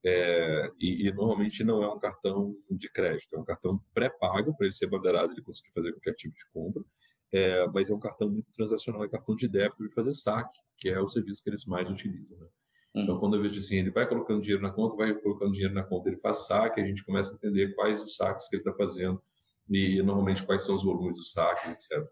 É, 0.04 0.72
e, 0.80 1.08
e, 1.08 1.14
normalmente 1.14 1.64
não 1.64 1.84
é 1.84 1.94
um 1.94 2.00
cartão 2.00 2.56
de 2.72 2.90
crédito, 2.90 3.36
é 3.36 3.40
um 3.40 3.44
cartão 3.44 3.80
pré-pago 3.94 4.56
para 4.58 4.66
ele 4.66 4.74
ser 4.74 4.88
bandeirado, 4.88 5.32
ele 5.32 5.44
conseguir 5.44 5.72
fazer 5.74 5.92
qualquer 5.92 6.16
tipo 6.16 6.34
de 6.34 6.50
compra, 6.52 6.84
é, 7.32 7.68
mas 7.68 7.90
é 7.90 7.94
um 7.94 8.00
cartão 8.00 8.30
muito 8.30 8.52
transacional, 8.52 9.04
é 9.04 9.10
cartão 9.10 9.36
de 9.36 9.48
débito 9.48 9.78
para 9.78 10.04
fazer 10.04 10.14
saque, 10.16 10.60
que 10.78 10.90
é 10.90 11.00
o 11.00 11.08
serviço 11.08 11.44
que 11.44 11.50
eles 11.52 11.66
mais 11.66 11.90
utilizam. 11.90 12.38
Né? 12.40 12.48
Uhum. 12.96 13.04
Então, 13.04 13.20
quando 13.20 13.36
eu 13.36 13.44
vejo 13.44 13.60
assim, 13.60 13.78
ele 13.78 13.92
vai 13.92 14.08
colocando 14.08 14.42
dinheiro 14.42 14.62
na 14.62 14.72
conta, 14.72 14.96
vai 14.98 15.14
colocando 15.14 15.52
dinheiro 15.52 15.74
na 15.74 15.84
conta, 15.84 16.10
ele 16.10 16.18
faz 16.18 16.48
saque, 16.48 16.82
a 16.82 16.86
gente 16.86 17.06
começa 17.06 17.34
a 17.34 17.36
entender 17.36 17.74
quais 17.76 18.04
os 18.04 18.16
saques 18.16 18.50
que 18.50 18.56
ele 18.56 18.62
está 18.62 18.74
fazendo 18.74 19.22
e, 19.70 19.98
e, 19.98 20.02
normalmente 20.02 20.44
quais 20.44 20.66
são 20.66 20.76
os 20.76 20.84
volumes 20.84 21.18
dos 21.18 21.32
saques, 21.32 21.70
etc. 21.70 22.04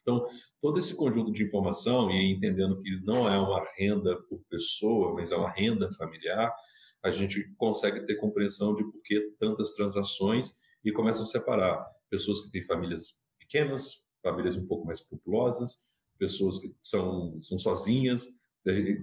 Então, 0.00 0.24
todo 0.62 0.78
esse 0.78 0.94
conjunto 0.94 1.32
de 1.32 1.42
informação, 1.42 2.08
e 2.10 2.32
entendendo 2.32 2.80
que 2.80 3.00
não 3.04 3.28
é 3.28 3.36
uma 3.36 3.66
renda 3.76 4.16
por 4.28 4.40
pessoa, 4.48 5.12
mas 5.14 5.32
é 5.32 5.36
uma 5.36 5.50
renda 5.50 5.92
familiar, 5.92 6.54
a 7.02 7.10
gente 7.10 7.54
consegue 7.56 8.06
ter 8.06 8.16
compreensão 8.16 8.74
de 8.74 8.84
por 8.84 9.00
que 9.02 9.32
tantas 9.38 9.72
transações 9.72 10.58
e 10.84 10.92
começa 10.92 11.22
a 11.22 11.26
separar 11.26 11.84
pessoas 12.10 12.42
que 12.42 12.50
têm 12.50 12.62
famílias 12.64 13.18
pequenas, 13.38 14.06
famílias 14.22 14.56
um 14.56 14.66
pouco 14.66 14.86
mais 14.86 15.00
populosas, 15.00 15.78
pessoas 16.18 16.58
que 16.58 16.74
são, 16.82 17.38
são 17.40 17.58
sozinhas. 17.58 18.26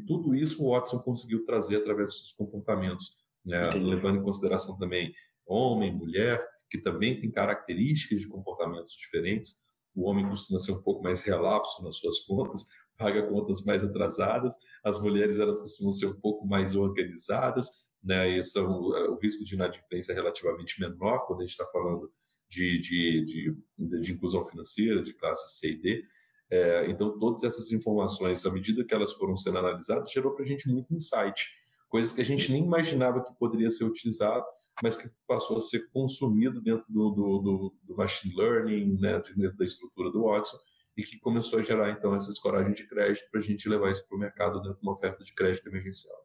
Tudo 0.06 0.36
isso 0.36 0.64
o 0.64 0.72
Watson 0.72 1.00
conseguiu 1.00 1.46
trazer 1.46 1.78
através 1.78 2.10
dos 2.10 2.18
seus 2.20 2.32
comportamentos, 2.34 3.14
né? 3.46 3.70
levando 3.72 4.20
em 4.20 4.24
consideração 4.24 4.78
também 4.78 5.14
homem, 5.46 5.94
mulher, 5.94 6.46
que 6.70 6.78
também 6.78 7.20
tem 7.20 7.32
características 7.32 8.22
de 8.22 8.28
comportamentos 8.28 8.94
diferentes. 8.94 9.62
O 9.96 10.10
homem 10.10 10.28
costuma 10.28 10.60
ser 10.60 10.72
um 10.72 10.82
pouco 10.82 11.04
mais 11.04 11.24
relapso 11.24 11.84
nas 11.84 11.98
suas 11.98 12.22
contas, 12.22 12.66
paga 12.98 13.28
contas 13.28 13.64
mais 13.64 13.84
atrasadas. 13.84 14.56
As 14.84 15.02
mulheres 15.02 15.40
elas 15.40 15.60
costumam 15.60 15.92
ser 15.92 16.08
um 16.08 16.20
pouco 16.20 16.46
mais 16.48 16.76
organizadas 16.76 17.84
né? 18.04 18.38
E 18.38 18.44
são, 18.44 18.70
o 18.70 19.18
risco 19.20 19.46
de 19.46 19.56
inadimplência 19.56 20.12
é 20.12 20.16
relativamente 20.16 20.80
menor 20.80 21.26
quando 21.26 21.40
a 21.40 21.44
gente 21.44 21.52
está 21.52 21.66
falando 21.68 22.12
de, 22.50 22.80
de, 22.80 23.26
de, 23.26 24.00
de, 24.00 24.12
inclusão 24.12 24.44
financeira, 24.44 25.02
de 25.02 25.14
classe 25.14 25.58
C 25.58 25.72
e 25.72 25.82
D. 25.82 26.04
É, 26.52 26.90
então, 26.90 27.18
todas 27.18 27.44
essas 27.44 27.72
informações, 27.72 28.46
à 28.46 28.52
medida 28.52 28.84
que 28.84 28.94
elas 28.94 29.14
foram 29.14 29.36
sendo 29.36 29.58
analisadas, 29.58 30.12
gerou 30.12 30.36
para 30.36 30.44
a 30.44 30.48
gente 30.48 30.70
muito 30.70 30.94
insight, 30.94 31.50
coisas 31.90 32.12
que 32.12 32.22
a 32.22 32.26
gente 32.26 32.52
nem 32.52 32.64
imaginava 32.64 33.24
que 33.24 33.34
poderia 33.40 33.70
ser 33.70 33.86
utilizado, 33.86 34.46
mas 34.84 34.98
que 34.98 35.10
passou 35.26 35.58
a 35.58 35.62
ser 35.62 35.90
consumido 35.92 36.62
dentro 36.62 36.86
do, 36.90 37.10
do, 37.12 37.38
do, 37.40 37.76
do 37.84 37.96
machine 37.96 38.36
learning, 38.36 39.00
né, 39.00 39.22
dentro 39.36 39.58
da 39.58 39.66
estrutura 39.66 40.12
do 40.12 40.24
Watson, 40.24 40.58
e 40.96 41.04
que 41.04 41.20
começou 41.20 41.60
a 41.60 41.62
gerar, 41.62 41.90
então, 41.92 42.14
essa 42.14 42.32
escoragem 42.32 42.74
de 42.74 42.88
crédito 42.88 43.30
para 43.32 43.40
a 43.40 43.44
gente 43.44 43.68
levar 43.68 43.92
isso 43.92 44.08
para 44.08 44.16
o 44.16 44.20
mercado 44.20 44.62
dentro 44.62 44.78
de 44.78 44.84
uma 44.84 44.94
oferta 44.94 45.24
de 45.24 45.34
crédito 45.34 45.68
emergencial. 45.68 46.24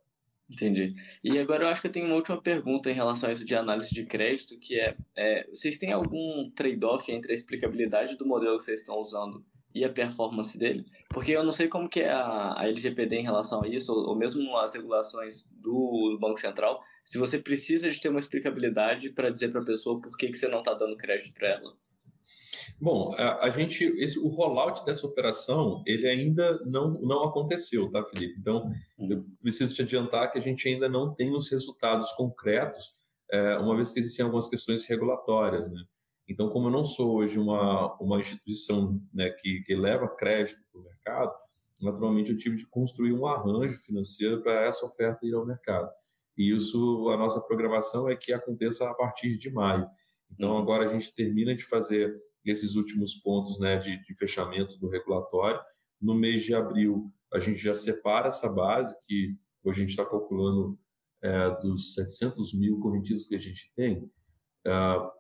Entendi. 0.51 0.95
E 1.23 1.39
agora 1.39 1.65
eu 1.65 1.69
acho 1.69 1.81
que 1.81 1.89
eu 1.89 1.93
tenho 1.93 2.07
uma 2.07 2.15
última 2.15 2.41
pergunta 2.41 2.91
em 2.91 2.95
relação 2.95 3.29
a 3.29 3.33
isso 3.33 3.45
de 3.45 3.55
análise 3.55 3.95
de 3.95 4.07
crédito, 4.07 4.59
que 4.59 4.81
é, 4.81 4.97
é 5.15 5.47
vocês 5.49 5.77
têm 5.77 5.93
algum 5.93 6.51
trade-off 6.55 7.11
entre 7.13 7.33
a 7.33 7.35
explicabilidade 7.35 8.17
do 8.17 8.27
modelo 8.27 8.57
que 8.57 8.63
vocês 8.63 8.81
estão 8.81 8.99
usando 8.99 9.45
e 9.75 9.85
a 9.85 9.93
performance 9.93 10.59
dele? 10.59 10.87
Porque 11.11 11.33
eu 11.33 11.45
não 11.45 11.53
sei 11.53 11.69
como 11.69 11.89
que 11.89 12.01
é 12.01 12.11
a, 12.11 12.55
a 12.59 12.67
LGPD 12.67 13.17
em 13.17 13.23
relação 13.23 13.63
a 13.63 13.69
isso, 13.69 13.93
ou, 13.93 14.09
ou 14.09 14.17
mesmo 14.17 14.57
as 14.57 14.73
regulações 14.73 15.45
do 15.51 16.17
Banco 16.19 16.41
Central, 16.41 16.83
se 17.05 17.19
você 17.19 17.39
precisa 17.39 17.91
de 17.91 18.01
ter 18.01 18.09
uma 18.09 18.19
explicabilidade 18.19 19.11
para 19.11 19.31
dizer 19.31 19.51
para 19.51 19.61
a 19.61 19.65
pessoa 19.65 20.01
por 20.01 20.17
que, 20.17 20.29
que 20.29 20.39
você 20.39 20.49
não 20.49 20.61
está 20.61 20.73
dando 20.73 20.97
crédito 20.97 21.33
para 21.35 21.49
ela. 21.49 21.77
Bom, 22.81 23.15
a, 23.17 23.45
a 23.45 23.51
gente, 23.51 23.85
esse, 23.99 24.19
o 24.19 24.29
rollout 24.29 24.85
dessa 24.85 25.07
operação, 25.07 25.83
ele 25.87 26.09
ainda 26.09 26.59
não, 26.65 27.01
não 27.01 27.25
aconteceu, 27.25 27.91
tá, 27.91 28.05
Felipe? 28.05 28.39
Então, 28.39 28.71
uhum. 28.99 29.11
eu 29.11 29.25
preciso 29.41 29.75
te 29.75 29.83
adiantar 29.83 30.31
que 30.31 30.39
a 30.39 30.43
gente 30.43 30.69
ainda 30.69 30.89
não 30.89 31.15
tem 31.15 31.35
os 31.35 31.51
resultados 31.51 32.13
concretos, 32.13 32.97
é, 33.31 33.57
uma 33.59 33.77
vez 33.77 33.93
que 33.93 34.01
existem 34.01 34.25
algumas 34.25 34.49
questões 34.49 34.87
regulatórias, 34.87 35.71
né? 35.71 35.83
Então, 36.29 36.51
como 36.51 36.69
eu 36.69 36.73
não 36.73 36.85
sou 36.85 37.17
hoje 37.17 37.39
uma, 37.39 37.97
uma 37.99 38.21
instituição 38.21 39.01
né, 39.13 39.31
que, 39.31 39.61
que 39.63 39.75
leva 39.75 40.07
crédito 40.09 40.61
para 40.71 40.81
o 40.81 40.85
mercado, 40.85 41.33
naturalmente 41.81 42.31
eu 42.31 42.37
tive 42.37 42.57
de 42.57 42.67
construir 42.67 43.13
um 43.13 43.27
arranjo 43.27 43.79
financeiro 43.79 44.43
para 44.43 44.67
essa 44.67 44.85
oferta 44.85 45.25
ir 45.27 45.35
ao 45.35 45.47
mercado. 45.47 45.91
E 46.37 46.55
isso, 46.55 47.09
a 47.11 47.17
nossa 47.17 47.41
programação 47.41 48.09
é 48.09 48.15
que 48.15 48.33
aconteça 48.33 48.89
a 48.89 48.95
partir 48.95 49.39
de 49.39 49.51
maio. 49.51 49.89
Então, 50.31 50.53
uhum. 50.53 50.59
agora 50.59 50.85
a 50.85 50.87
gente 50.87 51.15
termina 51.15 51.55
de 51.57 51.65
fazer 51.65 52.15
esses 52.51 52.75
últimos 52.77 53.15
pontos 53.15 53.59
né, 53.59 53.77
de, 53.77 54.01
de 54.03 54.17
fechamento 54.17 54.79
do 54.79 54.89
regulatório. 54.89 55.61
No 56.01 56.15
mês 56.15 56.45
de 56.45 56.55
abril, 56.55 57.13
a 57.33 57.39
gente 57.39 57.59
já 57.59 57.75
separa 57.75 58.29
essa 58.29 58.49
base, 58.49 58.95
que 59.07 59.37
hoje 59.65 59.79
a 59.79 59.81
gente 59.81 59.91
está 59.91 60.05
calculando 60.05 60.79
é, 61.23 61.51
dos 61.61 61.95
700 61.95 62.55
mil 62.55 62.79
correntistas 62.79 63.27
que 63.27 63.35
a 63.35 63.41
gente 63.41 63.73
tem, 63.75 64.11
é, 64.67 64.71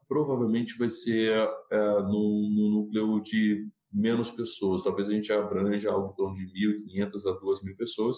provavelmente 0.07 0.77
vai 0.79 0.91
ser 0.91 1.33
é, 1.71 2.03
no, 2.03 2.51
no, 2.51 2.71
núcleo 2.71 3.21
de 3.21 3.69
menos 3.93 4.31
pessoas. 4.31 4.85
Talvez 4.85 5.09
a 5.09 5.13
gente 5.13 5.33
abranja 5.33 5.91
algo 5.91 6.13
em 6.13 6.15
torno 6.15 6.35
de 6.35 6.47
1.500 6.47 7.07
a 7.27 7.41
2.000 7.41 7.77
pessoas. 7.77 8.17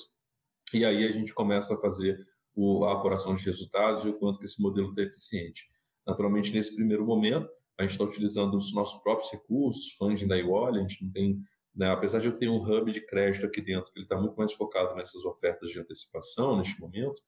E 0.72 0.84
aí 0.84 1.04
a 1.04 1.12
gente 1.12 1.34
começa 1.34 1.74
a 1.74 1.78
fazer 1.78 2.18
o, 2.54 2.84
a 2.84 2.92
apuração 2.92 3.34
de 3.34 3.44
resultados 3.44 4.04
e 4.04 4.08
o 4.08 4.18
quanto 4.18 4.38
que 4.38 4.44
esse 4.44 4.60
modelo 4.60 4.90
está 4.90 5.02
eficiente. 5.02 5.68
Naturalmente, 6.06 6.52
nesse 6.52 6.74
primeiro 6.74 7.04
momento, 7.06 7.48
a 7.80 7.86
gente 7.86 7.92
está 7.92 8.04
utilizando 8.04 8.54
os 8.54 8.74
nossos 8.74 9.00
próprios 9.02 9.30
recursos, 9.32 9.92
funding 9.96 10.28
da 10.28 10.36
Iwall, 10.36 10.74
a 10.74 10.78
gente 10.78 11.02
não 11.02 11.10
tem, 11.10 11.42
né, 11.74 11.90
apesar 11.90 12.18
de 12.18 12.26
eu 12.26 12.36
ter 12.36 12.48
um 12.48 12.62
hub 12.62 12.92
de 12.92 13.00
crédito 13.00 13.46
aqui 13.46 13.62
dentro, 13.62 13.90
que 13.90 13.98
ele 13.98 14.04
está 14.04 14.20
muito 14.20 14.36
mais 14.36 14.52
focado 14.52 14.94
nessas 14.94 15.24
ofertas 15.24 15.70
de 15.70 15.80
antecipação 15.80 16.58
neste 16.58 16.78
momento, 16.78 17.22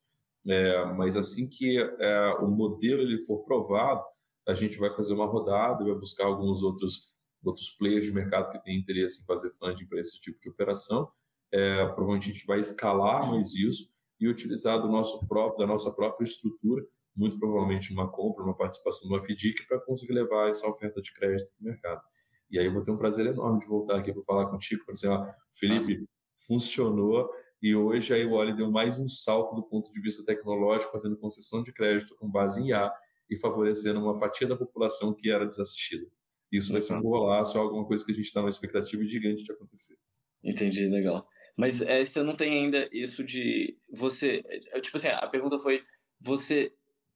é, 0.47 0.85
mas 0.85 1.17
assim 1.17 1.49
que 1.49 1.79
é, 1.79 2.35
o 2.39 2.47
modelo 2.47 3.01
ele 3.01 3.23
for 3.23 3.39
provado, 3.39 4.03
a 4.47 4.53
gente 4.53 4.77
vai 4.77 4.93
fazer 4.93 5.13
uma 5.13 5.25
rodada 5.25 5.83
vai 5.83 5.95
buscar 5.95 6.25
alguns 6.25 6.61
outros 6.61 7.13
outros 7.43 7.71
players 7.71 8.05
de 8.05 8.11
mercado 8.11 8.51
que 8.51 8.63
têm 8.63 8.77
interesse 8.77 9.21
em 9.21 9.25
fazer 9.25 9.51
funding 9.51 9.85
para 9.85 9.99
esse 9.99 10.17
tipo 10.19 10.39
de 10.39 10.49
operação. 10.49 11.09
É, 11.51 11.85
provavelmente 11.87 12.29
a 12.29 12.33
gente 12.33 12.45
vai 12.45 12.59
escalar 12.59 13.29
mais 13.29 13.53
isso 13.53 13.91
e 14.17 14.29
utilizar 14.29 14.81
do 14.81 14.87
nosso 14.87 15.27
próprio, 15.27 15.59
da 15.59 15.67
nossa 15.67 15.91
própria 15.91 16.23
estrutura 16.23 16.85
muito 17.15 17.39
provavelmente 17.39 17.91
uma 17.93 18.09
compra, 18.11 18.43
uma 18.43 18.55
participação 18.55 19.09
numa 19.09 19.21
FDIC 19.21 19.67
para 19.67 19.79
conseguir 19.79 20.13
levar 20.13 20.49
essa 20.49 20.67
oferta 20.67 21.01
de 21.01 21.13
crédito 21.13 21.51
para 21.51 21.61
o 21.61 21.65
mercado. 21.65 22.01
E 22.49 22.59
aí 22.59 22.65
eu 22.65 22.73
vou 22.73 22.83
ter 22.83 22.91
um 22.91 22.97
prazer 22.97 23.25
enorme 23.25 23.59
de 23.59 23.67
voltar 23.67 23.97
aqui 23.97 24.11
para 24.13 24.23
falar 24.23 24.47
contigo, 24.47 24.85
para 24.85 24.93
dizer, 24.93 25.09
ó, 25.09 25.27
Felipe, 25.51 26.07
funcionou 26.47 27.29
e 27.61 27.75
hoje 27.75 28.13
a 28.13 28.17
Iwali 28.17 28.53
deu 28.53 28.69
mais 28.69 28.99
um 28.99 29.07
salto 29.07 29.55
do 29.55 29.63
ponto 29.63 29.91
de 29.91 30.01
vista 30.01 30.23
tecnológico, 30.25 30.91
fazendo 30.91 31.15
concessão 31.17 31.63
de 31.63 31.71
crédito 31.71 32.15
com 32.17 32.29
base 32.29 32.61
em 32.61 32.67
IA 32.67 32.91
e 33.29 33.37
favorecendo 33.37 34.01
uma 34.01 34.19
fatia 34.19 34.47
da 34.47 34.55
população 34.55 35.13
que 35.13 35.31
era 35.31 35.45
desassistida. 35.45 36.05
Isso 36.51 36.71
vai 36.71 36.81
ser 36.81 36.93
um 36.93 37.01
golaço, 37.01 37.57
alguma 37.57 37.85
coisa 37.85 38.05
que 38.05 38.11
a 38.11 38.15
gente 38.15 38.25
está 38.25 38.41
numa 38.41 38.49
expectativa 38.49 39.03
gigante 39.05 39.43
de 39.43 39.51
acontecer. 39.51 39.95
Entendi, 40.43 40.87
legal. 40.87 41.27
Mas 41.55 41.81
é, 41.81 42.03
você 42.03 42.21
não 42.21 42.35
tem 42.35 42.53
ainda 42.53 42.89
isso 42.91 43.23
de 43.23 43.77
você. 43.91 44.43
É, 44.45 44.81
tipo 44.81 44.97
assim, 44.97 45.07
a 45.07 45.27
pergunta 45.27 45.57
foi: 45.57 45.81
você 46.19 46.73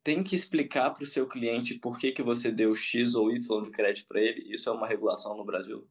tem 0.08 0.24
que 0.24 0.38
explicar 0.38 0.92
para 0.92 1.04
o 1.04 1.06
seu 1.06 1.28
cliente 1.28 1.78
por 1.78 2.00
que, 2.00 2.14
que 2.14 2.24
você 2.24 2.50
deu 2.50 2.74
X 2.74 3.14
ou 3.14 3.30
Y 3.30 3.62
de 3.62 3.72
crédito 3.72 4.08
para 4.08 4.22
ele? 4.22 4.54
Isso 4.54 4.70
é 4.70 4.72
uma 4.72 4.88
regulação 4.88 5.36
no 5.36 5.44
Brasil? 5.44 5.86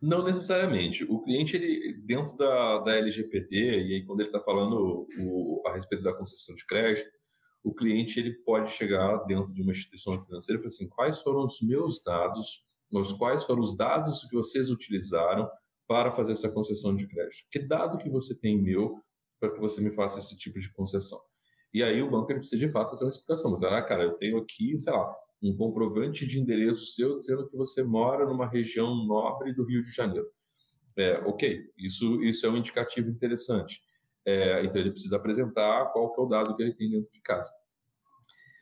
Não 0.00 0.24
necessariamente. 0.24 1.04
O 1.04 1.20
cliente, 1.20 1.56
ele, 1.56 1.92
dentro 1.98 2.38
da, 2.38 2.78
da 2.78 2.96
LGPD, 2.96 3.82
e 3.82 3.94
aí 3.96 4.06
quando 4.06 4.20
ele 4.20 4.30
está 4.30 4.40
falando 4.40 5.06
o, 5.18 5.62
a 5.66 5.74
respeito 5.74 6.02
da 6.02 6.14
concessão 6.14 6.56
de 6.56 6.64
crédito, 6.64 7.10
o 7.62 7.74
cliente 7.74 8.18
ele 8.18 8.32
pode 8.32 8.70
chegar 8.70 9.18
dentro 9.26 9.52
de 9.52 9.60
uma 9.60 9.72
instituição 9.72 10.18
financeira 10.24 10.58
e 10.58 10.62
falar 10.62 10.68
assim, 10.68 10.88
quais 10.88 11.20
foram 11.20 11.44
os 11.44 11.60
meus 11.60 12.02
dados, 12.02 12.64
os 12.90 13.12
quais 13.12 13.44
foram 13.44 13.60
os 13.60 13.76
dados 13.76 14.24
que 14.24 14.36
vocês 14.36 14.70
utilizaram 14.70 15.46
para 15.86 16.10
fazer 16.10 16.32
essa 16.32 16.50
concessão 16.50 16.96
de 16.96 17.06
crédito? 17.06 17.46
Que 17.50 17.58
dado 17.58 17.98
que 17.98 18.08
você 18.08 18.34
tem 18.40 18.58
meu 18.58 18.94
para 19.38 19.52
que 19.52 19.60
você 19.60 19.82
me 19.82 19.90
faça 19.90 20.18
esse 20.18 20.38
tipo 20.38 20.58
de 20.58 20.72
concessão? 20.72 21.20
E 21.72 21.82
aí 21.82 22.02
o 22.02 22.10
banco 22.10 22.30
ele 22.30 22.40
precisa 22.40 22.64
de 22.64 22.70
fato 22.70 22.90
fazer 22.90 23.04
uma 23.04 23.10
explicação. 23.10 23.50
Mas, 23.52 23.62
ah, 23.64 23.82
cara, 23.82 24.02
eu 24.04 24.12
tenho 24.14 24.38
aqui, 24.38 24.76
sei 24.78 24.92
lá, 24.92 25.14
um 25.42 25.56
comprovante 25.56 26.26
de 26.26 26.40
endereço 26.40 26.86
seu 26.86 27.16
dizendo 27.16 27.48
que 27.48 27.56
você 27.56 27.82
mora 27.82 28.26
numa 28.26 28.48
região 28.48 28.94
nobre 29.06 29.52
do 29.52 29.64
Rio 29.64 29.82
de 29.82 29.90
Janeiro. 29.90 30.28
É, 30.96 31.18
ok, 31.20 31.60
isso, 31.78 32.22
isso 32.22 32.44
é 32.46 32.50
um 32.50 32.56
indicativo 32.56 33.08
interessante. 33.08 33.80
É, 34.26 34.62
então 34.64 34.80
ele 34.80 34.90
precisa 34.90 35.16
apresentar 35.16 35.86
qual 35.92 36.12
que 36.12 36.20
é 36.20 36.24
o 36.24 36.28
dado 36.28 36.54
que 36.54 36.62
ele 36.62 36.74
tem 36.74 36.90
dentro 36.90 37.10
de 37.10 37.22
casa. 37.22 37.50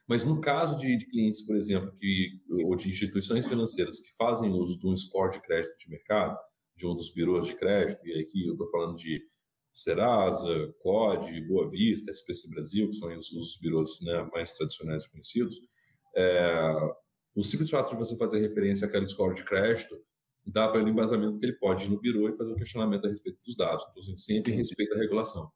Mas 0.06 0.24
no 0.24 0.40
caso 0.40 0.76
de, 0.78 0.96
de, 0.96 1.06
clientes, 1.06 1.44
por 1.44 1.56
exemplo, 1.56 1.92
que, 1.92 2.40
ou 2.64 2.74
de 2.76 2.88
instituições 2.88 3.46
financeiras 3.46 4.00
que 4.00 4.16
fazem 4.16 4.50
uso 4.50 4.78
de 4.78 4.86
um 4.86 4.96
score 4.96 5.32
de 5.32 5.42
crédito 5.42 5.76
de 5.78 5.90
mercado, 5.90 6.38
de 6.74 6.86
um 6.86 6.94
dos 6.94 7.12
birôs 7.12 7.46
de 7.46 7.54
crédito, 7.54 8.06
e 8.06 8.20
aqui 8.20 8.46
eu 8.46 8.52
estou 8.52 8.70
falando 8.70 8.96
de 8.96 9.20
Serasa, 9.78 10.74
COD, 10.80 11.40
Boa 11.42 11.68
Vista, 11.70 12.10
SPC 12.10 12.50
Brasil, 12.50 12.88
que 12.88 12.96
são 12.96 13.16
os, 13.16 13.30
os 13.32 13.58
birôs 13.58 14.00
né, 14.02 14.28
mais 14.32 14.54
tradicionais 14.54 15.06
conhecidos, 15.06 15.60
é, 16.16 16.72
o 17.34 17.42
simples 17.42 17.70
fato 17.70 17.90
de 17.90 17.96
você 17.96 18.16
fazer 18.16 18.40
referência 18.40 18.88
àquele 18.88 19.06
score 19.06 19.34
de 19.34 19.44
crédito 19.44 19.96
dá 20.44 20.66
para 20.66 20.80
ele 20.80 20.90
embasamento 20.90 21.38
que 21.38 21.46
ele 21.46 21.56
pode 21.58 21.84
ir 21.84 21.90
no 21.90 22.00
birô 22.00 22.28
e 22.28 22.36
fazer 22.36 22.52
um 22.52 22.56
questionamento 22.56 23.04
a 23.04 23.08
respeito 23.08 23.38
dos 23.44 23.56
dados. 23.56 23.84
Então, 23.88 24.02
a 24.02 24.06
gente 24.06 24.20
sempre 24.20 24.52
respeita 24.52 24.94
a 24.94 24.98
regulação. 24.98 25.48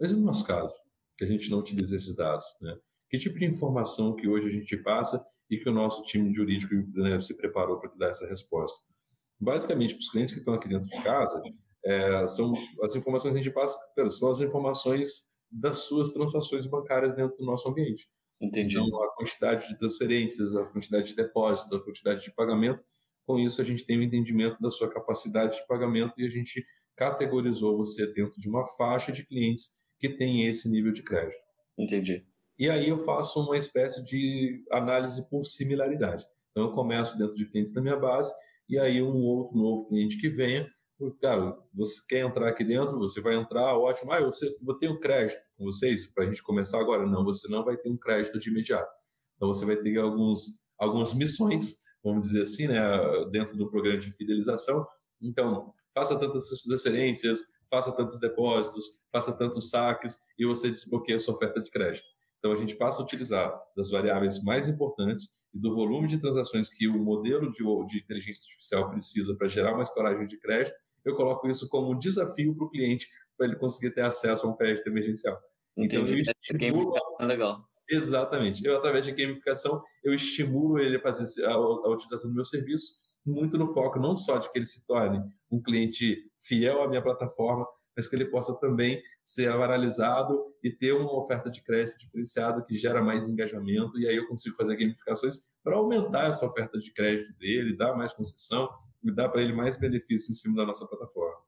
Mas 0.00 0.10
no 0.10 0.20
nosso 0.20 0.44
caso, 0.44 0.74
que 1.16 1.24
a 1.24 1.28
gente 1.28 1.50
não 1.50 1.58
utiliza 1.58 1.94
esses 1.94 2.16
dados, 2.16 2.44
né? 2.60 2.76
que 3.08 3.18
tipo 3.18 3.38
de 3.38 3.44
informação 3.44 4.16
que 4.16 4.26
hoje 4.26 4.48
a 4.48 4.50
gente 4.50 4.76
passa 4.78 5.22
e 5.48 5.58
que 5.58 5.68
o 5.68 5.72
nosso 5.72 6.02
time 6.04 6.32
jurídico 6.32 6.74
né, 6.94 7.20
se 7.20 7.36
preparou 7.36 7.78
para 7.78 7.94
dar 7.94 8.08
essa 8.08 8.26
resposta? 8.26 8.82
Basicamente, 9.38 9.94
para 9.94 10.00
os 10.00 10.10
clientes 10.10 10.34
que 10.34 10.40
estão 10.40 10.54
aqui 10.54 10.66
dentro 10.66 10.88
de 10.88 11.02
casa, 11.02 11.40
é, 11.84 12.28
são 12.28 12.52
as 12.82 12.94
informações 12.94 13.32
que 13.32 13.40
a 13.40 13.42
gente 13.42 13.52
passa 13.52 13.76
são 14.10 14.30
as 14.30 14.40
informações 14.40 15.32
das 15.50 15.78
suas 15.78 16.10
transações 16.10 16.66
bancárias 16.66 17.14
dentro 17.14 17.36
do 17.36 17.44
nosso 17.44 17.68
ambiente. 17.68 18.08
Entendi. 18.40 18.78
Então, 18.78 19.02
a 19.02 19.14
quantidade 19.14 19.68
de 19.68 19.78
transferências, 19.78 20.56
a 20.56 20.64
quantidade 20.64 21.08
de 21.08 21.16
depósitos, 21.16 21.72
a 21.72 21.82
quantidade 21.82 22.22
de 22.22 22.34
pagamento. 22.34 22.82
Com 23.24 23.38
isso, 23.38 23.60
a 23.60 23.64
gente 23.64 23.84
tem 23.84 23.98
um 23.98 24.02
entendimento 24.02 24.60
da 24.60 24.70
sua 24.70 24.90
capacidade 24.90 25.58
de 25.58 25.66
pagamento 25.66 26.20
e 26.20 26.26
a 26.26 26.28
gente 26.28 26.64
categorizou 26.96 27.76
você 27.76 28.06
dentro 28.12 28.40
de 28.40 28.48
uma 28.48 28.66
faixa 28.66 29.12
de 29.12 29.24
clientes 29.24 29.78
que 29.98 30.08
tem 30.08 30.46
esse 30.46 30.68
nível 30.68 30.92
de 30.92 31.02
crédito. 31.02 31.40
Entendi. 31.78 32.26
E 32.58 32.68
aí 32.68 32.88
eu 32.88 32.98
faço 32.98 33.40
uma 33.40 33.56
espécie 33.56 34.02
de 34.02 34.64
análise 34.72 35.28
por 35.30 35.44
similaridade. 35.44 36.26
Então, 36.50 36.64
eu 36.64 36.72
começo 36.72 37.16
dentro 37.16 37.34
de 37.34 37.48
clientes 37.48 37.72
da 37.72 37.80
minha 37.80 37.96
base 37.96 38.32
e 38.68 38.78
aí 38.78 39.00
um 39.00 39.22
outro 39.22 39.56
novo 39.56 39.88
cliente 39.88 40.18
que 40.18 40.28
venha, 40.28 40.68
cara, 41.20 41.58
você 41.74 42.00
quer 42.08 42.20
entrar 42.20 42.48
aqui 42.48 42.62
dentro, 42.62 42.98
você 42.98 43.20
vai 43.20 43.34
entrar, 43.34 43.76
ótimo. 43.76 44.12
Ah, 44.12 44.20
você, 44.20 44.54
eu 44.66 44.74
tenho 44.74 45.00
crédito 45.00 45.40
com 45.56 45.64
vocês 45.64 46.06
para 46.06 46.24
a 46.24 46.26
gente 46.26 46.42
começar 46.42 46.78
agora. 46.78 47.06
Não, 47.06 47.24
você 47.24 47.48
não 47.48 47.64
vai 47.64 47.76
ter 47.76 47.90
um 47.90 47.96
crédito 47.96 48.38
de 48.38 48.50
imediato. 48.50 48.90
Então 49.36 49.48
você 49.48 49.64
vai 49.64 49.76
ter 49.76 49.98
alguns, 49.98 50.62
algumas 50.78 51.14
missões, 51.14 51.78
vamos 52.04 52.26
dizer 52.26 52.42
assim, 52.42 52.68
né, 52.68 52.80
dentro 53.30 53.56
do 53.56 53.70
programa 53.70 53.98
de 53.98 54.12
fidelização. 54.12 54.86
Então, 55.20 55.72
faça 55.94 56.18
tantas 56.18 56.48
transferências, 56.62 57.40
faça 57.70 57.90
tantos 57.92 58.20
depósitos, 58.20 59.02
faça 59.10 59.36
tantos 59.36 59.70
saques 59.70 60.18
e 60.38 60.44
você 60.44 60.68
desbloqueia 60.68 61.16
a 61.16 61.20
sua 61.20 61.34
oferta 61.34 61.60
de 61.60 61.70
crédito. 61.70 62.06
Então 62.38 62.52
a 62.52 62.56
gente 62.56 62.74
passa 62.74 63.00
a 63.00 63.04
utilizar 63.04 63.52
das 63.76 63.90
variáveis 63.90 64.42
mais 64.42 64.68
importantes 64.68 65.28
e 65.54 65.58
do 65.58 65.72
volume 65.74 66.08
de 66.08 66.18
transações 66.18 66.68
que 66.68 66.88
o 66.88 66.98
modelo 66.98 67.50
de, 67.50 67.62
de 67.86 67.98
inteligência 67.98 68.42
artificial 68.46 68.90
precisa 68.90 69.36
para 69.36 69.46
gerar 69.46 69.76
mais 69.76 69.88
coragem 69.88 70.26
de 70.26 70.38
crédito 70.38 70.74
eu 71.04 71.16
coloco 71.16 71.48
isso 71.48 71.68
como 71.68 71.92
um 71.92 71.98
desafio 71.98 72.54
para 72.54 72.66
o 72.66 72.70
cliente 72.70 73.08
para 73.36 73.46
ele 73.46 73.56
conseguir 73.56 73.94
ter 73.94 74.02
acesso 74.02 74.46
a 74.46 74.50
um 74.50 74.56
crédito 74.56 74.86
emergencial. 74.86 75.38
Então, 75.76 76.02
Entendi. 76.02 76.20
Então, 76.20 76.34
eu 76.50 76.56
estimulo... 76.56 76.94
legal. 77.20 77.64
Exatamente. 77.90 78.64
Eu, 78.64 78.76
através 78.76 79.04
de 79.04 79.12
gamificação, 79.12 79.82
eu 80.02 80.14
estimulo 80.14 80.78
ele 80.78 80.96
a 80.96 81.00
fazer 81.00 81.44
a, 81.44 81.52
a 81.52 81.88
utilização 81.88 82.30
do 82.30 82.34
meu 82.34 82.44
serviço 82.44 82.94
muito 83.24 83.56
no 83.56 83.72
foco 83.72 83.98
não 83.98 84.16
só 84.16 84.38
de 84.38 84.50
que 84.50 84.58
ele 84.58 84.66
se 84.66 84.86
torne 84.86 85.22
um 85.50 85.62
cliente 85.62 86.18
fiel 86.36 86.82
à 86.82 86.88
minha 86.88 87.02
plataforma, 87.02 87.66
mas 87.96 88.08
que 88.08 88.16
ele 88.16 88.24
possa 88.26 88.58
também 88.58 89.00
ser 89.22 89.50
analisado 89.50 90.42
e 90.62 90.70
ter 90.70 90.92
uma 90.92 91.14
oferta 91.16 91.50
de 91.50 91.62
crédito 91.62 91.98
diferenciado 91.98 92.64
que 92.64 92.74
gera 92.74 93.02
mais 93.02 93.28
engajamento 93.28 93.98
e 93.98 94.08
aí 94.08 94.16
eu 94.16 94.26
consigo 94.26 94.56
fazer 94.56 94.76
gamificações 94.76 95.50
para 95.62 95.76
aumentar 95.76 96.28
essa 96.28 96.46
oferta 96.46 96.78
de 96.78 96.92
crédito 96.92 97.36
dele, 97.38 97.76
dar 97.76 97.94
mais 97.94 98.12
concessão 98.12 98.68
dar 99.10 99.28
para 99.28 99.42
ele 99.42 99.52
mais 99.52 99.78
benefícios 99.78 100.30
em 100.30 100.34
cima 100.34 100.56
da 100.56 100.66
nossa 100.66 100.86
plataforma. 100.86 101.40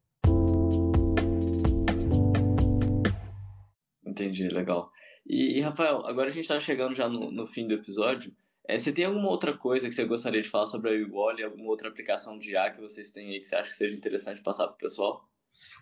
Entendi, 4.04 4.48
legal. 4.48 4.90
E, 5.26 5.58
e 5.58 5.60
Rafael, 5.60 6.06
agora 6.06 6.28
a 6.28 6.32
gente 6.32 6.44
está 6.44 6.58
chegando 6.60 6.94
já 6.94 7.08
no, 7.08 7.30
no, 7.30 7.46
fim 7.46 7.66
do 7.66 7.74
episódio. 7.74 8.32
É, 8.66 8.78
você 8.78 8.92
tem 8.92 9.04
alguma 9.04 9.28
outra 9.28 9.56
coisa 9.56 9.88
que 9.88 9.94
você 9.94 10.04
gostaria 10.04 10.40
de 10.40 10.48
falar 10.48 10.66
sobre 10.66 10.90
a 10.90 11.08
Wally, 11.08 11.42
alguma 11.42 11.68
outra 11.68 11.88
aplicação 11.88 12.38
de 12.38 12.52
IA 12.52 12.70
que 12.70 12.80
vocês 12.80 13.10
têm 13.10 13.30
aí 13.30 13.40
que 13.40 13.46
você 13.46 13.56
acha 13.56 13.70
que 13.70 13.76
seja 13.76 13.96
interessante 13.96 14.42
passar 14.42 14.66
para 14.66 14.74
o 14.74 14.78
pessoal? 14.78 15.28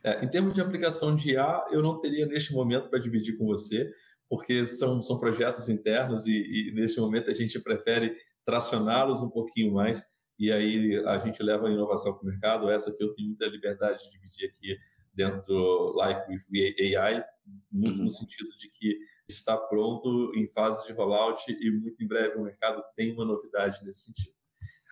É, 0.05 0.25
em 0.25 0.29
termos 0.29 0.53
de 0.53 0.61
aplicação 0.61 1.15
de 1.15 1.33
IA, 1.33 1.65
eu 1.71 1.83
não 1.83 2.01
teria 2.01 2.27
neste 2.27 2.53
momento 2.53 2.89
para 2.91 2.99
dividir 2.99 3.37
com 3.37 3.47
você, 3.47 3.89
porque 4.29 4.65
são, 4.65 5.01
são 5.03 5.19
projetos 5.19 5.69
internos 5.69 6.27
e, 6.27 6.71
e 6.71 6.73
neste 6.73 7.01
momento 7.01 7.31
a 7.31 7.35
gente 7.35 7.61
prefere 7.61 8.17
tracioná-los 8.45 9.23
um 9.23 9.31
pouquinho 9.31 9.73
mais 9.73 10.05
e 10.39 10.51
aí 10.51 10.97
a 11.07 11.19
gente 11.19 11.43
leva 11.43 11.69
a 11.69 11.71
inovação 11.71 12.15
para 12.15 12.23
o 12.23 12.27
mercado. 12.27 12.71
Essa 12.71 12.95
que 12.97 13.03
eu 13.03 13.15
tenho 13.15 13.29
muita 13.29 13.47
liberdade 13.47 14.03
de 14.05 14.11
dividir 14.11 14.49
aqui 14.49 14.79
dentro 15.15 15.41
do 15.47 16.03
Life 16.03 16.23
with 16.29 16.97
AI, 16.97 17.25
muito 17.71 17.99
uhum. 17.99 18.05
no 18.05 18.11
sentido 18.11 18.49
de 18.57 18.69
que 18.71 18.99
está 19.29 19.57
pronto 19.57 20.33
em 20.35 20.49
fase 20.49 20.87
de 20.87 20.93
rollout 20.93 21.43
e 21.49 21.71
muito 21.71 22.03
em 22.03 22.07
breve 22.07 22.37
o 22.37 22.43
mercado 22.43 22.83
tem 22.97 23.13
uma 23.13 23.25
novidade 23.25 23.85
nesse 23.85 24.05
sentido. 24.05 24.35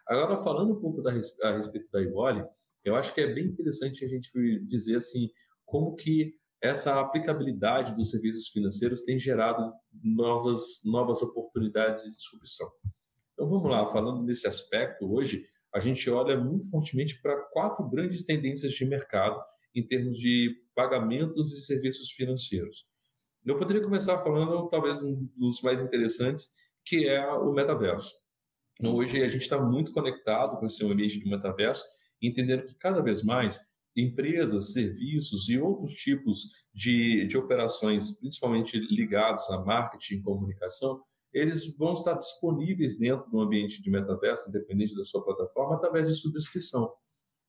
Agora, 0.07 0.43
falando 0.43 0.73
um 0.73 0.81
pouco 0.81 1.01
da, 1.03 1.11
a 1.11 1.53
respeito 1.53 1.91
da 1.91 2.03
Ivoli, 2.03 2.45
eu 2.85 2.97
acho 2.97 3.15
que 3.15 3.21
é 3.21 3.33
bem 3.33 3.47
interessante 3.47 4.05
a 4.05 4.09
gente 4.09 4.31
dizer 4.67 4.97
assim 4.97 5.31
como 5.65 5.95
que 5.95 6.35
essa 6.61 7.01
aplicabilidade 7.01 7.95
dos 7.95 8.11
serviços 8.11 8.49
financeiros 8.49 9.03
tem 9.03 9.19
gerado 9.19 9.73
novas, 10.03 10.81
novas 10.85 11.23
oportunidades 11.23 12.05
de 12.05 12.17
disrupção. 12.17 12.69
Então 13.41 13.49
vamos 13.49 13.71
lá, 13.71 13.87
falando 13.87 14.23
nesse 14.23 14.47
aspecto, 14.47 15.11
hoje 15.11 15.47
a 15.75 15.81
gente 15.81 16.11
olha 16.11 16.39
muito 16.39 16.69
fortemente 16.69 17.23
para 17.23 17.41
quatro 17.51 17.89
grandes 17.89 18.23
tendências 18.23 18.73
de 18.73 18.85
mercado 18.85 19.41
em 19.75 19.83
termos 19.83 20.19
de 20.19 20.55
pagamentos 20.75 21.51
e 21.51 21.65
serviços 21.65 22.11
financeiros. 22.11 22.85
Eu 23.43 23.57
poderia 23.57 23.83
começar 23.83 24.19
falando, 24.19 24.69
talvez, 24.69 25.03
um 25.03 25.27
dos 25.39 25.63
mais 25.63 25.81
interessantes, 25.81 26.51
que 26.85 27.09
é 27.09 27.27
o 27.33 27.51
metaverso. 27.55 28.13
Então, 28.79 28.95
hoje 28.95 29.23
a 29.23 29.29
gente 29.29 29.41
está 29.41 29.59
muito 29.59 29.91
conectado 29.91 30.59
com 30.59 30.67
esse 30.67 30.85
ambiente 30.85 31.19
do 31.21 31.31
metaverso, 31.31 31.83
entendendo 32.21 32.67
que 32.67 32.75
cada 32.75 33.01
vez 33.01 33.23
mais 33.23 33.59
empresas, 33.97 34.75
serviços 34.75 35.49
e 35.49 35.59
outros 35.59 35.95
tipos 35.95 36.51
de, 36.75 37.27
de 37.27 37.39
operações, 37.39 38.19
principalmente 38.21 38.79
ligados 38.79 39.49
a 39.49 39.65
marketing 39.65 40.17
e 40.17 40.23
comunicação, 40.23 41.03
eles 41.33 41.77
vão 41.77 41.93
estar 41.93 42.15
disponíveis 42.15 42.99
dentro 42.99 43.31
do 43.31 43.41
ambiente 43.41 43.83
de 43.83 43.91
metaverso, 43.91 44.49
independente 44.49 44.97
da 44.97 45.05
sua 45.05 45.25
plataforma, 45.25 45.77
através 45.77 46.09
de 46.09 46.15
subscrição. 46.15 46.93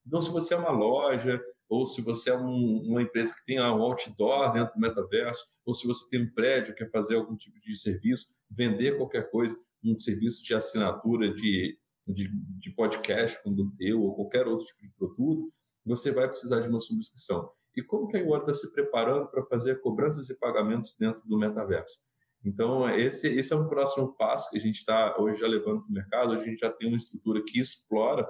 Então, 0.05 0.19
se 0.19 0.29
você 0.29 0.53
é 0.53 0.57
uma 0.57 0.71
loja, 0.71 1.41
ou 1.69 1.85
se 1.85 2.01
você 2.01 2.31
é 2.31 2.37
um, 2.37 2.81
uma 2.83 3.01
empresa 3.01 3.33
que 3.33 3.45
tem 3.45 3.59
um 3.59 3.81
outdoor 3.81 4.51
dentro 4.51 4.73
do 4.73 4.79
metaverso, 4.79 5.45
ou 5.65 5.73
se 5.73 5.87
você 5.87 6.09
tem 6.09 6.23
um 6.23 6.33
prédio 6.33 6.73
que 6.73 6.83
quer 6.83 6.91
fazer 6.91 7.15
algum 7.15 7.35
tipo 7.35 7.59
de 7.59 7.77
serviço, 7.77 8.27
vender 8.49 8.97
qualquer 8.97 9.29
coisa, 9.31 9.57
um 9.83 9.97
serviço 9.97 10.43
de 10.43 10.53
assinatura 10.53 11.33
de, 11.33 11.79
de, 12.07 12.29
de 12.59 12.69
podcast 12.71 13.41
como 13.41 13.61
o 13.61 13.71
teu, 13.77 14.01
ou 14.01 14.15
qualquer 14.15 14.47
outro 14.47 14.65
tipo 14.65 14.81
de 14.81 14.91
produto, 14.91 15.53
você 15.85 16.11
vai 16.11 16.27
precisar 16.27 16.59
de 16.59 16.67
uma 16.67 16.79
subscrição. 16.79 17.49
E 17.75 17.81
como 17.81 18.07
que 18.07 18.17
a 18.17 18.19
Iwara 18.19 18.43
está 18.43 18.53
se 18.53 18.71
preparando 18.73 19.27
para 19.27 19.45
fazer 19.45 19.79
cobranças 19.79 20.29
e 20.29 20.37
pagamentos 20.37 20.95
dentro 20.99 21.25
do 21.25 21.37
metaverso? 21.37 22.10
Então, 22.43 22.89
esse, 22.89 23.27
esse 23.27 23.53
é 23.53 23.55
um 23.55 23.67
próximo 23.67 24.15
passo 24.15 24.49
que 24.49 24.57
a 24.57 24.61
gente 24.61 24.77
está 24.77 25.15
hoje 25.19 25.39
já 25.39 25.47
levando 25.47 25.81
para 25.81 25.89
o 25.89 25.93
mercado. 25.93 26.31
Hoje 26.31 26.41
a 26.41 26.45
gente 26.45 26.59
já 26.59 26.71
tem 26.71 26.87
uma 26.87 26.97
estrutura 26.97 27.43
que 27.45 27.59
explora 27.59 28.27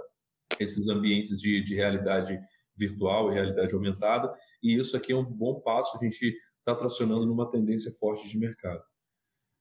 esses 0.59 0.87
ambientes 0.89 1.39
de, 1.39 1.61
de 1.63 1.75
realidade 1.75 2.39
virtual 2.75 3.31
e 3.31 3.35
realidade 3.35 3.73
aumentada, 3.73 4.33
e 4.61 4.77
isso 4.77 4.97
aqui 4.97 5.11
é 5.11 5.15
um 5.15 5.23
bom 5.23 5.59
passo 5.59 5.97
que 5.97 6.05
a 6.05 6.09
gente 6.09 6.35
está 6.59 6.75
tracionando 6.75 7.25
numa 7.25 7.49
tendência 7.49 7.91
forte 7.93 8.27
de 8.27 8.37
mercado. 8.37 8.83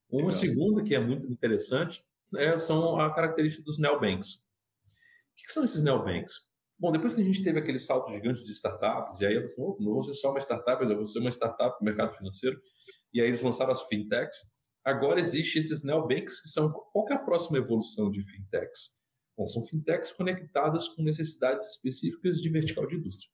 Uma 0.09 0.25
Legal. 0.25 0.31
segunda 0.31 0.83
que 0.83 0.95
é 0.95 0.99
muito 0.99 1.25
interessante 1.31 2.03
é, 2.35 2.57
são 2.57 2.99
a 2.99 3.13
característica 3.13 3.63
dos 3.63 3.79
neobanks. 3.79 4.49
O 4.85 5.35
que, 5.35 5.45
que 5.45 5.51
são 5.51 5.63
esses 5.63 5.83
neobanks? 5.83 6.51
Bom, 6.79 6.91
depois 6.91 7.13
que 7.13 7.21
a 7.21 7.23
gente 7.23 7.43
teve 7.43 7.59
aquele 7.59 7.79
salto 7.79 8.11
gigante 8.11 8.43
de 8.43 8.51
startups, 8.51 9.21
e 9.21 9.25
aí 9.25 9.35
eu 9.35 9.41
pensei, 9.41 9.63
oh, 9.63 9.77
não 9.79 9.93
vou 9.93 10.03
ser 10.03 10.15
só 10.15 10.31
uma 10.31 10.39
startup, 10.39 10.83
eu 10.83 10.95
vou 10.95 11.05
ser 11.05 11.19
uma 11.19 11.29
startup 11.29 11.77
no 11.79 11.85
mercado 11.85 12.11
financeiro, 12.11 12.59
e 13.13 13.21
aí 13.21 13.27
eles 13.27 13.41
lançaram 13.41 13.71
as 13.71 13.81
fintechs. 13.83 14.37
Agora 14.83 15.19
existe 15.19 15.59
esses 15.59 15.83
neobanks 15.83 16.41
que 16.41 16.49
são 16.49 16.71
qual 16.71 17.05
é 17.09 17.13
a 17.13 17.19
próxima 17.19 17.57
evolução 17.57 18.09
de 18.09 18.23
fintechs? 18.23 18.99
Bom, 19.37 19.47
são 19.47 19.63
fintechs 19.63 20.11
conectadas 20.11 20.87
com 20.89 21.03
necessidades 21.03 21.67
específicas 21.67 22.41
de 22.41 22.49
vertical 22.49 22.85
de 22.85 22.95
indústria. 22.95 23.31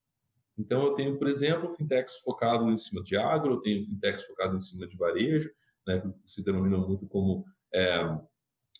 Então 0.57 0.83
eu 0.83 0.93
tenho, 0.93 1.17
por 1.17 1.27
exemplo, 1.27 1.71
fintechs 1.71 2.17
focado 2.17 2.69
em 2.71 2.77
cima 2.77 3.03
de 3.03 3.15
agro, 3.15 3.55
eu 3.55 3.61
tenho 3.61 3.83
fintechs 3.83 4.25
focado 4.25 4.55
em 4.55 4.59
cima 4.59 4.87
de 4.87 4.97
varejo, 4.97 5.51
né, 5.85 6.01
que 6.01 6.29
se 6.29 6.43
denomina 6.43 6.77
muito 6.77 7.07
como, 7.07 7.45
é, 7.73 8.03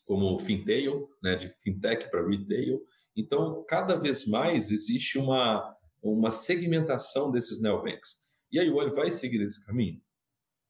como 0.05 0.39
fintail, 0.39 1.07
né, 1.21 1.35
de 1.35 1.47
fintech 1.47 2.09
para 2.09 2.27
retail. 2.27 2.81
Então, 3.15 3.63
cada 3.67 3.95
vez 3.95 4.27
mais 4.27 4.71
existe 4.71 5.17
uma, 5.17 5.75
uma 6.01 6.31
segmentação 6.31 7.31
desses 7.31 7.61
neobanks. 7.61 8.27
E 8.51 8.59
aí 8.59 8.69
o 8.69 8.75
Oli 8.75 8.91
vai 8.91 9.11
seguir 9.11 9.41
esse 9.41 9.63
caminho? 9.65 10.01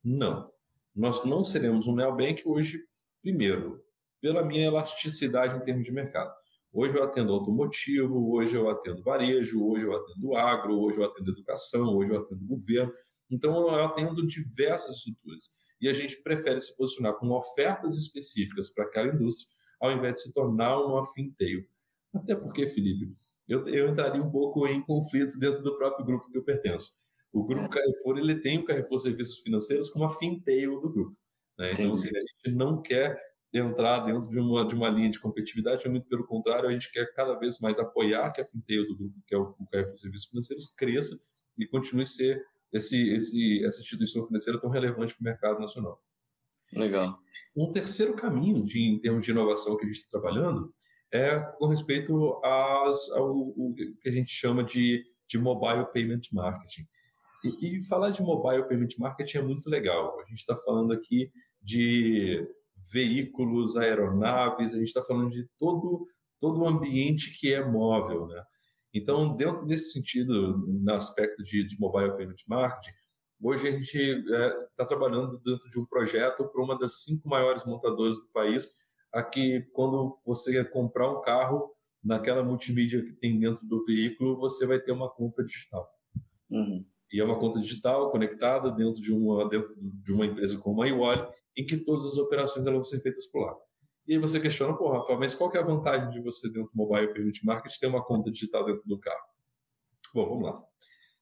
Não. 0.08 0.50
Nós 0.96 1.26
não 1.26 1.44
seremos 1.44 1.86
um 1.86 1.94
neobank 1.94 2.42
hoje, 2.46 2.82
primeiro, 3.22 3.84
pela 4.22 4.42
minha 4.42 4.68
elasticidade 4.68 5.58
em 5.58 5.60
termos 5.60 5.86
de 5.86 5.92
mercado. 5.92 6.34
Hoje 6.72 6.96
eu 6.96 7.04
atendo 7.04 7.34
automotivo, 7.34 8.32
hoje 8.32 8.56
eu 8.56 8.70
atendo 8.70 9.04
varejo, 9.04 9.62
hoje 9.62 9.86
eu 9.86 9.94
atendo 9.94 10.34
agro, 10.38 10.80
hoje 10.80 11.00
eu 11.00 11.04
atendo 11.04 11.32
educação, 11.32 11.94
hoje 11.94 12.14
eu 12.14 12.22
atendo 12.22 12.46
governo. 12.46 12.94
Então 13.30 13.52
eu 13.68 13.84
atendo 13.84 14.26
diversas 14.26 14.96
estruturas. 14.96 15.50
E 15.82 15.90
a 15.90 15.94
gente 15.94 16.24
prefere 16.24 16.62
se 16.62 16.78
posicionar 16.78 17.16
com 17.16 17.30
ofertas 17.32 17.98
específicas 17.98 18.74
para 18.74 18.86
aquela 18.86 19.14
indústria, 19.14 19.54
ao 19.82 19.92
invés 19.92 20.14
de 20.14 20.22
se 20.22 20.34
tornar 20.34 20.80
um 20.80 21.04
finteio. 21.04 21.68
Até 22.16 22.34
porque, 22.34 22.66
Felipe, 22.66 23.12
eu, 23.46 23.68
eu 23.68 23.90
entraria 23.90 24.24
um 24.24 24.32
pouco 24.32 24.66
em 24.68 24.82
conflitos 24.82 25.38
dentro 25.38 25.62
do 25.62 25.76
próprio 25.76 26.06
grupo 26.06 26.32
que 26.32 26.38
eu 26.38 26.46
pertenço. 26.46 27.06
O 27.38 27.44
grupo 27.44 27.66
é. 27.66 27.70
Carrefour 27.70 28.18
ele 28.18 28.40
tem 28.40 28.58
o 28.58 28.66
Carrefour 28.66 29.00
Serviços 29.00 29.40
Financeiros 29.42 29.90
como 29.90 30.06
a 30.06 30.10
finteio 30.10 30.80
do 30.82 30.92
grupo. 30.92 31.18
Né? 31.58 31.72
Então, 31.72 31.94
assim, 31.94 32.10
a 32.10 32.20
gente 32.20 32.56
não 32.56 32.82
quer 32.82 33.20
entrar 33.54 34.00
dentro 34.00 34.28
de 34.28 34.40
uma, 34.40 34.68
de 34.68 34.74
uma 34.74 34.90
linha 34.90 35.10
de 35.10 35.20
competitividade, 35.20 35.88
muito 35.88 36.08
pelo 36.08 36.26
contrário, 36.26 36.68
a 36.68 36.72
gente 36.72 36.92
quer 36.92 37.14
cada 37.14 37.36
vez 37.36 37.60
mais 37.60 37.78
apoiar 37.78 38.32
que 38.32 38.42
a 38.42 38.46
finteio 38.46 38.86
do 38.88 38.98
grupo, 38.98 39.16
que 39.26 39.36
é 39.36 39.38
o, 39.38 39.56
o 39.60 39.68
Carrefour 39.72 39.96
Serviços 39.96 40.30
Financeiros, 40.30 40.76
cresça 40.76 41.16
e 41.58 41.68
continue 41.68 42.04
a 42.04 42.06
ser 42.06 42.44
esse, 42.74 43.10
esse, 43.12 43.64
essa 43.64 43.82
instituição 43.82 44.24
financeira 44.26 44.60
tão 44.60 44.70
relevante 44.70 45.16
para 45.16 45.22
o 45.22 45.26
mercado 45.26 45.60
nacional. 45.60 46.02
Legal. 46.74 47.20
Um 47.56 47.72
terceiro 47.72 48.16
caminho 48.16 48.64
de, 48.64 48.80
em 48.80 49.00
termos 49.00 49.26
de 49.26 49.32
inovação 49.32 49.78
que 49.78 49.84
a 49.84 49.88
gente 49.88 49.98
está 49.98 50.20
trabalhando 50.20 50.74
é 51.14 51.40
com 51.40 51.68
respeito 51.68 52.42
às, 52.44 53.12
ao, 53.12 53.30
ao 53.30 53.74
que 53.74 54.10
a 54.10 54.12
gente 54.12 54.32
chama 54.32 54.64
de, 54.64 55.06
de 55.28 55.38
mobile 55.38 55.86
payment 55.94 56.22
marketing. 56.34 56.86
E, 57.44 57.78
e, 57.80 57.84
falar 57.84 58.10
de 58.10 58.22
mobile 58.22 58.68
payment 58.68 58.90
marketing 58.98 59.38
é 59.38 59.42
muito 59.42 59.70
legal. 59.70 60.20
A 60.20 60.26
gente 60.26 60.40
está 60.40 60.56
falando 60.56 60.94
aqui 60.94 61.32
de 61.62 62.48
veículos, 62.92 63.78
aeronaves, 63.78 64.74
a 64.74 64.78
gente 64.78 64.88
está 64.88 65.04
falando 65.04 65.30
de 65.30 65.48
todo 65.58 66.08
todo 66.40 66.62
o 66.62 66.68
ambiente 66.68 67.38
que 67.40 67.52
é 67.52 67.66
móvel, 67.66 68.28
né? 68.28 68.44
Então, 68.94 69.36
dentro 69.36 69.66
desse 69.66 69.92
sentido, 69.92 70.58
no 70.58 70.94
aspecto 70.94 71.44
de, 71.44 71.64
de 71.64 71.80
mobile 71.80 72.16
payment 72.16 72.36
marketing, 72.48 72.96
hoje 73.42 73.68
a 73.68 73.72
gente 73.72 73.98
está 73.98 74.84
é, 74.84 74.88
trabalhando 74.88 75.40
dentro 75.40 75.70
de 75.70 75.80
um 75.80 75.86
projeto 75.86 76.48
para 76.48 76.64
uma 76.64 76.78
das 76.78 77.04
cinco 77.04 77.28
maiores 77.28 77.66
montadoras 77.66 78.20
do 78.20 78.28
país, 78.28 78.78
aqui 79.12 79.62
quando 79.74 80.20
você 80.26 80.64
comprar 80.64 81.12
um 81.12 81.22
carro, 81.22 81.72
naquela 82.04 82.44
multimídia 82.44 83.04
que 83.04 83.12
tem 83.12 83.40
dentro 83.40 83.68
do 83.68 83.84
veículo, 83.86 84.38
você 84.38 84.66
vai 84.66 84.80
ter 84.80 84.92
uma 84.92 85.10
conta 85.10 85.44
digital. 85.44 85.90
Uhum. 86.50 86.86
E 87.12 87.20
é 87.20 87.24
uma 87.24 87.40
conta 87.40 87.60
digital 87.60 88.12
conectada 88.12 88.72
dentro 88.72 89.02
de 89.02 89.14
uma, 89.14 89.48
dentro 89.48 89.74
de 89.78 90.14
uma 90.14 90.26
empresa 90.26 90.58
como 90.60 90.82
a 90.82 90.88
iWallet, 90.88 91.32
em 91.56 91.66
que 91.66 91.78
todas 91.78 92.06
as 92.06 92.18
operações 92.18 92.66
elas 92.66 92.76
vão 92.76 92.84
ser 92.84 93.02
feitas 93.02 93.26
por 93.28 93.46
lá. 93.46 93.56
E 94.08 94.14
aí 94.14 94.20
você 94.20 94.40
questiona, 94.40 94.76
pô, 94.76 94.92
Rafa, 94.92 95.18
mas 95.18 95.34
qual 95.34 95.50
que 95.52 95.58
é 95.58 95.62
a 95.62 95.66
vantagem 95.66 96.10
de 96.10 96.22
você, 96.22 96.48
dentro 96.48 96.72
do 96.72 96.76
Mobile 96.76 97.14
Payment 97.14 97.44
Market, 97.44 97.78
ter 97.78 97.88
uma 97.88 98.04
conta 98.04 98.32
digital 98.32 98.64
dentro 98.64 98.88
do 98.88 99.00
carro? 99.00 99.28
Bom, 100.14 100.30
vamos 100.30 100.44
lá. 100.46 100.64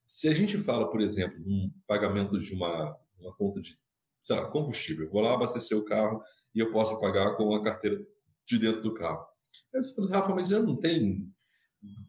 Se 0.06 0.28
a 0.28 0.34
gente 0.34 0.58
fala, 0.58 0.90
por 0.90 1.02
exemplo, 1.02 1.38
um 1.40 1.72
pagamento 1.88 2.38
de 2.38 2.54
uma, 2.54 2.96
uma 3.20 3.36
conta 3.36 3.60
de, 3.60 3.76
sei 4.22 4.36
lá, 4.36 4.48
combustível, 4.52 5.06
eu 5.06 5.12
vou 5.12 5.22
lá 5.22 5.34
abastecer 5.34 5.76
o 5.76 5.84
carro 5.84 6.22
e 6.54 6.60
eu 6.60 6.72
posso 6.72 7.00
pagar 7.00 7.36
com 7.36 7.56
a 7.56 7.64
carteira 7.64 8.06
de 8.46 8.60
dentro 8.60 8.82
do 8.84 8.94
carro. 8.94 9.26
Aí 9.74 9.82
você 9.82 9.96
fala, 9.96 10.10
Rafa, 10.10 10.36
mas 10.36 10.50
já 10.50 10.60
não 10.60 10.76
tem 10.76 11.28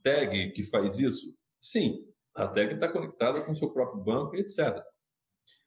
tag 0.02 0.50
que 0.50 0.62
faz 0.62 0.98
isso? 0.98 1.34
Sim, 1.58 2.04
a 2.36 2.46
tag 2.46 2.74
está 2.74 2.88
conectada 2.88 3.40
com 3.40 3.52
o 3.52 3.54
seu 3.54 3.70
próprio 3.70 4.02
banco 4.02 4.36
etc. 4.36 4.82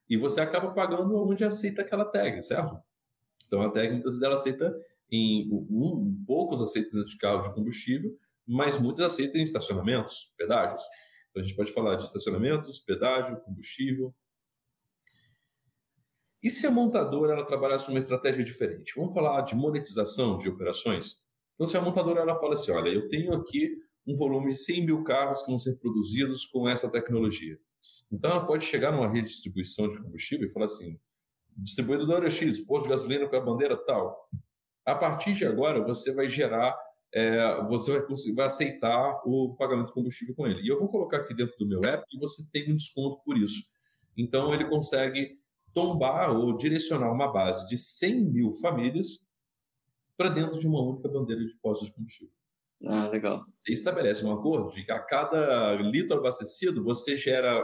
E 0.09 0.17
você 0.17 0.41
acaba 0.41 0.72
pagando 0.72 1.15
onde 1.15 1.43
aceita 1.43 1.82
aquela 1.82 2.05
tag, 2.05 2.41
certo? 2.43 2.80
Então 3.47 3.61
a 3.61 3.70
tag 3.70 3.91
muitas 3.91 4.13
vezes 4.13 4.22
ela 4.22 4.36
aceita 4.36 4.74
em 5.11 5.49
um, 5.51 6.24
poucos 6.26 6.61
aceitam 6.61 7.03
de 7.03 7.17
carros 7.17 7.47
de 7.47 7.55
combustível, 7.55 8.15
mas 8.47 8.80
muitos 8.80 9.01
aceitam 9.01 9.39
em 9.39 9.43
estacionamentos, 9.43 10.34
pedágios. 10.38 10.82
Então 11.30 11.41
a 11.41 11.43
gente 11.43 11.55
pode 11.55 11.72
falar 11.72 11.95
de 11.95 12.05
estacionamentos, 12.05 12.80
pedágio, 12.80 13.41
combustível. 13.41 14.13
E 16.41 16.49
se 16.49 16.65
a 16.65 16.72
montadora 16.72 17.34
ela 17.34 17.45
trabalhasse 17.45 17.89
uma 17.89 17.99
estratégia 17.99 18.43
diferente? 18.43 18.93
Vamos 18.95 19.13
falar 19.13 19.41
de 19.41 19.55
monetização 19.55 20.38
de 20.38 20.47
operações? 20.47 21.24
Então, 21.59 21.67
se 21.67 21.76
a 21.76 21.82
montadora 21.82 22.22
ela 22.22 22.36
fala 22.36 22.53
assim, 22.53 22.72
olha, 22.72 22.88
eu 22.88 23.09
tenho 23.09 23.34
aqui 23.34 23.78
um 24.10 24.16
volume 24.16 24.49
de 24.49 24.57
100 24.57 24.86
mil 24.86 25.03
carros 25.03 25.43
que 25.43 25.49
vão 25.49 25.60
ser 25.60 25.78
produzidos 25.78 26.45
com 26.45 26.68
essa 26.68 26.89
tecnologia. 26.89 27.57
Então, 28.12 28.32
ela 28.32 28.45
pode 28.45 28.66
chegar 28.66 28.91
numa 28.91 29.07
rede 29.07 29.28
de 29.28 29.34
distribuição 29.34 29.88
de 29.88 30.01
combustível 30.01 30.47
e 30.47 30.51
falar 30.51 30.66
assim, 30.66 30.99
distribuidora 31.55 32.30
X, 32.30 32.60
posto 32.62 32.84
de 32.84 32.89
gasolina 32.89 33.28
com 33.28 33.36
a 33.36 33.41
bandeira 33.41 33.78
tal, 33.78 34.28
a 34.86 34.95
partir 34.95 35.34
de 35.36 35.45
agora, 35.45 35.84
você 35.84 36.12
vai 36.14 36.28
gerar, 36.28 36.76
é, 37.14 37.64
você 37.66 37.99
vai, 37.99 38.07
vai, 38.36 38.45
aceitar 38.47 39.22
o 39.26 39.55
pagamento 39.55 39.88
de 39.88 39.93
combustível 39.93 40.34
com 40.34 40.47
ele. 40.47 40.62
E 40.64 40.68
eu 40.68 40.80
vou 40.80 40.89
colocar 40.89 41.18
aqui 41.18 41.34
dentro 41.36 41.55
do 41.57 41.68
meu 41.68 41.84
app 41.84 42.03
que 42.10 42.18
você 42.18 42.49
tem 42.51 42.72
um 42.72 42.76
desconto 42.76 43.22
por 43.24 43.38
isso. 43.38 43.70
Então, 44.18 44.51
ele 44.53 44.68
consegue 44.68 45.38
tombar 45.72 46.32
ou 46.32 46.57
direcionar 46.57 47.12
uma 47.12 47.32
base 47.32 47.68
de 47.68 47.78
100 47.78 48.32
mil 48.32 48.51
famílias 48.53 49.28
para 50.18 50.30
dentro 50.30 50.57
de 50.60 50.68
uma 50.68 50.82
única 50.82 51.07
bandeira 51.07 51.45
de 51.45 51.55
postos 51.57 51.89
de 51.89 51.93
combustível. 51.93 52.39
Ah, 52.86 53.08
legal. 53.08 53.44
Você 53.50 53.74
estabelece 53.74 54.26
um 54.26 54.32
acordo 54.32 54.70
de 54.70 54.84
que 54.84 54.92
a 54.92 55.00
cada 55.00 55.74
litro 55.76 56.18
abastecido 56.18 56.84
você 56.84 57.18
gera 57.18 57.62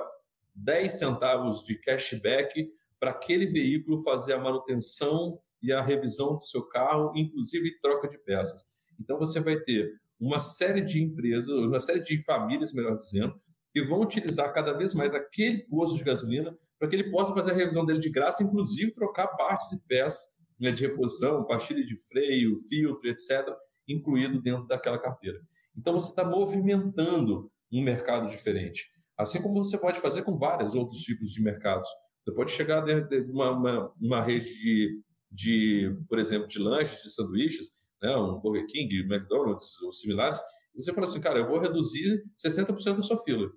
10 0.53 0.91
centavos 0.91 1.63
de 1.63 1.79
cashback 1.79 2.69
para 2.99 3.11
aquele 3.11 3.45
veículo 3.45 4.01
fazer 4.03 4.33
a 4.33 4.39
manutenção 4.39 5.39
e 5.61 5.71
a 5.71 5.81
revisão 5.81 6.35
do 6.35 6.45
seu 6.45 6.65
carro, 6.67 7.11
inclusive 7.15 7.79
troca 7.79 8.07
de 8.07 8.17
peças. 8.17 8.67
Então 8.99 9.17
você 9.17 9.39
vai 9.39 9.59
ter 9.59 9.93
uma 10.19 10.39
série 10.39 10.81
de 10.81 11.01
empresas, 11.01 11.49
uma 11.49 11.79
série 11.79 12.01
de 12.01 12.23
famílias, 12.23 12.73
melhor 12.73 12.95
dizendo, 12.95 13.39
que 13.71 13.83
vão 13.83 14.01
utilizar 14.01 14.53
cada 14.53 14.73
vez 14.73 14.93
mais 14.93 15.13
aquele 15.13 15.65
posto 15.67 15.97
de 15.97 16.03
gasolina 16.03 16.57
para 16.79 16.87
que 16.87 16.95
ele 16.95 17.11
possa 17.11 17.33
fazer 17.33 17.51
a 17.51 17.55
revisão 17.55 17.85
dele 17.85 17.99
de 17.99 18.09
graça, 18.09 18.43
inclusive 18.43 18.93
trocar 18.93 19.27
partes 19.27 19.71
e 19.71 19.85
peças 19.85 20.33
né, 20.59 20.71
de 20.71 20.87
reposição, 20.87 21.45
pastilha 21.45 21.85
de 21.85 21.95
freio, 22.07 22.57
filtro, 22.57 23.09
etc., 23.09 23.45
incluído 23.87 24.41
dentro 24.41 24.67
daquela 24.67 24.99
carteira. 24.99 25.39
Então 25.77 25.93
você 25.93 26.09
está 26.09 26.23
movimentando 26.23 27.51
um 27.71 27.81
mercado 27.81 28.29
diferente. 28.29 28.89
Assim 29.17 29.41
como 29.41 29.63
você 29.63 29.77
pode 29.77 29.99
fazer 29.99 30.23
com 30.23 30.37
vários 30.37 30.75
outros 30.75 31.01
tipos 31.01 31.31
de 31.31 31.41
mercados. 31.41 31.87
Você 32.23 32.33
pode 32.33 32.51
chegar 32.51 32.81
de 32.81 33.21
uma, 33.31 33.51
uma, 33.51 33.93
uma 33.99 34.21
rede 34.21 34.53
de 34.53 35.01
de, 35.35 35.93
por 36.07 36.17
exemplo, 36.17 36.47
de 36.47 36.57
lanches, 36.59 37.03
de 37.03 37.13
sanduíches, 37.13 37.67
né, 38.01 38.15
um 38.15 38.39
Burger 38.39 38.65
King, 38.67 38.99
McDonald's 39.01 39.81
ou 39.81 39.91
similares, 39.91 40.39
e 40.73 40.81
você 40.83 40.93
fala 40.93 41.05
assim, 41.05 41.21
cara, 41.21 41.39
eu 41.39 41.45
vou 41.45 41.59
reduzir 41.59 42.23
60% 42.37 42.95
da 42.95 43.01
sua 43.01 43.21
fila. 43.23 43.49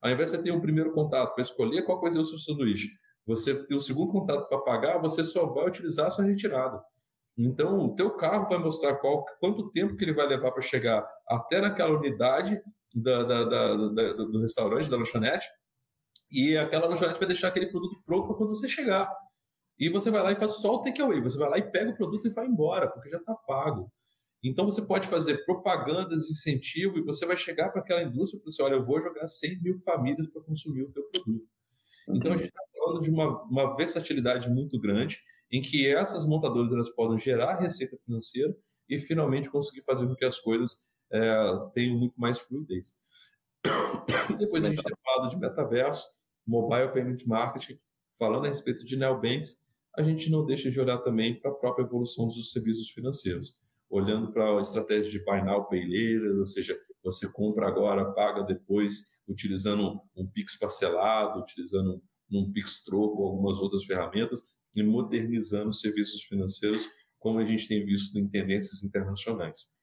Ao 0.00 0.10
invés 0.10 0.30
de 0.30 0.36
você 0.36 0.42
ter 0.42 0.52
um 0.52 0.60
primeiro 0.60 0.92
contato 0.92 1.34
para 1.34 1.42
escolher 1.42 1.82
qual 1.82 1.98
coisa 1.98 2.18
é 2.18 2.20
o 2.20 2.24
seu 2.24 2.38
sanduíche, 2.38 2.88
você 3.26 3.54
ter 3.64 3.74
o 3.74 3.80
segundo 3.80 4.12
contato 4.12 4.48
para 4.48 4.58
pagar, 4.58 4.98
você 4.98 5.24
só 5.24 5.46
vai 5.46 5.66
utilizar 5.66 6.06
a 6.06 6.10
sua 6.10 6.24
retirada. 6.24 6.80
Então, 7.36 7.78
o 7.80 7.94
teu 7.94 8.10
carro 8.16 8.46
vai 8.46 8.58
mostrar 8.58 8.96
qual, 8.96 9.24
quanto 9.40 9.70
tempo 9.70 9.96
que 9.96 10.04
ele 10.04 10.12
vai 10.12 10.26
levar 10.26 10.52
para 10.52 10.62
chegar 10.62 11.04
até 11.28 11.60
naquela 11.60 11.96
unidade 11.96 12.60
da, 12.94 13.22
da, 13.24 13.44
da, 13.44 13.74
do 13.74 14.40
restaurante, 14.40 14.88
da 14.88 14.96
lanchonete, 14.96 15.46
e 16.30 16.56
aquela 16.56 16.86
lanchonete 16.86 17.18
vai 17.18 17.28
deixar 17.28 17.48
aquele 17.48 17.66
produto 17.66 17.96
pronto 18.06 18.28
para 18.28 18.36
quando 18.36 18.54
você 18.54 18.68
chegar. 18.68 19.10
E 19.78 19.88
você 19.88 20.10
vai 20.10 20.22
lá 20.22 20.32
e 20.32 20.36
faz 20.36 20.52
só 20.52 20.76
o 20.76 20.82
takeaway. 20.82 21.20
Você 21.20 21.36
vai 21.36 21.50
lá 21.50 21.58
e 21.58 21.70
pega 21.70 21.90
o 21.90 21.96
produto 21.96 22.26
e 22.26 22.30
vai 22.30 22.46
embora, 22.46 22.88
porque 22.88 23.08
já 23.08 23.18
está 23.18 23.34
pago. 23.34 23.90
Então 24.42 24.64
você 24.66 24.82
pode 24.82 25.08
fazer 25.08 25.44
propagandas, 25.44 26.30
incentivo, 26.30 26.98
e 26.98 27.02
você 27.02 27.24
vai 27.24 27.36
chegar 27.36 27.70
para 27.70 27.80
aquela 27.80 28.02
indústria 28.02 28.38
e 28.38 28.42
falar 28.42 28.52
assim: 28.52 28.62
olha, 28.62 28.74
eu 28.74 28.82
vou 28.82 29.00
jogar 29.00 29.26
100 29.26 29.62
mil 29.62 29.78
famílias 29.78 30.28
para 30.28 30.42
consumir 30.42 30.82
o 30.82 30.92
teu 30.92 31.02
produto. 31.04 31.48
Então 32.08 32.32
a 32.32 32.36
gente 32.36 32.48
está 32.48 32.62
falando 32.76 33.00
de 33.00 33.10
uma, 33.10 33.42
uma 33.44 33.74
versatilidade 33.74 34.50
muito 34.50 34.78
grande, 34.78 35.18
em 35.54 35.60
que 35.60 35.86
essas 35.86 36.26
montadoras 36.26 36.72
elas 36.72 36.90
podem 36.90 37.16
gerar 37.16 37.60
receita 37.60 37.96
financeira 38.04 38.52
e 38.88 38.98
finalmente 38.98 39.48
conseguir 39.48 39.82
fazer 39.82 40.04
com 40.04 40.16
que 40.16 40.24
as 40.24 40.40
coisas 40.40 40.78
é, 41.12 41.20
tenham 41.72 41.96
muito 41.96 42.14
mais 42.18 42.40
fluidez. 42.40 42.94
Depois 44.36 44.64
a 44.64 44.68
gente 44.68 44.82
tem 44.82 44.96
falado 45.04 45.30
de 45.30 45.38
metaverso, 45.38 46.04
mobile 46.44 46.92
payment 46.92 47.24
marketing, 47.24 47.78
falando 48.18 48.46
a 48.46 48.48
respeito 48.48 48.84
de 48.84 48.96
neobanks, 48.96 49.64
a 49.96 50.02
gente 50.02 50.28
não 50.28 50.44
deixa 50.44 50.68
de 50.72 50.80
olhar 50.80 50.98
também 50.98 51.38
para 51.40 51.52
a 51.52 51.54
própria 51.54 51.84
evolução 51.84 52.26
dos 52.26 52.50
serviços 52.50 52.90
financeiros, 52.90 53.56
olhando 53.88 54.32
para 54.32 54.58
a 54.58 54.60
estratégia 54.60 55.08
de 55.08 55.24
buy 55.24 55.40
now, 55.40 55.68
pay 55.68 55.84
later, 55.84 56.36
ou 56.36 56.46
seja, 56.46 56.76
você 57.04 57.30
compra 57.30 57.68
agora, 57.68 58.12
paga 58.12 58.42
depois, 58.42 59.20
utilizando 59.28 60.00
um 60.16 60.26
Pix 60.26 60.58
parcelado, 60.58 61.38
utilizando 61.38 62.02
um 62.32 62.50
Pix 62.52 62.82
troco 62.82 63.22
ou 63.22 63.28
algumas 63.28 63.60
outras 63.60 63.84
ferramentas. 63.84 64.53
E 64.74 64.82
modernizando 64.82 65.68
os 65.68 65.80
serviços 65.80 66.22
financeiros, 66.24 66.88
como 67.18 67.38
a 67.38 67.44
gente 67.44 67.66
tem 67.68 67.84
visto 67.84 68.18
em 68.18 68.28
tendências 68.28 68.82
internacionais. 68.82 69.74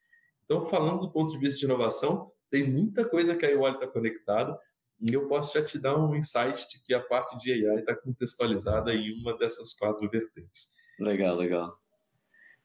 Então, 0.45 0.65
falando 0.65 1.01
do 1.01 1.11
ponto 1.11 1.31
de 1.31 1.39
vista 1.39 1.57
de 1.57 1.65
inovação, 1.65 2.31
tem 2.49 2.69
muita 2.69 3.07
coisa 3.07 3.35
que 3.35 3.45
a 3.45 3.51
iWallet 3.51 3.77
está 3.77 3.87
conectada 3.87 4.57
e 4.99 5.13
eu 5.13 5.27
posso 5.27 5.53
já 5.57 5.65
te 5.65 5.79
dar 5.79 5.97
um 5.97 6.15
insight 6.15 6.67
de 6.69 6.83
que 6.83 6.93
a 6.93 6.99
parte 6.99 7.37
de 7.39 7.51
AI 7.51 7.79
está 7.79 7.95
contextualizada 7.95 8.93
em 8.93 9.19
uma 9.19 9.35
dessas 9.37 9.73
quatro 9.73 10.07
vertentes. 10.09 10.67
Legal, 10.99 11.35
legal. 11.35 11.80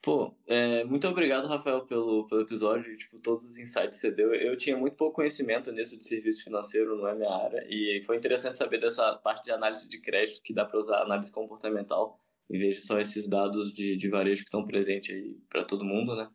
Pô, 0.03 0.33
é, 0.47 0.85
muito 0.85 1.07
obrigado, 1.09 1.49
Rafael, 1.49 1.85
pelo, 1.85 2.27
pelo 2.29 2.43
episódio, 2.43 2.97
tipo, 2.97 3.19
todos 3.19 3.45
os 3.45 3.59
insights 3.59 4.01
que 4.01 4.07
você 4.07 4.11
deu. 4.11 4.33
Eu 4.33 4.57
tinha 4.57 4.77
muito 4.77 4.95
pouco 4.95 5.17
conhecimento 5.17 5.73
nisso 5.73 5.97
de 5.99 6.05
serviço 6.05 6.45
financeiro, 6.45 6.97
não 6.97 7.09
é 7.09 7.15
minha 7.15 7.33
área, 7.33 7.67
e 7.69 8.01
foi 8.05 8.17
interessante 8.17 8.57
saber 8.57 8.79
dessa 8.79 9.17
parte 9.17 9.45
de 9.45 9.51
análise 9.51 9.89
de 9.89 10.01
crédito, 10.01 10.43
que 10.43 10.55
dá 10.55 10.65
para 10.65 10.79
usar 10.79 11.03
análise 11.03 11.33
comportamental, 11.33 12.21
em 12.49 12.57
vez 12.57 12.77
de 12.77 12.83
só 12.83 13.01
esses 13.01 13.29
dados 13.29 13.73
de, 13.73 13.97
de 13.97 14.09
varejo 14.09 14.43
que 14.43 14.49
estão 14.49 14.65
presentes 14.65 15.15
aí 15.15 15.37
para 15.51 15.65
todo 15.65 15.85
mundo, 15.85 16.15
né? 16.15 16.31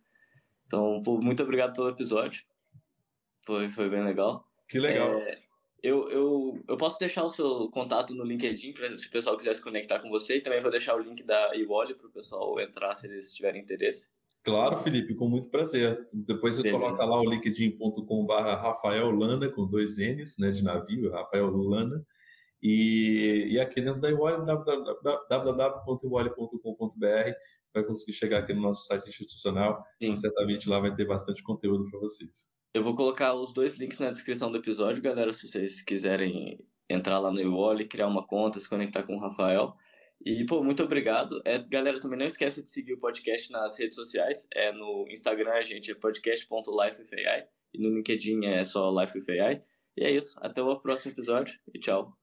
Então, 0.65 1.01
pô, 1.01 1.19
muito 1.21 1.41
obrigado 1.41 1.73
pelo 1.73 1.89
episódio. 1.89 2.43
Foi, 3.45 3.69
foi 3.69 3.89
bem 3.89 4.03
legal. 4.03 4.45
Que 4.67 4.79
legal. 4.79 5.15
É, 5.15 5.39
eu, 5.83 6.07
eu, 6.09 6.63
eu 6.67 6.77
posso 6.77 6.99
deixar 6.99 7.23
o 7.23 7.29
seu 7.29 7.67
contato 7.69 8.13
no 8.13 8.23
LinkedIn 8.23 8.73
para 8.73 8.95
se 8.95 9.07
o 9.07 9.11
pessoal 9.11 9.35
quiser 9.35 9.55
se 9.55 9.63
conectar 9.63 9.99
com 9.99 10.09
você 10.09 10.37
e 10.37 10.41
também 10.41 10.59
vou 10.59 10.69
deixar 10.69 10.95
o 10.95 10.99
link 10.99 11.23
da 11.23 11.55
Iwoli 11.55 11.95
para 11.95 12.07
o 12.07 12.11
pessoal 12.11 12.59
entrar 12.59 12.93
se 12.95 13.07
eles 13.07 13.33
tiverem 13.33 13.61
interesse. 13.61 14.07
Claro, 14.43 14.77
Felipe, 14.77 15.15
com 15.15 15.27
muito 15.27 15.49
prazer. 15.49 16.07
Depois 16.13 16.55
você 16.55 16.71
coloca 16.71 17.03
lá 17.03 17.19
o 17.19 17.29
linkedin.com.br 17.29 18.33
Rafael 18.33 19.09
Lana, 19.11 19.49
com 19.49 19.67
dois 19.67 19.97
N's, 19.97 20.37
né, 20.37 20.51
de 20.51 20.63
navio, 20.63 21.11
Rafael 21.11 21.49
Lana. 21.49 22.05
E, 22.61 23.47
e 23.49 23.59
aqui 23.59 23.81
dentro 23.81 23.99
da 23.99 24.09
Iwoli, 24.09 24.45
www.iwoli.com.br, 25.29 27.31
vai 27.73 27.83
conseguir 27.83 28.13
chegar 28.13 28.39
aqui 28.39 28.53
no 28.53 28.61
nosso 28.61 28.85
site 28.85 29.09
institucional. 29.09 29.83
Sim. 30.01 30.13
certamente 30.13 30.69
lá 30.69 30.79
vai 30.79 30.93
ter 30.93 31.05
bastante 31.05 31.41
conteúdo 31.41 31.89
para 31.89 31.99
vocês. 31.99 32.51
Eu 32.73 32.83
vou 32.83 32.95
colocar 32.95 33.33
os 33.33 33.53
dois 33.53 33.77
links 33.77 33.99
na 33.99 34.11
descrição 34.11 34.51
do 34.51 34.57
episódio, 34.57 35.03
galera, 35.03 35.33
se 35.33 35.47
vocês 35.47 35.81
quiserem 35.81 36.57
entrar 36.89 37.19
lá 37.19 37.31
no 37.31 37.39
Iwoli, 37.39 37.87
criar 37.87 38.07
uma 38.07 38.25
conta, 38.25 38.59
se 38.59 38.69
conectar 38.69 39.03
com 39.03 39.15
o 39.15 39.19
Rafael. 39.19 39.75
E, 40.25 40.45
pô, 40.45 40.63
muito 40.63 40.83
obrigado. 40.83 41.41
É, 41.43 41.59
galera, 41.59 41.99
também 41.99 42.19
não 42.19 42.27
esquece 42.27 42.63
de 42.63 42.69
seguir 42.69 42.93
o 42.93 42.99
podcast 42.99 43.51
nas 43.51 43.77
redes 43.77 43.95
sociais. 43.95 44.47
É 44.53 44.71
no 44.71 45.05
Instagram, 45.09 45.51
a 45.51 45.63
gente 45.63 45.91
é 45.91 45.95
podcast.lifewithai. 45.95 47.47
E 47.73 47.81
no 47.81 47.89
LinkedIn 47.95 48.45
é 48.45 48.63
só 48.63 48.89
Life. 48.91 49.17
E 49.97 50.03
é 50.03 50.11
isso. 50.11 50.37
Até 50.41 50.61
o 50.61 50.79
próximo 50.79 51.13
episódio 51.13 51.59
e 51.73 51.79
tchau. 51.79 52.20